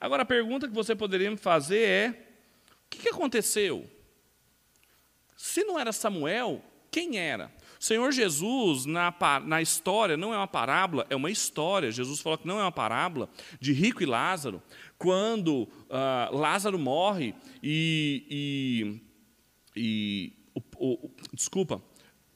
Agora, 0.00 0.22
a 0.22 0.26
pergunta 0.26 0.68
que 0.68 0.74
você 0.74 0.94
poderia 0.94 1.30
me 1.30 1.36
fazer 1.36 1.88
é: 1.88 2.28
o 2.70 2.88
que 2.88 3.08
aconteceu? 3.08 3.88
Se 5.36 5.64
não 5.64 5.78
era 5.78 5.92
Samuel, 5.92 6.62
quem 6.90 7.18
era? 7.18 7.52
O 7.78 7.84
Senhor 7.84 8.10
Jesus, 8.10 8.86
na, 8.86 9.14
na 9.44 9.60
história, 9.60 10.16
não 10.16 10.32
é 10.32 10.36
uma 10.36 10.46
parábola, 10.46 11.06
é 11.10 11.16
uma 11.16 11.30
história. 11.30 11.90
Jesus 11.90 12.20
falou 12.20 12.38
que 12.38 12.46
não 12.46 12.58
é 12.58 12.62
uma 12.62 12.72
parábola 12.72 13.28
de 13.60 13.72
rico 13.72 14.02
e 14.02 14.06
Lázaro. 14.06 14.62
Quando 14.96 15.62
uh, 15.62 16.36
Lázaro 16.36 16.78
morre 16.78 17.34
e. 17.62 19.02
e, 19.76 19.80
e 19.80 20.32
o, 20.54 20.60
o, 20.78 21.10
desculpa, 21.34 21.82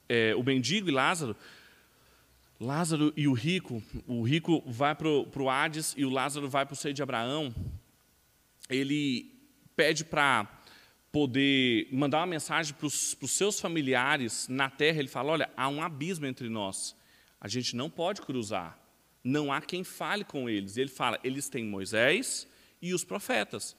é, 0.07 0.35
o 0.35 0.43
mendigo 0.43 0.89
e 0.89 0.93
Lázaro 0.93 1.35
Lázaro 2.61 3.11
e 3.17 3.27
o 3.27 3.33
rico, 3.33 3.83
o 4.07 4.23
rico 4.23 4.63
vai 4.67 4.95
para 4.95 5.09
o 5.09 5.49
Hades 5.49 5.95
e 5.97 6.05
o 6.05 6.11
Lázaro 6.11 6.47
vai 6.47 6.67
para 6.67 6.75
o 6.75 6.77
seio 6.77 6.93
de 6.93 7.03
Abraão. 7.03 7.55
Ele 8.69 9.33
pede 9.75 10.05
para 10.05 10.47
poder 11.11 11.89
mandar 11.91 12.19
uma 12.19 12.27
mensagem 12.27 12.75
para 12.75 12.87
os 12.87 13.17
seus 13.29 13.59
familiares 13.59 14.47
na 14.47 14.69
terra. 14.69 14.99
Ele 14.99 15.09
fala: 15.09 15.33
Olha, 15.33 15.51
há 15.57 15.69
um 15.69 15.83
abismo 15.83 16.27
entre 16.27 16.51
nós, 16.51 16.95
a 17.41 17.49
gente 17.49 17.75
não 17.75 17.89
pode 17.89 18.21
cruzar, 18.21 18.79
não 19.25 19.51
há 19.51 19.63
quem 19.63 19.83
fale 19.83 20.23
com 20.23 20.47
eles. 20.47 20.77
Ele 20.77 20.91
fala: 20.91 21.19
Eles 21.25 21.49
têm 21.49 21.65
Moisés 21.65 22.47
e 22.83 22.93
os 22.93 23.03
profetas. 23.03 23.75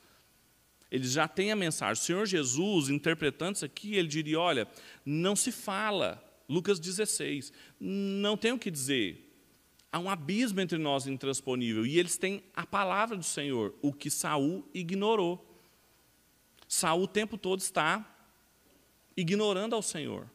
Eles 0.89 1.11
já 1.11 1.27
têm 1.27 1.51
a 1.51 1.55
mensagem. 1.55 2.01
O 2.01 2.05
Senhor 2.05 2.25
Jesus, 2.25 2.89
interpretando 2.89 3.57
isso 3.57 3.65
aqui, 3.65 3.93
ele 3.93 4.07
diria: 4.07 4.39
Olha, 4.39 4.67
não 5.05 5.35
se 5.35 5.51
fala 5.51 6.30
Lucas 6.51 6.81
16. 6.81 7.53
Não 7.79 8.35
tem 8.35 8.51
o 8.51 8.59
que 8.59 8.69
dizer. 8.69 9.29
Há 9.89 9.99
um 9.99 10.09
abismo 10.09 10.59
entre 10.59 10.77
nós 10.77 11.07
intransponível. 11.07 11.85
E 11.85 11.97
eles 11.97 12.17
têm 12.17 12.43
a 12.53 12.65
palavra 12.65 13.15
do 13.15 13.23
Senhor, 13.23 13.73
o 13.81 13.93
que 13.93 14.09
Saul 14.09 14.67
ignorou. 14.73 15.47
Saul 16.67 17.03
o 17.03 17.07
tempo 17.07 17.37
todo 17.37 17.59
está 17.59 18.05
ignorando 19.15 19.75
ao 19.75 19.81
Senhor. 19.81 20.29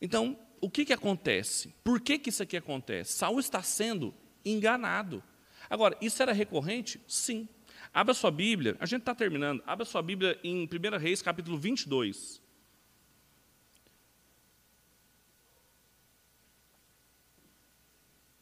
Então, 0.00 0.38
o 0.58 0.70
que, 0.70 0.86
que 0.86 0.92
acontece? 0.92 1.74
Por 1.84 2.00
que, 2.00 2.18
que 2.18 2.30
isso 2.30 2.42
aqui 2.42 2.56
acontece? 2.56 3.12
Saul 3.12 3.38
está 3.38 3.62
sendo 3.62 4.14
enganado. 4.44 5.22
Agora, 5.68 5.96
isso 6.00 6.22
era 6.22 6.32
recorrente? 6.32 7.00
Sim. 7.06 7.48
Abra 7.92 8.14
sua 8.14 8.30
Bíblia, 8.30 8.76
a 8.80 8.86
gente 8.86 9.00
está 9.00 9.14
terminando. 9.14 9.62
Abra 9.66 9.84
sua 9.84 10.02
Bíblia 10.02 10.38
em 10.42 10.64
1 10.64 10.98
Reis, 10.98 11.20
capítulo 11.20 11.58
22. 11.58 12.45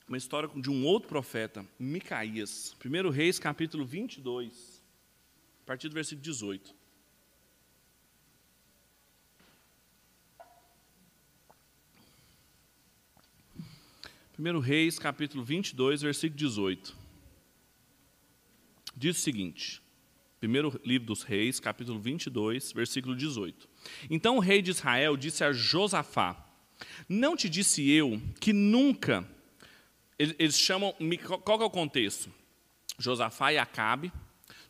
Uma 0.06 0.18
história 0.18 0.48
de 0.54 0.70
um 0.70 0.84
outro 0.84 1.08
profeta, 1.08 1.66
Micaías. 1.78 2.76
1 2.84 3.10
Reis, 3.10 3.38
capítulo 3.38 3.84
22, 3.84 4.82
a 5.62 5.66
partir 5.66 5.88
do 5.88 5.94
versículo 5.94 6.22
18. 6.22 6.74
Primeiro 14.34 14.58
Reis, 14.58 14.98
capítulo 14.98 15.44
22, 15.44 16.02
versículo 16.02 16.36
18. 16.36 16.96
Diz 18.96 19.16
o 19.16 19.20
seguinte: 19.20 19.80
Primeiro 20.38 20.78
livro 20.84 21.06
dos 21.06 21.22
Reis, 21.22 21.60
capítulo 21.60 21.98
22, 21.98 22.72
versículo 22.72 23.16
18. 23.16 23.68
Então 24.10 24.36
o 24.36 24.40
rei 24.40 24.60
de 24.60 24.72
Israel 24.72 25.16
disse 25.16 25.44
a 25.44 25.52
Josafá: 25.52 26.46
Não 27.08 27.36
te 27.36 27.48
disse 27.48 27.88
eu 27.88 28.20
que 28.40 28.52
nunca 28.52 29.26
eles 30.18 30.58
chamam. 30.58 30.94
Qual 31.44 31.60
é 31.60 31.64
o 31.64 31.70
contexto? 31.70 32.30
Josafá 32.98 33.52
e 33.52 33.58
Acabe, 33.58 34.12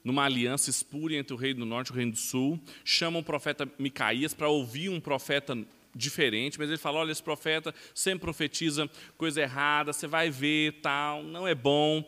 numa 0.02 0.24
aliança 0.24 0.70
espúria 0.70 1.18
entre 1.18 1.34
o 1.34 1.36
rei 1.36 1.52
do 1.52 1.64
norte 1.64 1.88
e 1.88 1.92
o 1.92 1.96
rei 1.96 2.10
do 2.10 2.16
sul, 2.16 2.60
chamam 2.84 3.20
o 3.20 3.24
profeta 3.24 3.68
Micaías 3.78 4.34
para 4.34 4.48
ouvir 4.48 4.88
um 4.88 5.00
profeta 5.00 5.56
diferente, 5.94 6.58
mas 6.58 6.68
ele 6.68 6.78
fala: 6.78 6.98
olha, 6.98 7.12
esse 7.12 7.22
profeta 7.22 7.74
sempre 7.94 8.20
profetiza 8.20 8.90
coisa 9.16 9.40
errada, 9.42 9.92
você 9.92 10.06
vai 10.06 10.30
ver, 10.30 10.80
tal, 10.80 11.22
não 11.22 11.46
é 11.46 11.54
bom. 11.54 12.04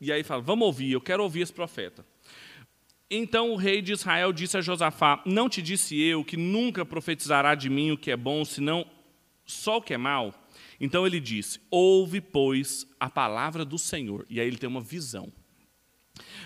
E 0.00 0.12
aí 0.12 0.22
fala: 0.22 0.42
vamos 0.42 0.66
ouvir, 0.66 0.92
eu 0.92 1.00
quero 1.00 1.22
ouvir 1.22 1.42
esse 1.42 1.52
profeta. 1.52 2.04
Então 3.10 3.50
o 3.50 3.56
rei 3.56 3.82
de 3.82 3.92
Israel 3.92 4.32
disse 4.32 4.56
a 4.56 4.60
Josafá: 4.60 5.22
Não 5.26 5.48
te 5.48 5.60
disse 5.60 6.00
eu 6.00 6.24
que 6.24 6.36
nunca 6.36 6.84
profetizará 6.84 7.54
de 7.54 7.68
mim 7.68 7.90
o 7.90 7.98
que 7.98 8.10
é 8.10 8.16
bom, 8.16 8.44
senão 8.44 8.86
só 9.44 9.78
o 9.78 9.82
que 9.82 9.94
é 9.94 9.98
mal? 9.98 10.32
Então 10.80 11.06
ele 11.06 11.20
disse: 11.20 11.60
Ouve, 11.70 12.20
pois, 12.20 12.86
a 12.98 13.10
palavra 13.10 13.64
do 13.64 13.78
Senhor. 13.78 14.26
E 14.30 14.40
aí 14.40 14.46
ele 14.46 14.56
tem 14.56 14.68
uma 14.68 14.80
visão. 14.80 15.30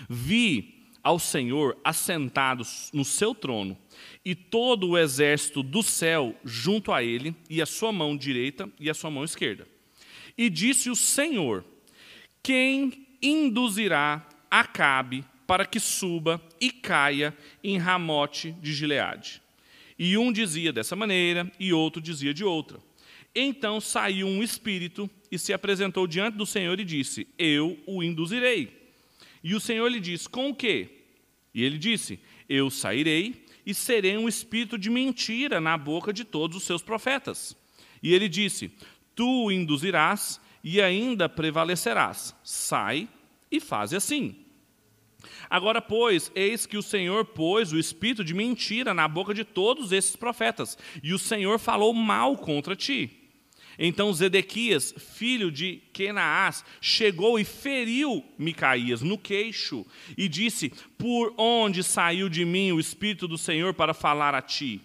Vi 0.09 0.75
ao 1.01 1.19
Senhor 1.19 1.77
assentado 1.83 2.63
no 2.91 3.05
seu 3.05 3.35
trono, 3.35 3.77
e 4.23 4.33
todo 4.33 4.89
o 4.89 4.97
exército 4.97 5.61
do 5.61 5.83
céu 5.83 6.35
junto 6.43 6.91
a 6.91 7.03
ele, 7.03 7.35
e 7.49 7.61
a 7.61 7.65
sua 7.65 7.91
mão 7.91 8.17
direita 8.17 8.69
e 8.79 8.89
a 8.89 8.93
sua 8.93 9.11
mão 9.11 9.23
esquerda. 9.23 9.67
E 10.37 10.49
disse 10.49 10.89
o 10.89 10.95
Senhor: 10.95 11.63
Quem 12.43 13.07
induzirá 13.21 14.27
Acabe 14.49 15.25
para 15.45 15.65
que 15.65 15.81
suba 15.81 16.41
e 16.61 16.71
caia 16.71 17.35
em 17.61 17.77
Ramote 17.77 18.53
de 18.53 18.73
Gileade? 18.73 19.41
E 19.99 20.17
um 20.17 20.31
dizia 20.31 20.71
dessa 20.71 20.95
maneira, 20.95 21.51
e 21.59 21.73
outro 21.73 22.01
dizia 22.01 22.33
de 22.33 22.43
outra. 22.43 22.79
Então 23.35 23.81
saiu 23.81 24.27
um 24.27 24.41
espírito 24.41 25.09
e 25.29 25.37
se 25.37 25.51
apresentou 25.51 26.07
diante 26.07 26.37
do 26.37 26.45
Senhor 26.45 26.79
e 26.79 26.85
disse: 26.85 27.27
Eu 27.37 27.77
o 27.85 28.01
induzirei. 28.01 28.71
E 29.43 29.53
o 29.53 29.59
Senhor 29.59 29.87
lhe 29.89 29.99
disse: 29.99 30.29
Com 30.29 30.51
o 30.51 30.55
quê? 30.55 30.89
E 31.53 31.63
ele 31.63 31.77
disse: 31.77 32.19
Eu 32.47 32.69
sairei 32.69 33.45
e 33.65 33.73
serei 33.73 34.17
um 34.17 34.29
espírito 34.29 34.77
de 34.77 34.89
mentira 34.89 35.59
na 35.59 35.77
boca 35.77 36.13
de 36.13 36.23
todos 36.23 36.55
os 36.55 36.63
seus 36.63 36.81
profetas. 36.81 37.57
E 38.01 38.13
ele 38.13 38.29
disse: 38.29 38.71
Tu 39.13 39.27
o 39.45 39.51
induzirás 39.51 40.39
e 40.63 40.81
ainda 40.81 41.27
prevalecerás. 41.27 42.33
Sai 42.41 43.09
e 43.51 43.59
faze 43.59 43.97
assim. 43.97 44.45
Agora, 45.49 45.81
pois, 45.81 46.31
eis 46.35 46.65
que 46.65 46.77
o 46.77 46.83
Senhor 46.83 47.25
pôs 47.25 47.73
o 47.73 47.79
espírito 47.79 48.23
de 48.23 48.33
mentira 48.33 48.93
na 48.93 49.07
boca 49.07 49.33
de 49.33 49.43
todos 49.43 49.91
esses 49.91 50.15
profetas, 50.15 50.77
e 51.03 51.13
o 51.13 51.19
Senhor 51.19 51.59
falou 51.59 51.93
mal 51.93 52.37
contra 52.37 52.75
ti. 52.75 53.24
Então 53.77 54.13
Zedequias, 54.13 54.93
filho 54.97 55.51
de 55.51 55.77
Kenaás, 55.93 56.63
chegou 56.79 57.37
e 57.39 57.43
feriu 57.43 58.23
Micaías 58.37 59.01
no 59.01 59.17
queixo 59.17 59.85
e 60.17 60.27
disse: 60.27 60.71
Por 60.97 61.33
onde 61.37 61.83
saiu 61.83 62.29
de 62.29 62.45
mim 62.45 62.71
o 62.71 62.79
Espírito 62.79 63.27
do 63.27 63.37
Senhor 63.37 63.73
para 63.73 63.93
falar 63.93 64.33
a 64.33 64.41
ti? 64.41 64.81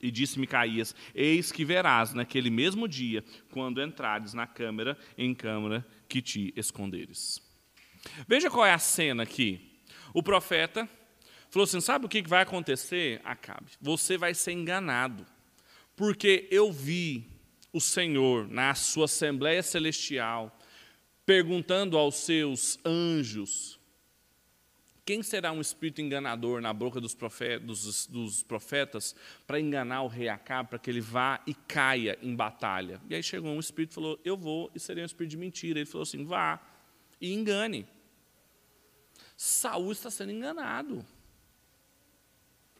E 0.00 0.10
disse 0.10 0.38
Micaías: 0.38 0.94
Eis 1.14 1.50
que 1.50 1.64
verás 1.64 2.14
naquele 2.14 2.50
mesmo 2.50 2.86
dia, 2.86 3.24
quando 3.50 3.82
entrares 3.82 4.34
na 4.34 4.46
câmara, 4.46 4.96
em 5.16 5.34
câmara 5.34 5.86
que 6.08 6.22
te 6.22 6.52
esconderes. 6.56 7.42
Veja 8.26 8.50
qual 8.50 8.64
é 8.64 8.72
a 8.72 8.78
cena 8.78 9.22
aqui. 9.24 9.80
O 10.14 10.22
profeta 10.22 10.88
falou 11.50 11.64
assim: 11.64 11.80
Sabe 11.80 12.06
o 12.06 12.08
que 12.08 12.22
vai 12.22 12.42
acontecer? 12.42 13.20
Acabe. 13.24 13.72
Você 13.80 14.16
vai 14.16 14.34
ser 14.34 14.52
enganado, 14.52 15.26
porque 15.96 16.46
eu 16.50 16.70
vi 16.70 17.37
o 17.72 17.80
Senhor 17.80 18.48
na 18.48 18.74
sua 18.74 19.04
Assembleia 19.04 19.62
Celestial, 19.62 20.56
perguntando 21.24 21.96
aos 21.96 22.16
seus 22.16 22.78
anjos: 22.84 23.78
quem 25.08 25.22
será 25.22 25.52
um 25.52 25.60
espírito 25.62 26.02
enganador 26.02 26.60
na 26.60 26.70
boca 26.70 27.00
dos 27.00 27.14
profetas, 27.14 27.66
dos, 27.66 28.06
dos 28.06 28.42
profetas 28.42 29.16
para 29.46 29.58
enganar 29.58 30.02
o 30.02 30.06
rei 30.06 30.28
Acabe, 30.28 30.68
para 30.68 30.78
que 30.78 30.90
ele 30.90 31.00
vá 31.00 31.42
e 31.46 31.54
caia 31.54 32.18
em 32.20 32.36
batalha? 32.36 33.00
E 33.08 33.14
aí 33.14 33.22
chegou 33.22 33.50
um 33.50 33.58
espírito 33.58 33.92
e 33.92 33.94
falou: 33.94 34.20
Eu 34.22 34.36
vou, 34.36 34.70
e 34.74 34.78
seria 34.78 35.02
um 35.02 35.06
espírito 35.06 35.30
de 35.30 35.38
mentira. 35.38 35.78
Ele 35.78 35.86
falou 35.86 36.02
assim: 36.02 36.26
Vá 36.26 36.60
e 37.18 37.32
engane. 37.32 37.86
Saul 39.34 39.92
está 39.92 40.10
sendo 40.10 40.32
enganado 40.32 41.02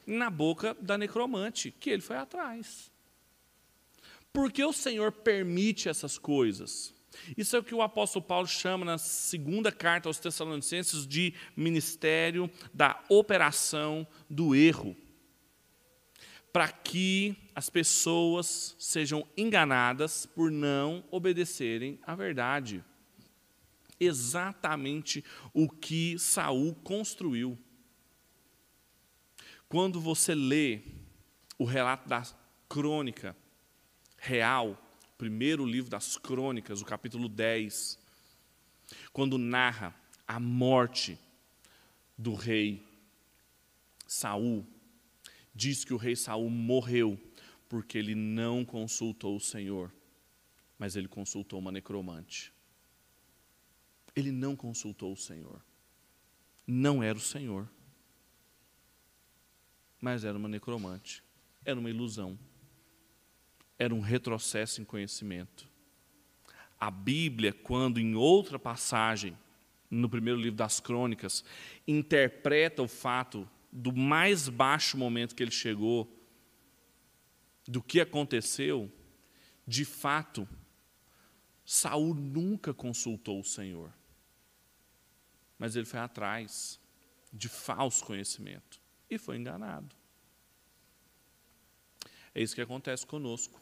na 0.06 0.28
boca 0.28 0.76
da 0.80 0.98
necromante, 0.98 1.70
que 1.70 1.88
ele 1.88 2.02
foi 2.02 2.16
atrás. 2.16 2.92
Por 4.32 4.52
que 4.52 4.64
o 4.64 4.72
Senhor 4.72 5.10
permite 5.12 5.88
essas 5.88 6.18
coisas? 6.18 6.94
Isso 7.36 7.56
é 7.56 7.58
o 7.58 7.64
que 7.64 7.74
o 7.74 7.82
apóstolo 7.82 8.24
Paulo 8.24 8.46
chama 8.46 8.84
na 8.84 8.98
segunda 8.98 9.72
carta 9.72 10.08
aos 10.08 10.18
Tessalonicenses 10.18 11.06
de 11.06 11.34
ministério 11.56 12.50
da 12.72 13.02
operação 13.08 14.06
do 14.28 14.54
erro. 14.54 14.96
Para 16.52 16.68
que 16.68 17.36
as 17.54 17.68
pessoas 17.68 18.74
sejam 18.78 19.26
enganadas 19.36 20.26
por 20.26 20.50
não 20.50 21.04
obedecerem 21.10 21.98
à 22.02 22.14
verdade. 22.14 22.82
Exatamente 24.00 25.24
o 25.52 25.68
que 25.68 26.18
Saul 26.18 26.74
construiu. 26.76 27.58
Quando 29.68 30.00
você 30.00 30.34
lê 30.34 30.80
o 31.58 31.64
relato 31.64 32.08
da 32.08 32.22
crônica, 32.68 33.36
real, 34.18 34.76
primeiro 35.16 35.64
livro 35.64 35.90
das 35.90 36.18
Crônicas, 36.18 36.82
o 36.82 36.84
capítulo 36.84 37.28
10, 37.28 37.98
quando 39.12 39.38
narra 39.38 39.94
a 40.26 40.38
morte 40.38 41.18
do 42.16 42.34
rei 42.34 42.84
Saul, 44.06 44.66
diz 45.54 45.84
que 45.84 45.94
o 45.94 45.96
rei 45.96 46.16
Saul 46.16 46.50
morreu 46.50 47.18
porque 47.68 47.98
ele 47.98 48.14
não 48.14 48.64
consultou 48.64 49.36
o 49.36 49.40
Senhor, 49.40 49.92
mas 50.78 50.96
ele 50.96 51.08
consultou 51.08 51.58
uma 51.58 51.70
necromante. 51.70 52.52
Ele 54.16 54.32
não 54.32 54.56
consultou 54.56 55.12
o 55.12 55.16
Senhor. 55.16 55.62
Não 56.66 57.02
era 57.02 57.16
o 57.16 57.20
Senhor. 57.20 57.68
Mas 60.00 60.24
era 60.24 60.36
uma 60.36 60.48
necromante. 60.48 61.22
Era 61.64 61.78
uma 61.78 61.90
ilusão 61.90 62.38
era 63.78 63.94
um 63.94 64.00
retrocesso 64.00 64.80
em 64.80 64.84
conhecimento. 64.84 65.68
A 66.78 66.90
Bíblia, 66.90 67.52
quando 67.52 68.00
em 68.00 68.14
outra 68.14 68.58
passagem, 68.58 69.36
no 69.90 70.08
primeiro 70.08 70.38
livro 70.40 70.56
das 70.56 70.80
Crônicas, 70.80 71.44
interpreta 71.86 72.82
o 72.82 72.88
fato 72.88 73.48
do 73.70 73.92
mais 73.94 74.48
baixo 74.48 74.96
momento 74.96 75.34
que 75.34 75.42
ele 75.42 75.50
chegou, 75.50 76.12
do 77.66 77.82
que 77.82 78.00
aconteceu, 78.00 78.90
de 79.66 79.84
fato, 79.84 80.48
Saul 81.64 82.14
nunca 82.14 82.72
consultou 82.72 83.40
o 83.40 83.44
Senhor. 83.44 83.92
Mas 85.58 85.76
ele 85.76 85.84
foi 85.84 86.00
atrás 86.00 86.80
de 87.32 87.48
falso 87.48 88.04
conhecimento 88.04 88.80
e 89.10 89.18
foi 89.18 89.36
enganado. 89.36 89.94
É 92.34 92.40
isso 92.40 92.54
que 92.54 92.62
acontece 92.62 93.06
conosco. 93.06 93.60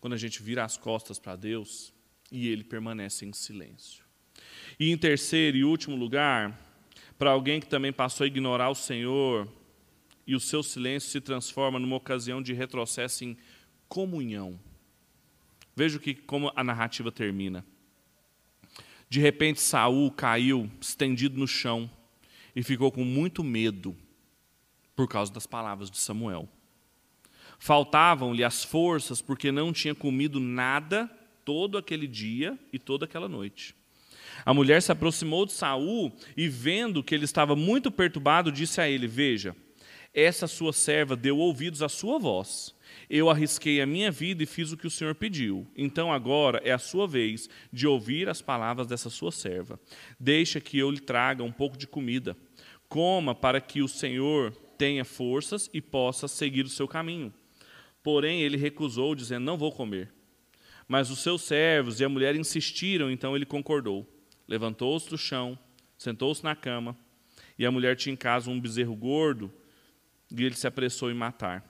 Quando 0.00 0.12
a 0.12 0.16
gente 0.16 0.42
vira 0.42 0.64
as 0.64 0.76
costas 0.76 1.18
para 1.18 1.36
Deus 1.36 1.92
e 2.30 2.48
ele 2.48 2.64
permanece 2.64 3.24
em 3.24 3.32
silêncio. 3.32 4.04
E 4.78 4.90
em 4.90 4.96
terceiro 4.96 5.56
e 5.56 5.64
último 5.64 5.96
lugar, 5.96 6.56
para 7.18 7.30
alguém 7.30 7.60
que 7.60 7.66
também 7.66 7.92
passou 7.92 8.24
a 8.24 8.28
ignorar 8.28 8.70
o 8.70 8.74
Senhor 8.74 9.48
e 10.26 10.34
o 10.34 10.40
seu 10.40 10.62
silêncio 10.62 11.10
se 11.10 11.20
transforma 11.20 11.78
numa 11.78 11.96
ocasião 11.96 12.40
de 12.40 12.52
retrocesso 12.52 13.24
em 13.24 13.36
comunhão. 13.88 14.60
Veja 15.74 15.98
que 15.98 16.14
como 16.14 16.52
a 16.54 16.62
narrativa 16.62 17.10
termina. 17.10 17.64
De 19.08 19.20
repente 19.20 19.60
Saul 19.60 20.10
caiu 20.10 20.70
estendido 20.80 21.38
no 21.38 21.48
chão 21.48 21.90
e 22.54 22.62
ficou 22.62 22.92
com 22.92 23.04
muito 23.04 23.42
medo 23.42 23.96
por 24.94 25.08
causa 25.08 25.32
das 25.32 25.46
palavras 25.46 25.90
de 25.90 25.96
Samuel. 25.96 26.48
Faltavam-lhe 27.58 28.44
as 28.44 28.64
forças 28.64 29.20
porque 29.20 29.50
não 29.50 29.72
tinha 29.72 29.94
comido 29.94 30.38
nada 30.38 31.10
todo 31.44 31.78
aquele 31.78 32.06
dia 32.06 32.58
e 32.72 32.78
toda 32.78 33.04
aquela 33.04 33.28
noite. 33.28 33.74
A 34.44 34.54
mulher 34.54 34.80
se 34.82 34.92
aproximou 34.92 35.44
de 35.44 35.52
Saul 35.52 36.12
e, 36.36 36.48
vendo 36.48 37.02
que 37.02 37.14
ele 37.14 37.24
estava 37.24 37.56
muito 37.56 37.90
perturbado, 37.90 38.52
disse 38.52 38.80
a 38.80 38.88
ele: 38.88 39.06
Veja, 39.06 39.56
essa 40.14 40.46
sua 40.46 40.72
serva 40.72 41.16
deu 41.16 41.38
ouvidos 41.38 41.82
à 41.82 41.88
sua 41.88 42.18
voz. 42.18 42.74
Eu 43.10 43.30
arrisquei 43.30 43.80
a 43.80 43.86
minha 43.86 44.10
vida 44.10 44.42
e 44.42 44.46
fiz 44.46 44.72
o 44.72 44.76
que 44.76 44.86
o 44.86 44.90
Senhor 44.90 45.14
pediu. 45.14 45.66
Então 45.76 46.12
agora 46.12 46.60
é 46.64 46.72
a 46.72 46.78
sua 46.78 47.06
vez 47.06 47.48
de 47.72 47.86
ouvir 47.86 48.28
as 48.28 48.40
palavras 48.40 48.86
dessa 48.86 49.10
sua 49.10 49.32
serva. 49.32 49.78
Deixa 50.18 50.60
que 50.60 50.78
eu 50.78 50.90
lhe 50.90 51.00
traga 51.00 51.42
um 51.42 51.52
pouco 51.52 51.76
de 51.76 51.86
comida. 51.86 52.36
Coma 52.88 53.34
para 53.34 53.60
que 53.60 53.82
o 53.82 53.88
Senhor 53.88 54.52
tenha 54.78 55.04
forças 55.04 55.68
e 55.72 55.80
possa 55.80 56.26
seguir 56.28 56.64
o 56.64 56.70
seu 56.70 56.88
caminho. 56.88 57.32
Porém, 58.02 58.42
ele 58.42 58.56
recusou, 58.56 59.14
dizendo: 59.14 59.44
Não 59.44 59.56
vou 59.56 59.72
comer. 59.72 60.12
Mas 60.86 61.10
os 61.10 61.18
seus 61.18 61.42
servos 61.42 62.00
e 62.00 62.04
a 62.04 62.08
mulher 62.08 62.34
insistiram, 62.34 63.10
então 63.10 63.36
ele 63.36 63.44
concordou. 63.44 64.06
Levantou-se 64.46 65.08
do 65.10 65.18
chão, 65.18 65.58
sentou-se 65.98 66.42
na 66.42 66.56
cama, 66.56 66.96
e 67.58 67.66
a 67.66 67.70
mulher 67.70 67.94
tinha 67.96 68.14
em 68.14 68.16
casa 68.16 68.50
um 68.50 68.58
bezerro 68.58 68.96
gordo, 68.96 69.52
e 70.30 70.42
ele 70.42 70.54
se 70.54 70.66
apressou 70.66 71.10
em 71.10 71.14
matar. 71.14 71.62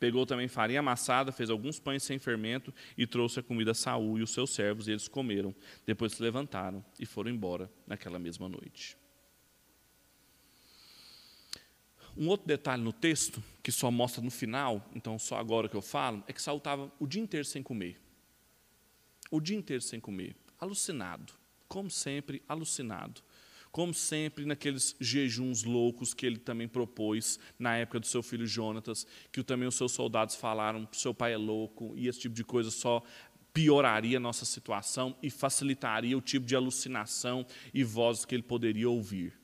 Pegou 0.00 0.26
também 0.26 0.48
farinha 0.48 0.80
amassada, 0.80 1.30
fez 1.30 1.50
alguns 1.50 1.78
pães 1.78 2.02
sem 2.02 2.18
fermento 2.18 2.74
e 2.98 3.06
trouxe 3.06 3.38
a 3.38 3.42
comida 3.42 3.70
a 3.70 3.74
Saul 3.74 4.18
e 4.18 4.22
os 4.22 4.32
seus 4.32 4.50
servos, 4.50 4.88
e 4.88 4.92
eles 4.92 5.06
comeram. 5.06 5.54
Depois 5.86 6.12
se 6.12 6.22
levantaram 6.22 6.84
e 6.98 7.06
foram 7.06 7.30
embora 7.30 7.70
naquela 7.86 8.18
mesma 8.18 8.48
noite. 8.48 8.96
Um 12.16 12.28
outro 12.28 12.46
detalhe 12.46 12.82
no 12.82 12.92
texto, 12.92 13.42
que 13.62 13.72
só 13.72 13.90
mostra 13.90 14.22
no 14.22 14.30
final, 14.30 14.88
então 14.94 15.18
só 15.18 15.38
agora 15.38 15.68
que 15.68 15.76
eu 15.76 15.82
falo, 15.82 16.22
é 16.26 16.32
que 16.32 16.42
Saul 16.42 16.58
estava 16.58 16.92
o 16.98 17.06
dia 17.06 17.22
inteiro 17.22 17.44
sem 17.44 17.62
comer. 17.62 18.00
O 19.30 19.40
dia 19.40 19.56
inteiro 19.56 19.82
sem 19.82 19.98
comer, 19.98 20.36
alucinado 20.58 21.32
como 21.72 21.90
sempre, 21.90 22.42
alucinado. 22.46 23.22
Como 23.70 23.94
sempre, 23.94 24.44
naqueles 24.44 24.94
jejuns 25.00 25.64
loucos 25.64 26.12
que 26.12 26.26
ele 26.26 26.36
também 26.36 26.68
propôs 26.68 27.40
na 27.58 27.74
época 27.78 27.98
do 27.98 28.06
seu 28.06 28.22
filho 28.22 28.46
Jonatas, 28.46 29.06
que 29.32 29.42
também 29.42 29.66
os 29.66 29.74
seus 29.74 29.92
soldados 29.92 30.34
falaram: 30.34 30.86
seu 30.92 31.14
pai 31.14 31.32
é 31.32 31.38
louco, 31.38 31.94
e 31.96 32.08
esse 32.08 32.20
tipo 32.20 32.34
de 32.34 32.44
coisa 32.44 32.70
só 32.70 33.02
pioraria 33.54 34.18
a 34.18 34.20
nossa 34.20 34.44
situação 34.44 35.16
e 35.22 35.30
facilitaria 35.30 36.16
o 36.16 36.20
tipo 36.20 36.44
de 36.44 36.54
alucinação 36.54 37.46
e 37.72 37.82
vozes 37.82 38.26
que 38.26 38.34
ele 38.34 38.42
poderia 38.42 38.90
ouvir 38.90 39.41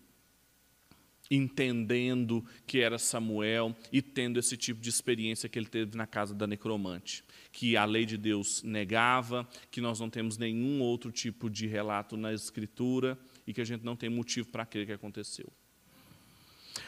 entendendo 1.30 2.44
que 2.66 2.80
era 2.80 2.98
Samuel 2.98 3.76
e 3.92 4.00
tendo 4.00 4.38
esse 4.38 4.56
tipo 4.56 4.80
de 4.80 4.88
experiência 4.88 5.48
que 5.48 5.58
ele 5.58 5.66
teve 5.66 5.96
na 5.96 6.06
casa 6.06 6.34
da 6.34 6.46
necromante, 6.46 7.24
que 7.52 7.76
a 7.76 7.84
lei 7.84 8.06
de 8.06 8.16
Deus 8.16 8.62
negava, 8.62 9.48
que 9.70 9.80
nós 9.80 10.00
não 10.00 10.08
temos 10.08 10.38
nenhum 10.38 10.80
outro 10.80 11.12
tipo 11.12 11.50
de 11.50 11.66
relato 11.66 12.16
na 12.16 12.32
escritura 12.32 13.18
e 13.46 13.52
que 13.52 13.60
a 13.60 13.64
gente 13.64 13.84
não 13.84 13.96
tem 13.96 14.08
motivo 14.08 14.48
para 14.48 14.64
crer 14.64 14.86
que 14.86 14.92
aconteceu. 14.92 15.52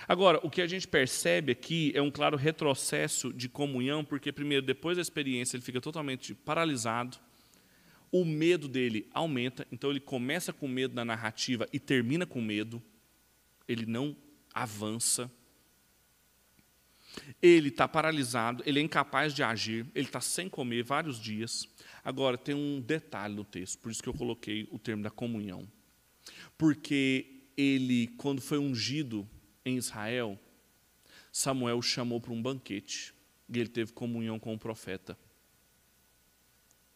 Agora, 0.07 0.41
o 0.43 0.51
que 0.51 0.63
a 0.63 0.67
gente 0.67 0.89
percebe 0.89 1.53
aqui 1.53 1.93
é 1.95 2.03
um 2.03 2.11
claro 2.11 2.37
retrocesso 2.37 3.33
de 3.33 3.49
comunhão, 3.49 4.05
porque 4.05 4.33
primeiro, 4.33 4.65
depois 4.65 4.97
da 4.97 5.03
experiência, 5.03 5.57
ele 5.57 5.65
fica 5.65 5.81
totalmente 5.81 6.35
paralisado. 6.35 7.19
O 8.13 8.25
medo 8.25 8.67
dele 8.67 9.09
aumenta, 9.13 9.67
então 9.71 9.91
ele 9.91 10.01
começa 10.01 10.53
com 10.53 10.67
medo 10.67 10.95
na 10.95 11.05
narrativa 11.05 11.69
e 11.73 11.79
termina 11.79 12.27
com 12.27 12.41
medo. 12.41 12.83
Ele 13.69 13.87
não 13.87 14.17
avança. 14.53 15.31
Ele 17.43 17.69
está 17.69 17.89
paralisado, 17.89 18.63
ele 18.67 18.79
é 18.79 18.83
incapaz 18.83 19.35
de 19.35 19.43
agir, 19.43 19.87
ele 19.95 20.07
está 20.07 20.21
sem 20.21 20.49
comer 20.49 20.85
vários 20.85 21.19
dias. 21.19 21.69
Agora, 22.05 22.39
tem 22.39 22.55
um 22.55 22.81
detalhe 22.81 23.35
no 23.35 23.45
texto, 23.45 23.79
por 23.81 23.91
isso 23.91 24.03
que 24.03 24.09
eu 24.09 24.15
coloquei 24.15 24.69
o 24.71 24.79
termo 24.79 25.03
da 25.03 25.11
comunhão. 25.11 25.67
Porque 26.57 27.45
ele, 27.57 28.09
quando 28.17 28.41
foi 28.41 28.59
ungido 28.59 29.29
em 29.65 29.77
Israel, 29.77 30.39
Samuel 31.33 31.79
o 31.79 31.83
chamou 31.83 32.21
para 32.21 32.33
um 32.33 32.43
banquete 32.43 33.15
e 33.49 33.59
ele 33.59 33.69
teve 33.69 33.93
comunhão 33.93 34.39
com 34.39 34.55
o 34.55 34.59
profeta. 34.59 35.19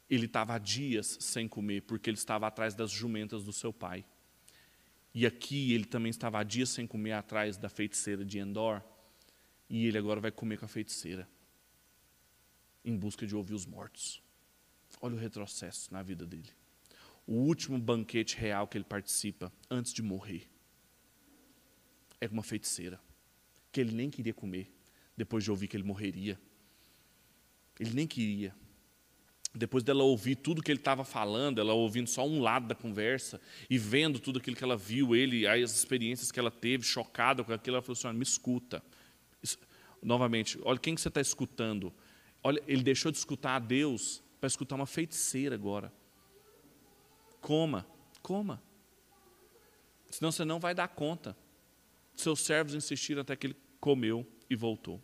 Ele 0.09 0.27
estava 0.27 0.59
dias 0.59 1.19
sem 1.21 1.49
comer, 1.49 1.83
porque 1.83 2.11
ele 2.11 2.17
estava 2.17 2.47
atrás 2.47 2.75
das 2.75 2.91
jumentas 2.91 3.45
do 3.45 3.53
seu 3.53 3.73
pai. 3.73 4.05
E 5.15 5.25
aqui 5.25 5.73
ele 5.73 5.85
também 5.85 6.11
estava 6.11 6.41
há 6.41 6.43
dias 6.43 6.71
sem 6.71 6.87
comer 6.87 7.13
atrás 7.13 7.57
da 7.57 7.69
feiticeira 7.69 8.25
de 8.25 8.41
Endor. 8.41 8.83
E 9.71 9.87
ele 9.87 9.97
agora 9.97 10.21
vai 10.21 10.33
comer 10.33 10.59
com 10.59 10.65
a 10.65 10.69
feiticeira, 10.69 11.29
em 12.85 12.97
busca 12.97 13.27
de 13.27 13.35
ouvir 13.35 13.55
os 13.55 13.65
mortos. 13.65 14.21
Olha 15.01 15.15
o 15.15 15.19
retrocesso 15.19 15.93
na 15.93 16.03
vida 16.03 16.27
dele. 16.27 16.51
O 17.27 17.35
último 17.35 17.79
banquete 17.79 18.37
real 18.37 18.67
que 18.67 18.77
ele 18.77 18.85
participa 18.85 19.53
antes 19.71 19.93
de 19.93 20.03
morrer 20.03 20.49
é 22.21 22.29
com 22.29 22.35
uma 22.35 22.43
feiticeira, 22.43 23.01
que 23.73 23.81
ele 23.81 23.95
nem 23.95 24.11
queria 24.11 24.35
comer, 24.35 24.71
depois 25.17 25.45
de 25.45 25.51
ouvir 25.51 25.69
que 25.69 25.77
ele 25.77 25.85
morreria. 25.85 26.39
Ele 27.79 27.95
nem 27.95 28.07
queria 28.07 28.55
depois 29.55 29.85
dela 29.85 30.03
ouvir 30.03 30.35
tudo 30.35 30.61
que 30.61 30.73
ele 30.73 30.81
estava 30.81 31.05
falando, 31.05 31.61
ela 31.61 31.73
ouvindo 31.75 32.09
só 32.09 32.27
um 32.27 32.41
lado 32.41 32.67
da 32.67 32.75
conversa 32.75 33.41
e 33.71 33.79
vendo 33.79 34.19
tudo 34.19 34.41
aquilo 34.41 34.57
que 34.57 34.65
ela 34.65 34.77
viu, 34.77 35.15
ele, 35.15 35.47
as 35.47 35.73
experiências 35.73 36.33
que 36.33 36.41
ela 36.41 36.51
teve, 36.51 36.83
chocada 36.85 37.45
com 37.45 37.53
aquilo, 37.53 37.77
ela 37.77 37.83
falou 37.83 37.97
assim: 37.97 38.19
me 38.19 38.25
escuta. 38.25 38.83
Isso, 39.41 39.57
novamente, 40.03 40.59
olha 40.65 40.79
quem 40.79 40.97
que 40.97 41.01
você 41.01 41.07
está 41.07 41.21
escutando. 41.21 41.93
Olha, 42.43 42.61
ele 42.67 42.83
deixou 42.83 43.13
de 43.13 43.19
escutar 43.19 43.55
a 43.55 43.59
Deus 43.61 44.21
para 44.41 44.49
escutar 44.49 44.75
uma 44.75 44.87
feiticeira 44.87 45.55
agora. 45.55 45.93
Coma, 47.41 47.87
coma. 48.23 48.61
Senão 50.11 50.33
você 50.33 50.45
não 50.45 50.59
vai 50.59 50.75
dar 50.75 50.89
conta. 50.89 51.37
Seus 52.17 52.41
servos 52.41 52.75
insistiram 52.75 53.23
até 53.23 53.37
que 53.37 53.47
ele 53.47 53.57
comeu 53.79 54.27
e 54.51 54.57
voltou. 54.57 55.01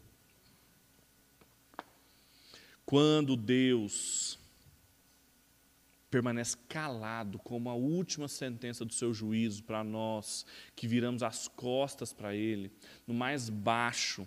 Quando 2.85 3.37
Deus 3.37 4.40
permanece 6.11 6.57
calado 6.69 7.39
como 7.39 7.71
a 7.71 7.75
última 7.75 8.27
sentença 8.27 8.85
do 8.85 8.93
seu 8.93 9.15
juízo 9.15 9.63
para 9.63 9.85
nós, 9.85 10.45
que 10.75 10.89
viramos 10.89 11.23
as 11.23 11.47
costas 11.47 12.13
para 12.13 12.35
Ele, 12.35 12.73
no 13.07 13.15
mais 13.15 13.49
baixo 13.49 14.27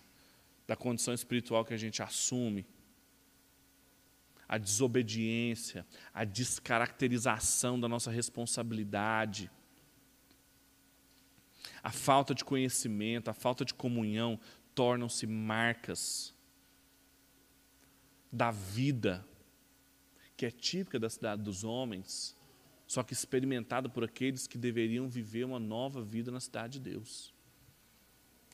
da 0.65 0.75
condição 0.75 1.13
espiritual 1.13 1.65
que 1.65 1.73
a 1.73 1.77
gente 1.77 2.01
assume, 2.01 2.65
a 4.47 4.57
desobediência, 4.57 5.85
a 6.13 6.23
descaracterização 6.23 7.79
da 7.79 7.87
nossa 7.87 8.11
responsabilidade, 8.11 9.51
a 11.81 11.91
falta 11.91 12.33
de 12.33 12.45
conhecimento, 12.45 13.29
a 13.29 13.33
falta 13.33 13.65
de 13.65 13.73
comunhão 13.73 14.39
tornam-se 14.73 15.27
marcas 15.27 16.33
da 18.31 18.51
vida 18.51 19.25
que 20.43 20.47
é 20.47 20.51
típica 20.51 20.99
da 20.99 21.09
cidade 21.09 21.41
dos 21.41 21.63
homens, 21.63 22.35
só 22.85 23.01
que 23.01 23.13
experimentada 23.13 23.87
por 23.87 24.03
aqueles 24.03 24.45
que 24.45 24.57
deveriam 24.57 25.07
viver 25.07 25.45
uma 25.45 25.57
nova 25.57 26.03
vida 26.03 26.31
na 26.31 26.39
cidade 26.41 26.79
de 26.79 26.91
Deus. 26.91 27.33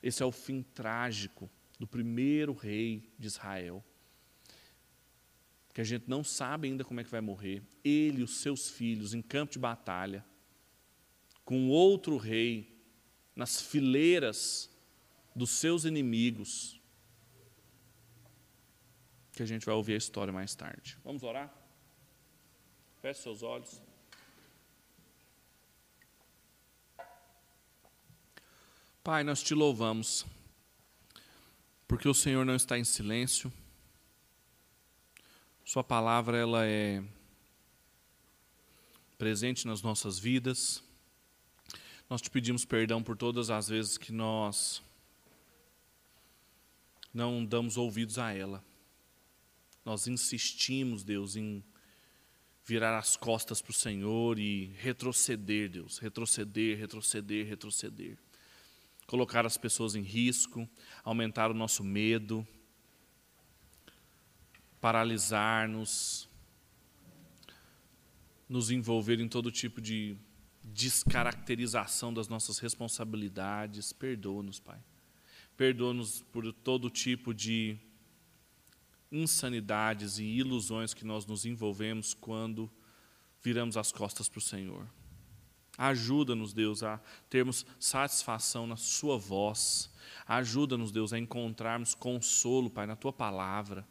Esse 0.04 0.22
é 0.22 0.26
o 0.26 0.32
fim 0.32 0.62
trágico 0.62 1.50
do 1.80 1.88
primeiro 1.88 2.54
rei 2.54 3.12
de 3.18 3.26
Israel. 3.26 3.84
que 5.74 5.82
a 5.82 5.84
gente 5.84 6.08
não 6.08 6.24
sabe 6.24 6.68
ainda 6.68 6.84
como 6.84 7.00
é 7.00 7.04
que 7.04 7.10
vai 7.10 7.22
morrer, 7.22 7.64
ele 7.84 8.20
e 8.20 8.24
os 8.24 8.38
seus 8.38 8.70
filhos 8.70 9.16
em 9.16 9.22
campo 9.22 9.54
de 9.54 9.60
batalha, 9.60 10.24
com 11.44 11.70
outro 11.70 12.18
rei, 12.18 12.80
nas 13.36 13.62
fileiras 13.62 14.70
dos 15.36 15.50
seus 15.50 15.86
inimigos, 15.86 16.80
que 19.32 19.42
a 19.42 19.46
gente 19.46 19.66
vai 19.66 19.74
ouvir 19.74 19.94
a 19.94 19.98
história 19.98 20.32
mais 20.32 20.54
tarde. 20.54 21.00
Vamos 21.04 21.24
orar? 21.24 21.59
Feche 23.02 23.22
seus 23.22 23.44
olhos. 23.44 23.82
Pai, 29.02 29.24
nós 29.24 29.42
te 29.42 29.54
louvamos, 29.54 30.26
porque 31.88 32.10
o 32.10 32.14
Senhor 32.14 32.46
não 32.46 32.56
está 32.56 32.78
em 32.78 32.84
silêncio, 32.84 33.52
Sua 35.64 35.84
palavra 35.84 36.36
ela 36.36 36.66
é 36.66 37.02
presente 39.18 39.68
nas 39.68 39.82
nossas 39.84 40.18
vidas. 40.18 40.84
Nós 42.10 42.22
te 42.22 42.30
pedimos 42.30 42.66
perdão 42.66 43.04
por 43.04 43.16
todas 43.16 43.50
as 43.52 43.70
vezes 43.70 43.98
que 43.98 44.12
nós 44.12 44.82
não 47.14 47.46
damos 47.46 47.78
ouvidos 47.78 48.18
a 48.18 48.34
ela. 48.34 48.64
Nós 49.86 50.08
insistimos, 50.08 51.04
Deus, 51.04 51.36
em 51.36 51.64
virar 52.70 52.96
as 52.96 53.18
costas 53.18 53.62
para 53.64 53.72
o 53.72 53.74
Senhor 53.74 54.38
e 54.38 54.68
retroceder, 54.78 55.70
Deus, 55.70 55.98
retroceder, 55.98 56.78
retroceder, 56.78 57.48
retroceder 57.48 58.18
colocar 59.10 59.44
as 59.44 59.58
pessoas 59.58 59.96
em 59.96 60.04
risco, 60.04 60.70
aumentar 61.04 61.50
o 61.50 61.54
nosso 61.56 61.84
medo, 61.84 62.48
paralisar-nos, 64.80 66.30
nos 68.48 68.70
envolver 68.70 69.20
em 69.20 69.28
todo 69.28 69.52
tipo 69.52 69.82
de 69.82 70.16
descaracterização 70.64 72.14
das 72.14 72.28
nossas 72.28 72.60
responsabilidades. 72.60 73.92
Perdoa-nos, 73.92 74.60
Pai. 74.60 74.80
Perdoa-nos 75.58 76.22
por 76.32 76.54
todo 76.54 76.88
tipo 76.88 77.34
de 77.34 77.80
insanidades 79.12 80.20
e 80.20 80.24
ilusões 80.24 80.94
que 80.94 81.06
nós 81.06 81.26
nos 81.26 81.46
envolvemos 81.46 82.14
quando 82.14 82.70
viramos 83.42 83.78
as 83.78 83.92
costas 83.92 84.30
para 84.30 84.40
o 84.40 84.42
Senhor. 84.42 84.88
Ajuda-nos, 85.78 86.54
Deus, 86.54 86.84
a 86.84 87.00
termos 87.30 87.66
satisfação 87.80 88.68
na 88.68 88.76
Sua 88.76 89.18
voz. 89.18 89.90
Ajuda-nos, 90.28 90.92
Deus, 90.92 91.14
a 91.14 91.18
encontrarmos 91.18 91.96
consolo, 91.96 92.70
Pai, 92.70 92.86
na 92.86 92.98
Tua 92.98 93.14
palavra. 93.14 93.88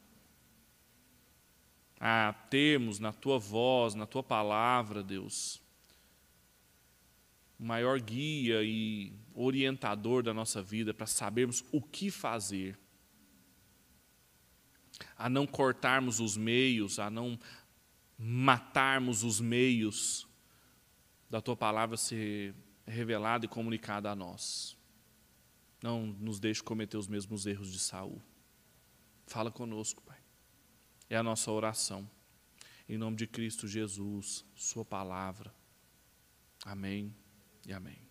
A 1.99 2.33
termos 2.51 2.99
na 2.99 3.13
Tua 3.13 3.39
voz, 3.39 3.95
na 3.95 4.07
Tua 4.07 4.23
palavra, 4.23 5.03
Deus, 5.03 5.63
o 7.59 7.65
maior 7.65 7.99
guia 7.99 8.63
e 8.63 9.13
orientador 9.35 10.23
da 10.23 10.33
nossa 10.33 10.63
vida 10.63 10.95
para 10.95 11.07
sabermos 11.07 11.65
o 11.73 11.81
que 11.81 12.11
fazer. 12.11 12.79
A 15.17 15.29
não 15.29 15.47
cortarmos 15.47 16.21
os 16.21 16.37
meios, 16.37 16.99
a 16.99 17.11
não 17.11 17.39
matarmos 18.19 19.23
os 19.23 19.41
meios 19.41 20.27
da 21.31 21.41
tua 21.41 21.57
palavra 21.57 21.97
ser 21.97 22.55
revelada 22.87 23.45
e 23.45 23.49
comunicada 23.49 24.11
a 24.11 24.17
nós. 24.17 24.77
Não 25.83 26.07
nos 26.07 26.41
deixe 26.41 26.63
cometer 26.63 26.97
os 26.97 27.07
mesmos 27.07 27.47
erros 27.47 27.71
de 27.71 27.79
Saul. 27.79 28.21
Fala 29.27 29.51
conosco, 29.51 30.03
Pai. 30.03 30.19
É 31.09 31.17
a 31.17 31.23
nossa 31.23 31.51
oração. 31.53 32.09
Em 32.89 32.97
nome 32.97 33.17
de 33.17 33.27
Cristo 33.27 33.69
Jesus, 33.69 34.45
Sua 34.57 34.85
palavra. 34.85 35.55
Amém 36.65 37.15
e 37.67 37.73
amém. 37.73 38.08